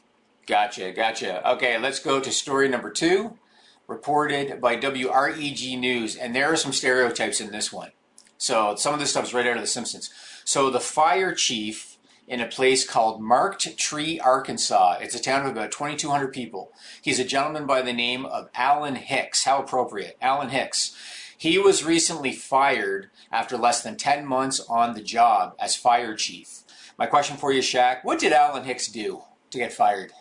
Gotcha, 0.46 0.92
gotcha. 0.92 1.48
Okay, 1.52 1.78
let's 1.78 2.00
go 2.00 2.20
to 2.20 2.30
story 2.32 2.68
number 2.68 2.90
two, 2.90 3.38
reported 3.86 4.60
by 4.60 4.76
WREG 4.76 5.78
News, 5.78 6.16
and 6.16 6.34
there 6.34 6.52
are 6.52 6.56
some 6.56 6.72
stereotypes 6.72 7.40
in 7.40 7.52
this 7.52 7.72
one. 7.72 7.92
So 8.36 8.74
some 8.74 8.94
of 8.94 9.00
this 9.00 9.10
stuff's 9.10 9.32
right 9.32 9.46
out 9.46 9.56
of 9.56 9.62
The 9.62 9.68
Simpsons. 9.68 10.10
So 10.44 10.70
the 10.70 10.80
fire 10.80 11.34
chief 11.34 11.93
in 12.26 12.40
a 12.40 12.46
place 12.46 12.88
called 12.88 13.20
Marked 13.20 13.76
Tree, 13.76 14.18
Arkansas. 14.18 14.98
It's 15.00 15.14
a 15.14 15.22
town 15.22 15.44
of 15.44 15.52
about 15.52 15.72
2,200 15.72 16.32
people. 16.32 16.72
He's 17.02 17.18
a 17.18 17.24
gentleman 17.24 17.66
by 17.66 17.82
the 17.82 17.92
name 17.92 18.24
of 18.24 18.48
Alan 18.54 18.96
Hicks. 18.96 19.44
How 19.44 19.62
appropriate. 19.62 20.16
Alan 20.20 20.48
Hicks. 20.48 20.96
He 21.36 21.58
was 21.58 21.84
recently 21.84 22.32
fired 22.32 23.10
after 23.30 23.58
less 23.58 23.82
than 23.82 23.96
10 23.96 24.24
months 24.26 24.60
on 24.68 24.94
the 24.94 25.02
job 25.02 25.54
as 25.58 25.76
fire 25.76 26.14
chief. 26.14 26.60
My 26.96 27.06
question 27.06 27.36
for 27.36 27.52
you, 27.52 27.60
Shaq, 27.60 28.04
what 28.04 28.18
did 28.18 28.32
Alan 28.32 28.64
Hicks 28.64 28.88
do 28.88 29.22
to 29.50 29.58
get 29.58 29.72
fired? 29.72 30.12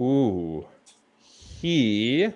Ooh. 0.00 0.66
He 1.60 2.32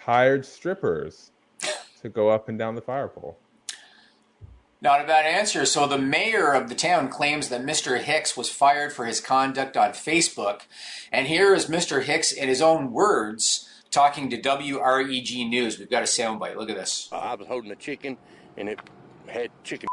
hired 0.00 0.44
strippers 0.46 1.30
to 2.02 2.08
go 2.08 2.28
up 2.28 2.48
and 2.48 2.58
down 2.58 2.74
the 2.74 2.80
fire 2.80 3.08
pole. 3.08 3.38
Not 4.82 5.00
a 5.00 5.06
bad 5.06 5.26
answer. 5.26 5.64
So 5.64 5.86
the 5.86 5.96
mayor 5.96 6.52
of 6.52 6.68
the 6.68 6.74
town 6.74 7.08
claims 7.08 7.48
that 7.50 7.62
Mr. 7.62 8.00
Hicks 8.00 8.36
was 8.36 8.50
fired 8.50 8.92
for 8.92 9.06
his 9.06 9.20
conduct 9.20 9.76
on 9.76 9.90
Facebook. 9.90 10.62
And 11.12 11.28
here 11.28 11.54
is 11.54 11.66
Mr. 11.66 12.02
Hicks 12.02 12.32
in 12.32 12.48
his 12.48 12.60
own 12.60 12.90
words 12.90 13.68
talking 13.92 14.28
to 14.30 14.36
WREG 14.36 15.48
News. 15.48 15.78
We've 15.78 15.88
got 15.88 16.02
a 16.02 16.06
soundbite. 16.06 16.56
Look 16.56 16.68
at 16.68 16.74
this. 16.74 17.08
Uh, 17.12 17.18
I 17.18 17.34
was 17.36 17.46
holding 17.46 17.70
a 17.70 17.76
chicken 17.76 18.18
and 18.56 18.68
it 18.68 18.80
had 19.28 19.50
chicken. 19.62 19.88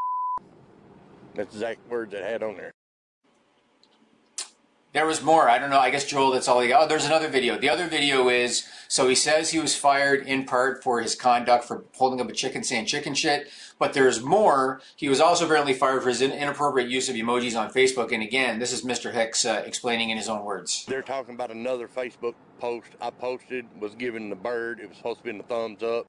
That's 1.35 1.51
the 1.51 1.57
exact 1.57 1.87
words 1.87 2.15
it 2.15 2.23
had 2.23 2.41
on 2.41 2.57
there. 2.57 2.73
There 4.99 5.07
was 5.07 5.23
more. 5.23 5.49
I 5.49 5.59
don't 5.59 5.69
know. 5.69 5.79
I 5.79 5.91
guess 5.91 6.03
Joel, 6.03 6.31
that's 6.31 6.49
all 6.49 6.59
he 6.59 6.67
got. 6.67 6.83
Oh, 6.83 6.85
there's 6.85 7.05
another 7.05 7.29
video. 7.29 7.57
The 7.57 7.69
other 7.69 7.87
video 7.87 8.27
is 8.27 8.67
so 8.89 9.07
he 9.07 9.15
says 9.15 9.51
he 9.51 9.57
was 9.57 9.73
fired 9.73 10.27
in 10.27 10.43
part 10.43 10.83
for 10.83 10.99
his 10.99 11.15
conduct 11.15 11.63
for 11.63 11.85
holding 11.95 12.19
up 12.19 12.29
a 12.29 12.33
chicken 12.33 12.65
saying 12.65 12.87
chicken 12.87 13.13
shit. 13.13 13.47
But 13.79 13.93
there's 13.93 14.21
more. 14.21 14.81
He 14.97 15.07
was 15.07 15.21
also 15.21 15.45
apparently 15.45 15.73
fired 15.73 16.03
for 16.03 16.09
his 16.09 16.21
inappropriate 16.21 16.89
use 16.89 17.07
of 17.07 17.15
emojis 17.15 17.57
on 17.57 17.71
Facebook. 17.71 18.11
And 18.11 18.21
again, 18.21 18.59
this 18.59 18.73
is 18.73 18.83
Mr. 18.83 19.13
Hicks 19.13 19.45
uh, 19.45 19.63
explaining 19.65 20.09
in 20.09 20.17
his 20.17 20.27
own 20.27 20.43
words. 20.43 20.83
They're 20.85 21.01
talking 21.01 21.33
about 21.33 21.49
another 21.49 21.87
Facebook 21.87 22.33
post 22.59 22.89
I 22.99 23.09
posted 23.09 23.67
was 23.79 23.95
giving 23.95 24.29
the 24.29 24.35
bird. 24.35 24.81
It 24.81 24.89
was 24.89 24.97
supposed 24.97 25.19
to 25.19 25.23
be 25.23 25.29
in 25.29 25.37
the 25.37 25.45
thumbs 25.45 25.81
up. 25.81 26.07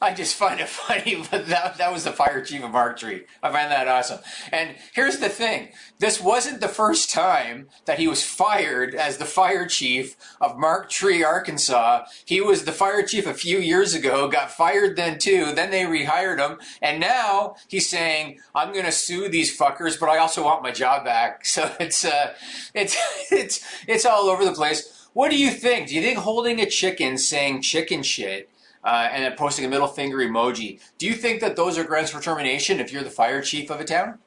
I 0.00 0.14
just 0.14 0.36
find 0.36 0.60
it 0.60 0.68
funny, 0.68 1.24
but 1.30 1.46
that, 1.48 1.78
that 1.78 1.92
was 1.92 2.04
the 2.04 2.12
fire 2.12 2.42
chief 2.44 2.62
of 2.62 2.70
Mark 2.70 2.98
Tree. 2.98 3.24
I 3.42 3.50
find 3.50 3.70
that 3.70 3.88
awesome. 3.88 4.20
And 4.52 4.76
here's 4.92 5.18
the 5.18 5.28
thing 5.28 5.70
this 5.98 6.20
wasn't 6.20 6.60
the 6.60 6.68
first 6.68 7.10
time 7.10 7.68
that 7.86 7.98
he 7.98 8.06
was 8.06 8.24
fired 8.24 8.94
as 8.94 9.16
the 9.16 9.24
fire 9.24 9.66
chief 9.66 10.16
of 10.40 10.58
Mark 10.58 10.88
Tree, 10.88 11.24
Arkansas. 11.24 12.04
He 12.24 12.40
was 12.40 12.64
the 12.64 12.72
fire 12.72 13.02
chief 13.02 13.26
a 13.26 13.34
few 13.34 13.58
years 13.58 13.94
ago, 13.94 14.28
got 14.28 14.50
fired 14.50 14.96
then 14.96 15.18
too. 15.18 15.52
Then 15.52 15.70
they 15.70 15.82
rehired 15.82 16.38
him. 16.38 16.58
And 16.80 17.00
now 17.00 17.56
he's 17.66 17.90
saying, 17.90 18.38
I'm 18.54 18.72
going 18.72 18.84
to 18.84 18.92
sue 18.92 19.28
these 19.28 19.56
fuckers, 19.56 19.98
but 19.98 20.08
I 20.08 20.18
also 20.18 20.44
want 20.44 20.62
my 20.62 20.70
job 20.70 21.04
back. 21.04 21.44
So 21.58 21.74
it's, 21.80 22.04
uh, 22.04 22.34
it's, 22.72 22.96
it's, 23.32 23.64
it's 23.88 24.04
all 24.04 24.28
over 24.28 24.44
the 24.44 24.52
place. 24.52 25.08
What 25.12 25.30
do 25.30 25.36
you 25.36 25.50
think? 25.50 25.88
Do 25.88 25.94
you 25.96 26.02
think 26.02 26.18
holding 26.18 26.60
a 26.60 26.66
chicken 26.66 27.18
saying 27.18 27.62
chicken 27.62 28.04
shit 28.04 28.48
uh, 28.88 29.10
and 29.12 29.22
then 29.22 29.36
posting 29.36 29.66
a 29.66 29.68
middle 29.68 29.86
finger 29.86 30.16
emoji. 30.16 30.80
Do 30.96 31.06
you 31.06 31.12
think 31.12 31.42
that 31.42 31.56
those 31.56 31.76
are 31.76 31.84
grounds 31.84 32.10
for 32.10 32.22
termination 32.22 32.80
if 32.80 32.90
you're 32.90 33.02
the 33.02 33.10
fire 33.10 33.42
chief 33.42 33.68
of 33.68 33.80
a 33.80 33.84
town? 33.84 34.18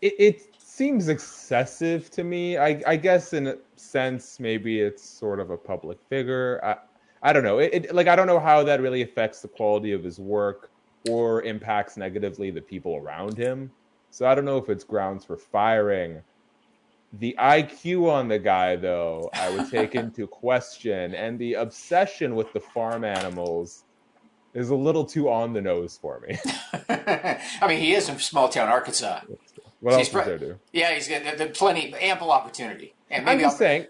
It, 0.00 0.14
it 0.18 0.56
seems 0.56 1.08
excessive 1.08 2.10
to 2.12 2.24
me. 2.24 2.56
I, 2.56 2.80
I, 2.86 2.96
guess 2.96 3.34
in 3.34 3.48
a 3.48 3.56
sense, 3.76 4.40
maybe 4.40 4.80
it's 4.80 5.06
sort 5.06 5.40
of 5.40 5.50
a 5.50 5.58
public 5.58 5.98
figure. 6.08 6.58
I, 6.64 6.76
I 7.22 7.34
don't 7.34 7.42
know. 7.44 7.58
It, 7.58 7.70
it, 7.74 7.94
like 7.94 8.08
I 8.08 8.16
don't 8.16 8.26
know 8.26 8.40
how 8.40 8.64
that 8.64 8.80
really 8.80 9.02
affects 9.02 9.42
the 9.42 9.48
quality 9.48 9.92
of 9.92 10.02
his 10.02 10.18
work 10.18 10.70
or 11.10 11.42
impacts 11.42 11.98
negatively 11.98 12.50
the 12.50 12.62
people 12.62 12.96
around 12.96 13.36
him. 13.36 13.70
So 14.10 14.26
I 14.26 14.34
don't 14.34 14.46
know 14.46 14.56
if 14.56 14.70
it's 14.70 14.84
grounds 14.84 15.26
for 15.26 15.36
firing. 15.36 16.22
The 17.18 17.36
IQ 17.38 18.10
on 18.10 18.28
the 18.28 18.38
guy, 18.38 18.76
though, 18.76 19.28
I 19.34 19.50
would 19.50 19.70
take 19.70 19.94
into 20.02 20.26
question, 20.26 21.14
and 21.14 21.38
the 21.38 21.54
obsession 21.54 22.34
with 22.34 22.50
the 22.54 22.60
farm 22.60 23.04
animals 23.04 23.84
is 24.54 24.70
a 24.70 24.74
little 24.74 25.04
too 25.04 25.30
on 25.30 25.52
the 25.52 25.60
nose 25.60 25.98
for 26.00 26.20
me. 26.26 26.38
I 26.88 27.66
mean, 27.66 27.78
he 27.78 27.94
is 27.94 28.08
from 28.08 28.18
small 28.18 28.48
town 28.48 28.68
Arkansas. 28.68 29.20
What 29.80 29.92
so 29.92 29.98
else 29.98 30.08
is 30.08 30.12
there 30.12 30.38
do? 30.38 30.58
Yeah, 30.72 30.94
he's 30.94 31.08
got 31.08 31.24
the, 31.24 31.44
the 31.44 31.50
plenty, 31.50 31.94
ample 31.94 32.30
opportunity. 32.30 32.94
And 33.10 33.24
maybe 33.24 33.36
I'm 33.36 33.40
just 33.40 33.54
I'll... 33.54 33.58
saying. 33.58 33.86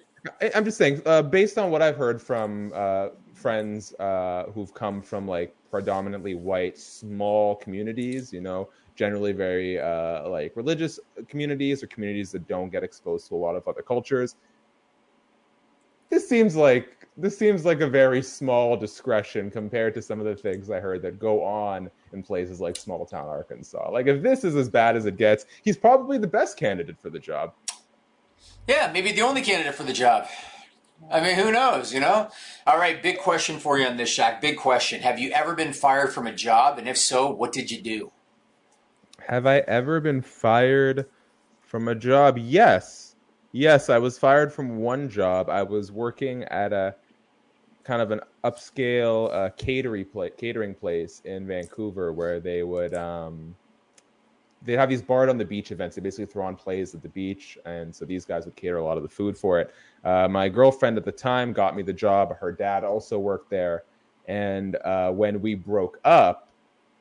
I'm 0.55 0.65
just 0.65 0.77
saying, 0.77 1.01
uh, 1.07 1.23
based 1.23 1.59
on 1.59 1.71
what 1.71 1.81
I've 1.81 1.97
heard 1.97 2.21
from 2.21 2.73
uh, 2.75 3.09
friends 3.33 3.95
uh, 3.95 4.45
who've 4.53 4.75
come 4.75 5.01
from 5.01 5.29
like 5.29 5.55
predominantly 5.71 6.35
white 6.35 6.77
small 6.77 7.55
communities, 7.57 8.33
you 8.33 8.41
know, 8.41 8.69
generally 8.97 9.33
very 9.33 9.79
uh, 9.79 10.29
like 10.29 10.53
religious 10.57 10.99
communities 11.29 11.83
or 11.83 11.87
communities 11.87 12.33
that 12.33 12.49
don't 12.49 12.71
get 12.71 12.83
exposed 12.83 13.29
to 13.29 13.35
a 13.35 13.37
lot 13.37 13.55
of 13.55 13.67
other 13.69 13.81
cultures. 13.81 14.35
This 16.11 16.29
seems 16.29 16.57
like 16.57 16.98
this 17.19 17.37
seems 17.37 17.65
like 17.65 17.81
a 17.81 17.89
very 17.89 18.23
small 18.23 18.77
discretion 18.77 19.51
compared 19.51 19.93
to 19.95 20.03
some 20.03 20.21
of 20.21 20.27
the 20.27 20.37
things 20.37 20.71
I 20.71 20.79
heard 20.79 21.03
that 21.03 21.19
go 21.19 21.43
on 21.43 21.91
in 22.13 22.23
places 22.23 22.61
like 22.61 22.77
small 22.77 23.05
town 23.05 23.27
Arkansas. 23.27 23.91
Like 23.91 24.07
if 24.07 24.23
this 24.23 24.45
is 24.45 24.55
as 24.55 24.69
bad 24.69 24.97
as 24.97 25.05
it 25.05 25.17
gets, 25.17 25.45
he's 25.63 25.77
probably 25.77 26.17
the 26.17 26.29
best 26.29 26.57
candidate 26.57 26.97
for 27.01 27.11
the 27.11 27.19
job. 27.19 27.55
Yeah, 28.69 28.91
maybe 28.93 29.11
the 29.11 29.23
only 29.23 29.43
candidate 29.43 29.75
for 29.75 29.83
the 29.83 29.93
job. 29.93 30.29
I 31.11 31.21
mean, 31.21 31.35
who 31.35 31.51
knows, 31.51 31.93
you 31.93 32.01
know? 32.01 32.29
All 32.67 32.79
right, 32.79 33.03
big 33.03 33.19
question 33.19 33.59
for 33.59 33.79
you 33.79 33.87
on 33.87 33.97
this, 33.97 34.17
Shaq. 34.17 34.41
Big 34.41 34.57
question. 34.57 35.01
Have 35.01 35.19
you 35.19 35.31
ever 35.31 35.55
been 35.55 35.73
fired 35.73 36.13
from 36.13 36.27
a 36.27 36.33
job? 36.33 36.79
And 36.79 36.89
if 36.89 36.99
so, 36.99 37.31
what 37.31 37.53
did 37.53 37.71
you 37.71 37.81
do? 37.81 38.13
Have 39.27 39.47
I 39.47 39.59
ever 39.59 40.01
been 40.01 40.23
fired 40.23 41.07
from 41.63 41.89
a 41.89 41.95
job? 41.95 42.39
Yes. 42.39 43.17
Yes, 43.53 43.91
I 43.91 43.99
was 43.99 44.19
fired 44.19 44.53
from 44.53 44.79
one 44.79 45.09
job. 45.09 45.49
I 45.49 45.63
was 45.63 45.91
working 45.91 46.45
at 46.45 46.73
a 46.73 46.95
kind 47.89 48.03
of 48.03 48.11
an 48.11 48.21
upscale 48.45 49.33
uh, 49.33 49.49
catering 49.57 50.05
catering 50.37 50.75
place 50.75 51.23
in 51.25 51.47
Vancouver 51.47 52.13
where 52.13 52.39
they 52.39 52.63
would 52.63 52.93
um, 52.93 53.57
they 54.63 54.75
have 54.75 54.91
these 54.91 55.01
barred 55.01 55.31
on 55.31 55.39
the 55.39 55.45
beach 55.45 55.73
events. 55.73 55.97
They 55.97 56.03
basically 56.03 56.27
throw 56.27 56.45
on 56.45 56.55
plays 56.55 56.95
at 56.95 57.01
the 57.01 57.09
beach, 57.09 57.57
and 57.65 57.95
so 57.95 58.05
these 58.05 58.27
guys 58.27 58.45
would 58.45 58.57
cater 58.57 58.77
a 58.77 58.85
lot 58.85 58.99
of 58.99 59.03
the 59.03 59.09
food 59.09 59.39
for 59.39 59.59
it. 59.59 59.75
Uh, 60.05 60.29
my 60.29 60.51
girlfriend 60.51 60.99
at 60.99 61.07
the 61.07 61.13
time 61.13 61.55
got 61.55 61.75
me 61.75 61.83
the 61.83 61.93
job. 61.95 62.37
Her 62.37 62.53
dad 62.53 62.85
also 62.85 63.19
worked 63.19 63.49
there, 63.49 63.85
and 64.27 64.77
uh, 64.85 65.11
when 65.11 65.41
we 65.41 65.55
broke 65.55 65.99
up, 66.05 66.51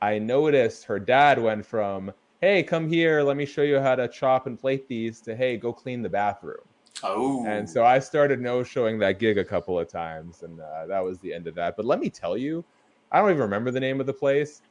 I 0.01 0.19
noticed 0.19 0.85
her 0.85 0.99
dad 0.99 1.37
went 1.37 1.65
from 1.65 2.13
"Hey, 2.39 2.63
come 2.63 2.87
here, 2.87 3.23
let 3.23 3.35
me 3.35 3.45
show 3.45 3.63
you 3.63 3.81
how 3.81 3.95
to 3.95 4.07
chop 4.07 4.47
and 4.47 4.57
plate 4.57 4.87
these" 4.87 5.19
to 5.21 5.35
"Hey, 5.35 5.57
go 5.57 5.73
clean 5.73 6.01
the 6.01 6.07
bathroom." 6.07 6.63
Oh. 7.03 7.45
And 7.45 7.69
so 7.69 7.85
I 7.85 7.99
started 7.99 8.41
no 8.41 8.63
showing 8.63 8.99
that 8.99 9.19
gig 9.19 9.37
a 9.37 9.45
couple 9.45 9.79
of 9.79 9.87
times, 9.87 10.43
and 10.43 10.59
uh, 10.59 10.85
that 10.87 11.03
was 11.03 11.19
the 11.19 11.33
end 11.33 11.47
of 11.47 11.55
that. 11.55 11.75
But 11.77 11.85
let 11.85 11.99
me 11.99 12.09
tell 12.09 12.37
you, 12.37 12.63
I 13.11 13.19
don't 13.19 13.29
even 13.29 13.41
remember 13.41 13.71
the 13.71 13.79
name 13.79 13.99
of 13.99 14.05
the 14.05 14.13
place. 14.13 14.61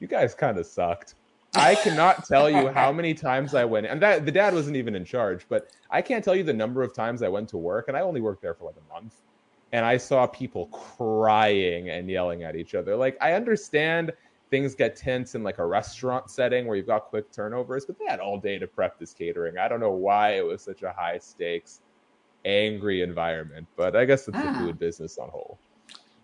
You 0.00 0.06
guys 0.06 0.34
kind 0.34 0.58
of 0.58 0.66
sucked. 0.66 1.14
I 1.54 1.74
cannot 1.74 2.26
tell 2.26 2.48
you 2.48 2.68
how 2.68 2.92
many 2.92 3.12
times 3.12 3.54
I 3.54 3.64
went, 3.64 3.86
and 3.86 4.00
that 4.00 4.24
the 4.24 4.32
dad 4.32 4.54
wasn't 4.54 4.76
even 4.76 4.94
in 4.94 5.04
charge, 5.04 5.46
but 5.48 5.68
I 5.90 6.00
can't 6.00 6.24
tell 6.24 6.34
you 6.34 6.44
the 6.44 6.52
number 6.52 6.82
of 6.82 6.94
times 6.94 7.22
I 7.22 7.28
went 7.28 7.48
to 7.50 7.58
work, 7.58 7.88
and 7.88 7.96
I 7.96 8.00
only 8.00 8.20
worked 8.20 8.40
there 8.40 8.54
for 8.54 8.64
like 8.64 8.76
a 8.76 8.94
month, 8.94 9.16
and 9.72 9.84
I 9.84 9.98
saw 9.98 10.26
people 10.26 10.66
crying 10.66 11.90
and 11.90 12.08
yelling 12.08 12.42
at 12.42 12.56
each 12.56 12.74
other. 12.74 12.96
Like 12.96 13.18
I 13.20 13.32
understand 13.34 14.12
things 14.52 14.74
get 14.74 14.94
tense 14.94 15.34
in 15.34 15.42
like 15.42 15.56
a 15.56 15.64
restaurant 15.64 16.30
setting 16.30 16.66
where 16.66 16.76
you've 16.76 16.86
got 16.86 17.06
quick 17.06 17.32
turnovers, 17.32 17.86
but 17.86 17.98
they 17.98 18.04
had 18.04 18.20
all 18.20 18.38
day 18.38 18.58
to 18.58 18.66
prep 18.66 18.98
this 18.98 19.14
catering. 19.14 19.56
I 19.56 19.66
don't 19.66 19.80
know 19.80 19.92
why 19.92 20.36
it 20.36 20.44
was 20.44 20.60
such 20.60 20.82
a 20.82 20.92
high 20.92 21.16
stakes, 21.16 21.80
angry 22.44 23.00
environment, 23.00 23.66
but 23.76 23.96
I 23.96 24.04
guess 24.04 24.28
it's 24.28 24.36
the 24.36 24.54
food 24.58 24.78
business 24.78 25.16
on 25.16 25.30
whole. 25.30 25.58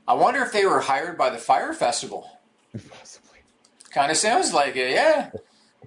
I 0.07 0.12
wonder 0.12 0.43
if 0.43 0.53
they 0.53 0.67
were 0.67 0.79
hired 0.79 1.17
by 1.17 1.31
the 1.31 1.38
Fyre 1.38 1.73
Festival. 1.73 2.31
Possibly. 2.91 3.38
Kind 3.91 4.11
of 4.11 4.19
sounds 4.19 4.53
like 4.53 4.77
it, 4.77 4.91
yeah. 4.91 5.31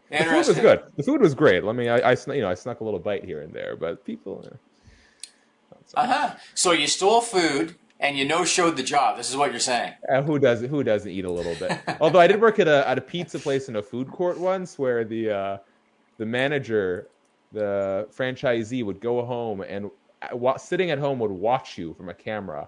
the 0.09 0.17
food 0.17 0.47
was 0.47 0.59
good. 0.59 0.81
The 0.97 1.03
food 1.03 1.21
was 1.21 1.35
great. 1.35 1.63
Let 1.63 1.75
me, 1.75 1.89
I, 1.89 2.13
I, 2.13 2.17
you 2.33 2.41
know, 2.41 2.49
I 2.49 2.55
snuck 2.55 2.79
a 2.79 2.83
little 2.83 2.99
bite 2.99 3.23
here 3.23 3.41
and 3.41 3.53
there, 3.53 3.75
but 3.75 4.03
people. 4.03 4.43
uh 5.93 6.07
huh. 6.07 6.35
So 6.55 6.71
you 6.71 6.87
stole 6.87 7.21
food 7.21 7.75
and 8.01 8.17
you 8.17 8.25
no 8.25 8.43
showed 8.43 8.75
the 8.75 8.83
job. 8.83 9.15
This 9.15 9.29
is 9.29 9.37
what 9.37 9.51
you're 9.51 9.59
saying. 9.59 9.93
Uh, 10.11 10.21
who 10.23 10.39
doesn't 10.39 10.69
who 10.69 10.83
doesn't 10.83 11.09
eat 11.09 11.23
a 11.23 11.31
little 11.31 11.55
bit? 11.55 11.79
Although 12.01 12.19
I 12.19 12.27
did 12.27 12.41
work 12.41 12.59
at 12.59 12.67
a 12.67 12.87
at 12.89 12.97
a 12.97 13.01
pizza 13.01 13.39
place 13.39 13.69
in 13.69 13.77
a 13.77 13.81
food 13.81 14.09
court 14.11 14.39
once 14.39 14.77
where 14.77 15.05
the 15.05 15.29
uh, 15.29 15.57
the 16.17 16.25
manager, 16.25 17.07
the 17.53 18.07
franchisee 18.15 18.83
would 18.83 18.99
go 18.99 19.23
home 19.23 19.61
and 19.61 19.89
uh, 20.21 20.57
sitting 20.57 20.91
at 20.91 20.99
home 20.99 21.19
would 21.19 21.31
watch 21.31 21.77
you 21.77 21.93
from 21.93 22.09
a 22.09 22.13
camera. 22.13 22.67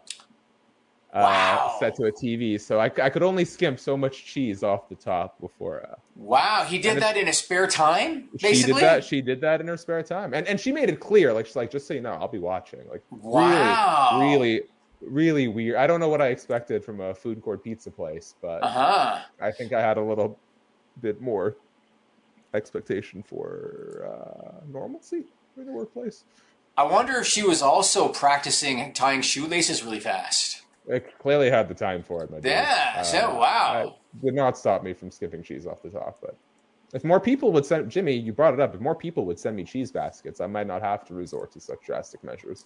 Uh, 1.14 1.20
wow. 1.20 1.76
set 1.80 1.96
to 1.96 2.06
a 2.06 2.12
TV, 2.12 2.60
so 2.60 2.80
I, 2.80 2.86
I 2.86 3.08
could 3.12 3.22
only 3.22 3.46
skimp 3.46 3.80
so 3.80 3.96
much 3.96 4.26
cheese 4.26 4.64
off 4.64 4.90
the 4.90 4.96
top 4.96 5.40
before. 5.40 5.88
Uh, 5.88 5.94
wow, 6.16 6.66
he 6.68 6.80
did 6.80 7.00
that 7.04 7.16
in 7.16 7.28
his 7.28 7.38
spare 7.38 7.68
time. 7.68 8.30
Basically, 8.32 8.56
she 8.56 8.64
did 8.64 8.76
that. 8.78 9.04
She 9.04 9.22
did 9.22 9.40
that 9.42 9.62
in 9.62 9.68
her 9.68 9.78
spare 9.78 10.02
time, 10.02 10.34
and 10.34 10.48
and 10.48 10.60
she 10.60 10.72
made 10.72 10.90
it 10.90 11.00
clear, 11.00 11.32
like 11.32 11.46
she's 11.46 11.56
like, 11.56 11.70
just 11.70 11.86
so 11.86 11.94
you 11.94 12.02
know, 12.02 12.14
I'll 12.14 12.28
be 12.28 12.40
watching. 12.40 12.80
Like, 12.90 13.04
wow. 13.12 14.22
really, 14.22 14.38
really 14.40 14.62
really 15.08 15.48
weird. 15.48 15.78
I 15.78 15.88
don't 15.88 16.00
know 16.00 16.10
what 16.10 16.22
I 16.22 16.28
expected 16.28 16.84
from 16.84 17.02
a 17.02 17.14
food 17.14 17.42
court 17.42 17.64
pizza 17.64 17.92
place, 17.92 18.36
but 18.42 18.64
uh-huh. 18.64 19.20
I 19.42 19.52
think 19.52 19.74
I 19.74 19.82
had 19.82 19.98
a 19.98 20.02
little 20.02 20.38
bit 21.02 21.22
more 21.22 21.56
expectation 22.54 23.24
for 23.24 24.08
uh, 24.08 24.66
normalcy 24.72 25.26
in 25.58 25.66
the 25.66 25.72
workplace. 25.72 26.24
I 26.78 26.84
wonder 26.84 27.20
if 27.20 27.28
she 27.28 27.44
was 27.44 27.62
also 27.62 28.10
practicing 28.10 28.94
tying 28.94 29.22
shoelaces 29.22 29.84
really 29.84 30.00
fast. 30.00 30.64
It 30.88 31.18
clearly 31.20 31.50
had 31.50 31.68
the 31.68 31.76
time 31.76 32.04
for 32.04 32.24
it. 32.24 32.32
My 32.32 32.40
yeah. 32.44 32.96
Uh, 32.98 33.04
so 33.04 33.36
wow. 33.36 33.96
Did 34.24 34.34
not 34.34 34.58
stop 34.58 34.84
me 34.84 34.94
from 34.94 35.12
skipping 35.12 35.44
cheese 35.44 35.66
off 35.66 35.82
the 35.82 35.90
top, 35.90 36.18
but 36.22 36.36
if 36.94 37.04
more 37.04 37.20
people 37.20 37.52
would 37.52 37.66
send 37.66 37.90
Jimmy, 37.90 38.14
you 38.14 38.34
brought 38.34 38.54
it 38.54 38.60
up. 38.60 38.76
If 38.76 38.82
more 38.82 38.96
people 38.96 39.26
would 39.26 39.40
send 39.40 39.56
me 39.56 39.64
cheese 39.64 39.92
baskets, 39.92 40.42
I 40.42 40.48
might 40.48 40.68
not 40.68 40.82
have 40.82 41.06
to 41.06 41.14
resort 41.14 41.52
to 41.54 41.60
such 41.60 41.80
drastic 41.86 42.24
measures. 42.24 42.64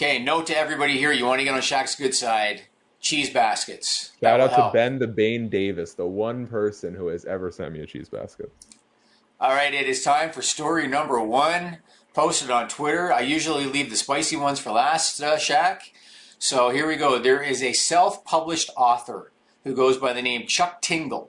Okay, 0.00 0.20
note 0.20 0.46
to 0.46 0.56
everybody 0.56 0.96
here: 0.96 1.10
you 1.10 1.24
want 1.24 1.40
to 1.40 1.44
get 1.44 1.54
on 1.54 1.60
Shaq's 1.60 1.96
good 1.96 2.14
side. 2.14 2.62
Cheese 3.00 3.30
baskets. 3.30 4.12
Shout 4.20 4.38
out 4.38 4.52
help. 4.52 4.70
to 4.70 4.76
Ben 4.78 5.00
the 5.00 5.08
Bane 5.08 5.48
Davis, 5.48 5.94
the 5.94 6.06
one 6.06 6.46
person 6.46 6.94
who 6.94 7.08
has 7.08 7.24
ever 7.24 7.50
sent 7.50 7.72
me 7.72 7.80
a 7.80 7.86
cheese 7.86 8.08
basket. 8.08 8.52
All 9.40 9.50
right, 9.50 9.74
it 9.74 9.88
is 9.88 10.04
time 10.04 10.30
for 10.30 10.40
story 10.40 10.86
number 10.86 11.20
one, 11.20 11.78
posted 12.14 12.48
on 12.48 12.68
Twitter. 12.68 13.12
I 13.12 13.22
usually 13.22 13.66
leave 13.66 13.90
the 13.90 13.96
spicy 13.96 14.36
ones 14.36 14.60
for 14.60 14.70
last, 14.70 15.20
uh, 15.20 15.36
Shaq. 15.36 15.80
So 16.38 16.70
here 16.70 16.86
we 16.86 16.94
go. 16.94 17.18
There 17.18 17.42
is 17.42 17.60
a 17.60 17.72
self-published 17.72 18.70
author 18.76 19.32
who 19.64 19.74
goes 19.74 19.96
by 19.96 20.12
the 20.12 20.22
name 20.22 20.46
Chuck 20.46 20.80
Tingle. 20.80 21.28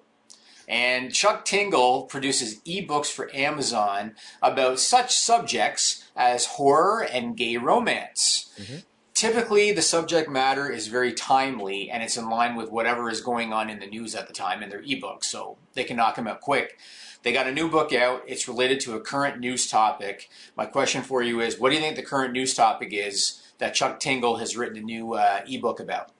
And 0.67 1.11
Chuck 1.11 1.43
Tingle 1.43 2.03
produces 2.03 2.59
ebooks 2.67 3.11
for 3.11 3.35
Amazon 3.35 4.13
about 4.43 4.79
such 4.79 5.15
subjects 5.15 5.98
as 6.15 6.45
horror 6.45 7.01
and 7.03 7.37
gay 7.37 7.57
romance. 7.57 8.53
Mm-hmm. 8.57 8.77
Typically, 9.13 9.73
the 9.73 9.81
subject 9.81 10.29
matter 10.29 10.69
is 10.71 10.87
very 10.87 11.11
timely 11.11 11.89
and 11.89 12.01
it's 12.01 12.15
in 12.15 12.29
line 12.29 12.55
with 12.55 12.71
whatever 12.71 13.09
is 13.09 13.19
going 13.19 13.51
on 13.51 13.69
in 13.69 13.79
the 13.79 13.85
news 13.85 14.15
at 14.15 14.27
the 14.27 14.33
time 14.33 14.63
in 14.63 14.69
their 14.69 14.81
ebooks, 14.81 15.25
so 15.25 15.57
they 15.73 15.83
can 15.83 15.97
knock 15.97 16.15
them 16.15 16.27
out 16.27 16.39
quick. 16.39 16.79
They 17.23 17.33
got 17.33 17.47
a 17.47 17.51
new 17.51 17.69
book 17.69 17.91
out. 17.91 18.23
It's 18.27 18.47
related 18.47 18.79
to 18.81 18.95
a 18.95 19.01
current 19.01 19.39
news 19.39 19.69
topic. 19.69 20.29
My 20.55 20.65
question 20.65 21.01
for 21.01 21.21
you 21.21 21.41
is 21.41 21.59
what 21.59 21.69
do 21.69 21.75
you 21.75 21.81
think 21.81 21.97
the 21.97 22.03
current 22.03 22.31
news 22.31 22.53
topic 22.53 22.93
is 22.93 23.41
that 23.57 23.73
Chuck 23.73 23.99
Tingle 23.99 24.37
has 24.37 24.55
written 24.55 24.77
a 24.77 24.81
new 24.81 25.15
uh, 25.15 25.41
ebook 25.45 25.81
about? 25.81 26.11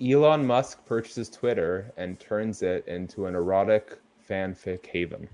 Elon 0.00 0.46
Musk 0.46 0.86
purchases 0.86 1.28
Twitter 1.28 1.92
and 1.96 2.18
turns 2.20 2.62
it 2.62 2.86
into 2.86 3.26
an 3.26 3.34
erotic 3.34 3.98
fanfic 4.28 4.86
haven. 4.86 5.28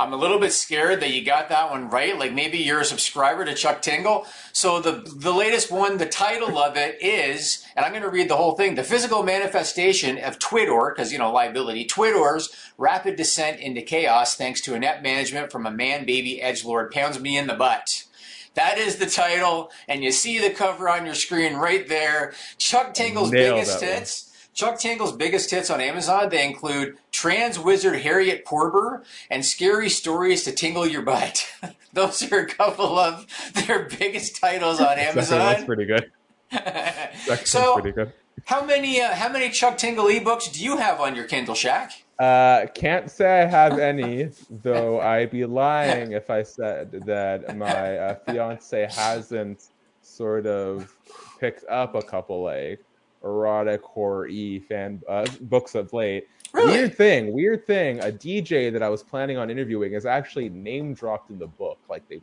I'm 0.00 0.14
a 0.14 0.16
little 0.16 0.38
bit 0.38 0.54
scared 0.54 1.00
that 1.00 1.12
you 1.12 1.22
got 1.22 1.50
that 1.50 1.70
one 1.70 1.90
right. 1.90 2.18
Like 2.18 2.32
maybe 2.32 2.56
you're 2.56 2.80
a 2.80 2.86
subscriber 2.86 3.44
to 3.44 3.54
Chuck 3.54 3.82
Tingle. 3.82 4.26
So 4.52 4.80
the 4.80 5.02
the 5.14 5.30
latest 5.30 5.70
one, 5.70 5.98
the 5.98 6.06
title 6.06 6.58
of 6.58 6.78
it 6.78 6.96
is, 7.02 7.66
and 7.76 7.84
I'm 7.84 7.92
going 7.92 8.02
to 8.02 8.08
read 8.08 8.30
the 8.30 8.36
whole 8.36 8.54
thing: 8.56 8.76
the 8.76 8.82
physical 8.82 9.22
manifestation 9.22 10.16
of 10.16 10.38
Twitter, 10.38 10.90
because 10.94 11.12
you 11.12 11.18
know 11.18 11.30
liability. 11.30 11.84
Twitter's 11.84 12.48
rapid 12.78 13.16
descent 13.16 13.60
into 13.60 13.82
chaos 13.82 14.36
thanks 14.36 14.62
to 14.62 14.74
inept 14.74 15.02
management 15.02 15.52
from 15.52 15.66
a 15.66 15.70
man 15.70 16.06
baby 16.06 16.40
edge 16.40 16.64
lord 16.64 16.90
pounds 16.90 17.20
me 17.20 17.36
in 17.36 17.46
the 17.46 17.54
butt. 17.54 18.04
That 18.54 18.78
is 18.78 18.96
the 18.96 19.06
title, 19.06 19.70
and 19.86 20.02
you 20.02 20.12
see 20.12 20.38
the 20.38 20.50
cover 20.50 20.88
on 20.88 21.04
your 21.04 21.14
screen 21.14 21.54
right 21.54 21.86
there. 21.86 22.32
Chuck 22.56 22.94
Tingle's 22.94 23.30
Nailed 23.30 23.56
biggest 23.56 23.80
hits. 23.82 24.24
one. 24.24 24.29
Chuck 24.54 24.78
Tingle's 24.78 25.12
biggest 25.12 25.50
hits 25.50 25.70
on 25.70 25.80
Amazon, 25.80 26.28
they 26.28 26.44
include 26.46 26.96
Trans 27.12 27.58
Wizard 27.58 28.00
Harriet 28.00 28.44
Porber 28.44 29.02
and 29.30 29.44
Scary 29.44 29.88
Stories 29.88 30.44
to 30.44 30.52
Tingle 30.52 30.86
Your 30.86 31.02
Butt. 31.02 31.46
Those 31.92 32.30
are 32.30 32.38
a 32.40 32.46
couple 32.46 32.98
of 32.98 33.26
their 33.54 33.88
biggest 33.88 34.40
titles 34.40 34.80
on 34.80 34.98
Amazon. 34.98 35.38
That's 35.40 35.64
pretty 35.64 35.86
good. 35.86 36.10
That's 36.50 37.50
So- 37.50 37.74
pretty 37.74 37.92
good. 37.92 38.12
how 38.46 38.64
many 38.64 39.00
uh, 39.00 39.14
how 39.14 39.28
many 39.28 39.50
Chuck 39.50 39.76
Tingle 39.78 40.06
ebooks 40.06 40.52
do 40.52 40.62
you 40.64 40.76
have 40.78 41.00
on 41.00 41.14
your 41.14 41.24
Kindle 41.26 41.54
Shaq? 41.54 41.90
Uh, 42.18 42.66
can't 42.74 43.10
say 43.10 43.42
I 43.42 43.46
have 43.46 43.78
any, 43.78 44.28
though 44.50 45.00
I'd 45.00 45.30
be 45.30 45.46
lying 45.46 46.12
if 46.12 46.28
I 46.28 46.42
said 46.42 46.90
that 47.06 47.56
my 47.56 47.96
uh, 47.96 48.14
fiance 48.26 48.88
hasn't 48.94 49.68
sort 50.02 50.46
of 50.46 50.94
picked 51.38 51.64
up 51.70 51.94
a 51.94 52.02
couple 52.02 52.42
like 52.42 52.82
erotic 53.24 53.82
horror 53.82 54.26
e 54.28 54.58
fan 54.58 55.00
uh, 55.08 55.26
books 55.42 55.74
of 55.74 55.92
late. 55.92 56.28
Really? 56.52 56.72
Weird 56.72 56.96
thing, 56.96 57.32
weird 57.32 57.66
thing. 57.66 58.00
A 58.00 58.10
DJ 58.10 58.72
that 58.72 58.82
I 58.82 58.88
was 58.88 59.02
planning 59.02 59.36
on 59.36 59.50
interviewing 59.50 59.92
is 59.92 60.06
actually 60.06 60.48
name 60.48 60.94
dropped 60.94 61.30
in 61.30 61.38
the 61.38 61.46
book. 61.46 61.78
Like 61.88 62.08
they, 62.08 62.20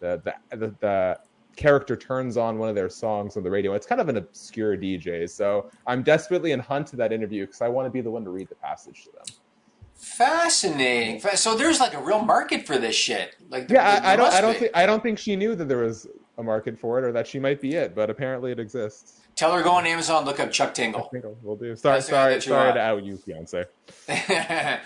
the 0.00 0.20
the 0.50 0.56
the, 0.56 0.74
the 0.80 1.20
character 1.56 1.96
turns 1.96 2.36
on 2.36 2.58
one 2.58 2.68
of 2.68 2.74
their 2.74 2.88
songs 2.88 3.36
on 3.36 3.42
the 3.42 3.50
radio. 3.50 3.74
It's 3.74 3.86
kind 3.86 4.00
of 4.00 4.08
an 4.08 4.16
obscure 4.16 4.76
DJ, 4.76 5.28
so 5.28 5.70
I'm 5.86 6.02
desperately 6.02 6.52
in 6.52 6.60
hunt 6.60 6.86
to 6.88 6.96
that 6.96 7.12
interview 7.12 7.46
because 7.46 7.62
I 7.62 7.68
want 7.68 7.86
to 7.86 7.90
be 7.90 8.00
the 8.00 8.10
one 8.10 8.24
to 8.24 8.30
read 8.30 8.48
the 8.48 8.54
passage 8.54 9.04
to 9.04 9.10
them. 9.12 9.36
Fascinating. 9.98 11.20
So 11.20 11.56
there's 11.56 11.80
like 11.80 11.94
a 11.94 12.00
real 12.00 12.24
market 12.24 12.64
for 12.64 12.78
this 12.78 12.94
shit. 12.94 13.34
Like 13.50 13.68
Yeah, 13.68 14.00
there 14.00 14.10
I 14.10 14.16
don't. 14.16 14.32
I 14.32 14.40
don't 14.40 14.56
think. 14.56 14.70
I 14.74 14.86
don't 14.86 15.02
think 15.02 15.18
she 15.18 15.36
knew 15.36 15.54
that 15.56 15.68
there 15.68 15.78
was 15.78 16.06
a 16.38 16.42
market 16.42 16.78
for 16.78 16.98
it, 16.98 17.04
or 17.04 17.12
that 17.12 17.26
she 17.26 17.40
might 17.40 17.60
be 17.60 17.74
it. 17.74 17.94
But 17.94 18.08
apparently, 18.08 18.52
it 18.52 18.60
exists. 18.60 19.22
Tell 19.38 19.52
her 19.52 19.62
go 19.62 19.70
on 19.70 19.86
Amazon, 19.86 20.24
look 20.24 20.40
up 20.40 20.50
Chuck 20.50 20.74
Tingle. 20.74 21.08
think 21.12 21.24
we'll 21.42 21.54
do. 21.54 21.76
Sorry, 21.76 21.94
That's 21.94 22.06
the 22.06 22.12
guy 22.12 22.30
sorry, 22.30 22.40
sorry 22.40 22.72
to 22.72 22.80
out 22.80 23.04
you, 23.04 23.16
fiance. 23.16 23.66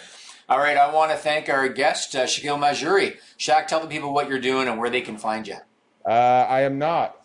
All 0.47 0.59
right, 0.59 0.77
I 0.77 0.93
want 0.93 1.11
to 1.11 1.17
thank 1.17 1.49
our 1.49 1.67
guest, 1.71 2.15
uh, 2.15 2.25
Shakiel 2.25 2.59
Mahjouri. 2.59 3.17
Shaq, 3.39 3.67
tell 3.67 3.81
the 3.81 3.87
people 3.87 4.13
what 4.13 4.29
you're 4.29 4.39
doing 4.39 4.69
and 4.69 4.79
where 4.79 4.91
they 4.91 5.01
can 5.01 5.17
find 5.17 5.49
you. 5.49 5.57
Uh, 6.05 6.11
I 6.51 6.61
am 6.61 6.79
not. 6.79 7.23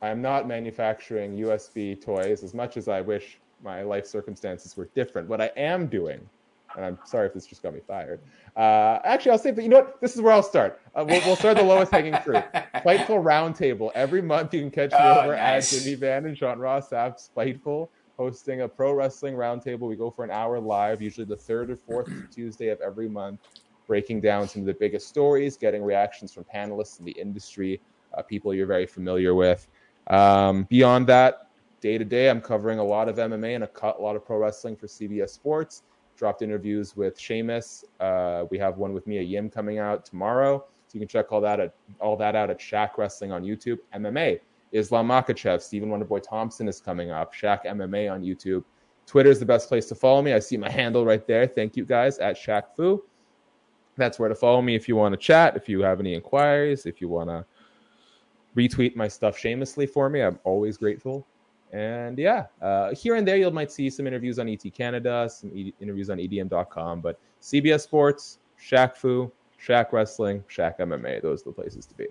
I 0.00 0.08
am 0.08 0.22
not 0.22 0.48
manufacturing 0.48 1.36
USB 1.36 2.02
toys 2.02 2.42
as 2.42 2.54
much 2.54 2.78
as 2.78 2.88
I 2.88 3.02
wish 3.02 3.38
my 3.62 3.82
life 3.82 4.06
circumstances 4.06 4.74
were 4.74 4.88
different. 4.94 5.28
What 5.28 5.42
I 5.42 5.50
am 5.58 5.86
doing, 5.86 6.26
and 6.82 6.96
I'm 6.96 6.98
sorry 7.06 7.26
if 7.26 7.34
this 7.34 7.46
just 7.46 7.62
got 7.62 7.74
me 7.74 7.80
fired. 7.86 8.20
Uh, 8.56 8.98
actually, 9.04 9.32
I'll 9.32 9.38
say 9.38 9.50
that. 9.50 9.62
You 9.62 9.68
know 9.68 9.80
what? 9.80 10.00
This 10.00 10.14
is 10.14 10.22
where 10.22 10.32
I'll 10.32 10.42
start. 10.42 10.80
Uh, 10.94 11.04
we'll, 11.06 11.20
we'll 11.26 11.36
start 11.36 11.56
the 11.58 11.62
lowest 11.62 11.92
hanging 11.92 12.16
fruit. 12.24 12.42
Fightful 12.76 13.22
Roundtable. 13.22 13.90
Every 13.94 14.22
month 14.22 14.54
you 14.54 14.60
can 14.60 14.70
catch 14.70 14.92
me 14.92 14.98
Oh, 15.00 15.20
over 15.20 15.36
nice. 15.36 15.72
at 15.72 15.78
Jimmy 15.82 15.94
Van 15.96 16.26
and 16.26 16.36
Sean 16.36 16.58
Ross 16.58 16.88
Sapp 16.90 17.16
Fightful, 17.36 17.88
hosting 18.16 18.62
a 18.62 18.68
pro 18.68 18.92
wrestling 18.92 19.34
roundtable. 19.34 19.80
We 19.88 19.96
go 19.96 20.10
for 20.10 20.24
an 20.24 20.30
hour 20.30 20.58
live, 20.58 21.02
usually 21.02 21.26
the 21.26 21.36
third 21.36 21.70
or 21.70 21.76
fourth 21.76 22.10
Tuesday 22.34 22.68
of 22.68 22.80
every 22.80 23.08
month, 23.08 23.40
breaking 23.86 24.20
down 24.22 24.48
some 24.48 24.62
of 24.62 24.66
the 24.66 24.74
biggest 24.74 25.08
stories, 25.08 25.56
getting 25.56 25.82
reactions 25.82 26.32
from 26.32 26.44
panelists 26.44 26.98
in 26.98 27.04
the 27.04 27.12
industry, 27.12 27.80
uh, 28.16 28.22
people 28.22 28.54
you're 28.54 28.66
very 28.66 28.86
familiar 28.86 29.34
with. 29.34 29.68
Um, 30.08 30.64
beyond 30.70 31.06
that, 31.08 31.48
day 31.80 31.98
to 31.98 32.04
day, 32.04 32.28
I'm 32.30 32.40
covering 32.40 32.78
a 32.78 32.84
lot 32.84 33.08
of 33.08 33.16
MMA 33.16 33.54
and 33.54 33.64
a, 33.64 33.68
co- 33.68 33.96
a 33.98 34.02
lot 34.02 34.16
of 34.16 34.24
pro 34.24 34.38
wrestling 34.38 34.76
for 34.76 34.86
CBS 34.86 35.30
Sports. 35.30 35.82
Dropped 36.20 36.42
interviews 36.42 36.94
with 36.94 37.18
Sheamus. 37.18 37.82
Uh, 37.98 38.44
we 38.50 38.58
have 38.58 38.76
one 38.76 38.92
with 38.92 39.06
Mia 39.06 39.22
Yim 39.22 39.48
coming 39.48 39.78
out 39.78 40.04
tomorrow. 40.04 40.58
So 40.86 40.90
you 40.92 41.00
can 41.00 41.08
check 41.08 41.32
all 41.32 41.40
that 41.40 41.60
at, 41.60 41.74
all 41.98 42.14
that 42.18 42.36
out 42.36 42.50
at 42.50 42.58
Shaq 42.58 42.98
Wrestling 42.98 43.32
on 43.32 43.42
YouTube. 43.42 43.78
MMA, 43.94 44.38
Islam 44.72 45.08
Makhachev, 45.08 45.62
Stephen 45.62 45.88
Wonderboy 45.88 46.22
Thompson 46.22 46.68
is 46.68 46.78
coming 46.78 47.10
up. 47.10 47.34
Shaq 47.34 47.64
MMA 47.64 48.12
on 48.12 48.20
YouTube. 48.20 48.64
Twitter 49.06 49.30
is 49.30 49.40
the 49.40 49.46
best 49.46 49.66
place 49.66 49.86
to 49.86 49.94
follow 49.94 50.20
me. 50.20 50.34
I 50.34 50.40
see 50.40 50.58
my 50.58 50.70
handle 50.70 51.06
right 51.06 51.26
there. 51.26 51.46
Thank 51.46 51.74
you 51.74 51.86
guys 51.86 52.18
at 52.18 52.36
Shaq 52.36 52.64
Fu. 52.76 53.02
That's 53.96 54.18
where 54.18 54.28
to 54.28 54.34
follow 54.34 54.60
me 54.60 54.74
if 54.74 54.88
you 54.88 54.96
want 54.96 55.14
to 55.14 55.16
chat, 55.16 55.56
if 55.56 55.70
you 55.70 55.80
have 55.80 56.00
any 56.00 56.12
inquiries, 56.12 56.84
if 56.84 57.00
you 57.00 57.08
want 57.08 57.30
to 57.30 57.46
retweet 58.54 58.94
my 58.94 59.08
stuff 59.08 59.38
shamelessly 59.38 59.86
for 59.86 60.10
me. 60.10 60.20
I'm 60.20 60.38
always 60.44 60.76
grateful. 60.76 61.26
And 61.72 62.18
yeah, 62.18 62.46
uh, 62.60 62.94
here 62.94 63.14
and 63.14 63.26
there 63.26 63.36
you 63.36 63.50
might 63.50 63.70
see 63.70 63.90
some 63.90 64.06
interviews 64.06 64.38
on 64.38 64.48
ET 64.48 64.62
Canada, 64.74 65.28
some 65.32 65.50
e- 65.54 65.74
interviews 65.80 66.10
on 66.10 66.18
EDM.com, 66.18 67.00
but 67.00 67.18
CBS 67.40 67.82
Sports, 67.82 68.38
Shaq 68.60 68.96
Fu, 68.96 69.30
Shaq 69.64 69.92
Wrestling, 69.92 70.44
Shaq 70.48 70.78
MMA, 70.78 71.22
those 71.22 71.42
are 71.42 71.50
the 71.50 71.52
places 71.52 71.86
to 71.86 71.94
be. 71.94 72.06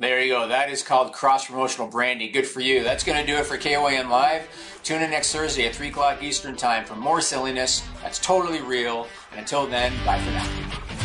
There 0.00 0.22
you 0.22 0.32
go. 0.32 0.46
That 0.46 0.70
is 0.70 0.84
called 0.84 1.12
cross 1.12 1.46
promotional 1.46 1.88
branding. 1.88 2.30
Good 2.32 2.46
for 2.46 2.60
you. 2.60 2.84
That's 2.84 3.02
going 3.02 3.20
to 3.20 3.26
do 3.26 3.36
it 3.36 3.46
for 3.46 3.58
KYN 3.58 4.08
Live. 4.08 4.48
Tune 4.84 5.02
in 5.02 5.10
next 5.10 5.32
Thursday 5.32 5.66
at 5.66 5.74
3 5.74 5.88
o'clock 5.88 6.22
Eastern 6.22 6.56
Time 6.56 6.84
for 6.84 6.94
more 6.94 7.20
silliness 7.20 7.82
that's 8.00 8.20
totally 8.20 8.60
real. 8.60 9.08
And 9.32 9.40
until 9.40 9.66
then, 9.66 9.92
bye 10.06 10.20
for 10.20 10.30
now. 10.30 10.97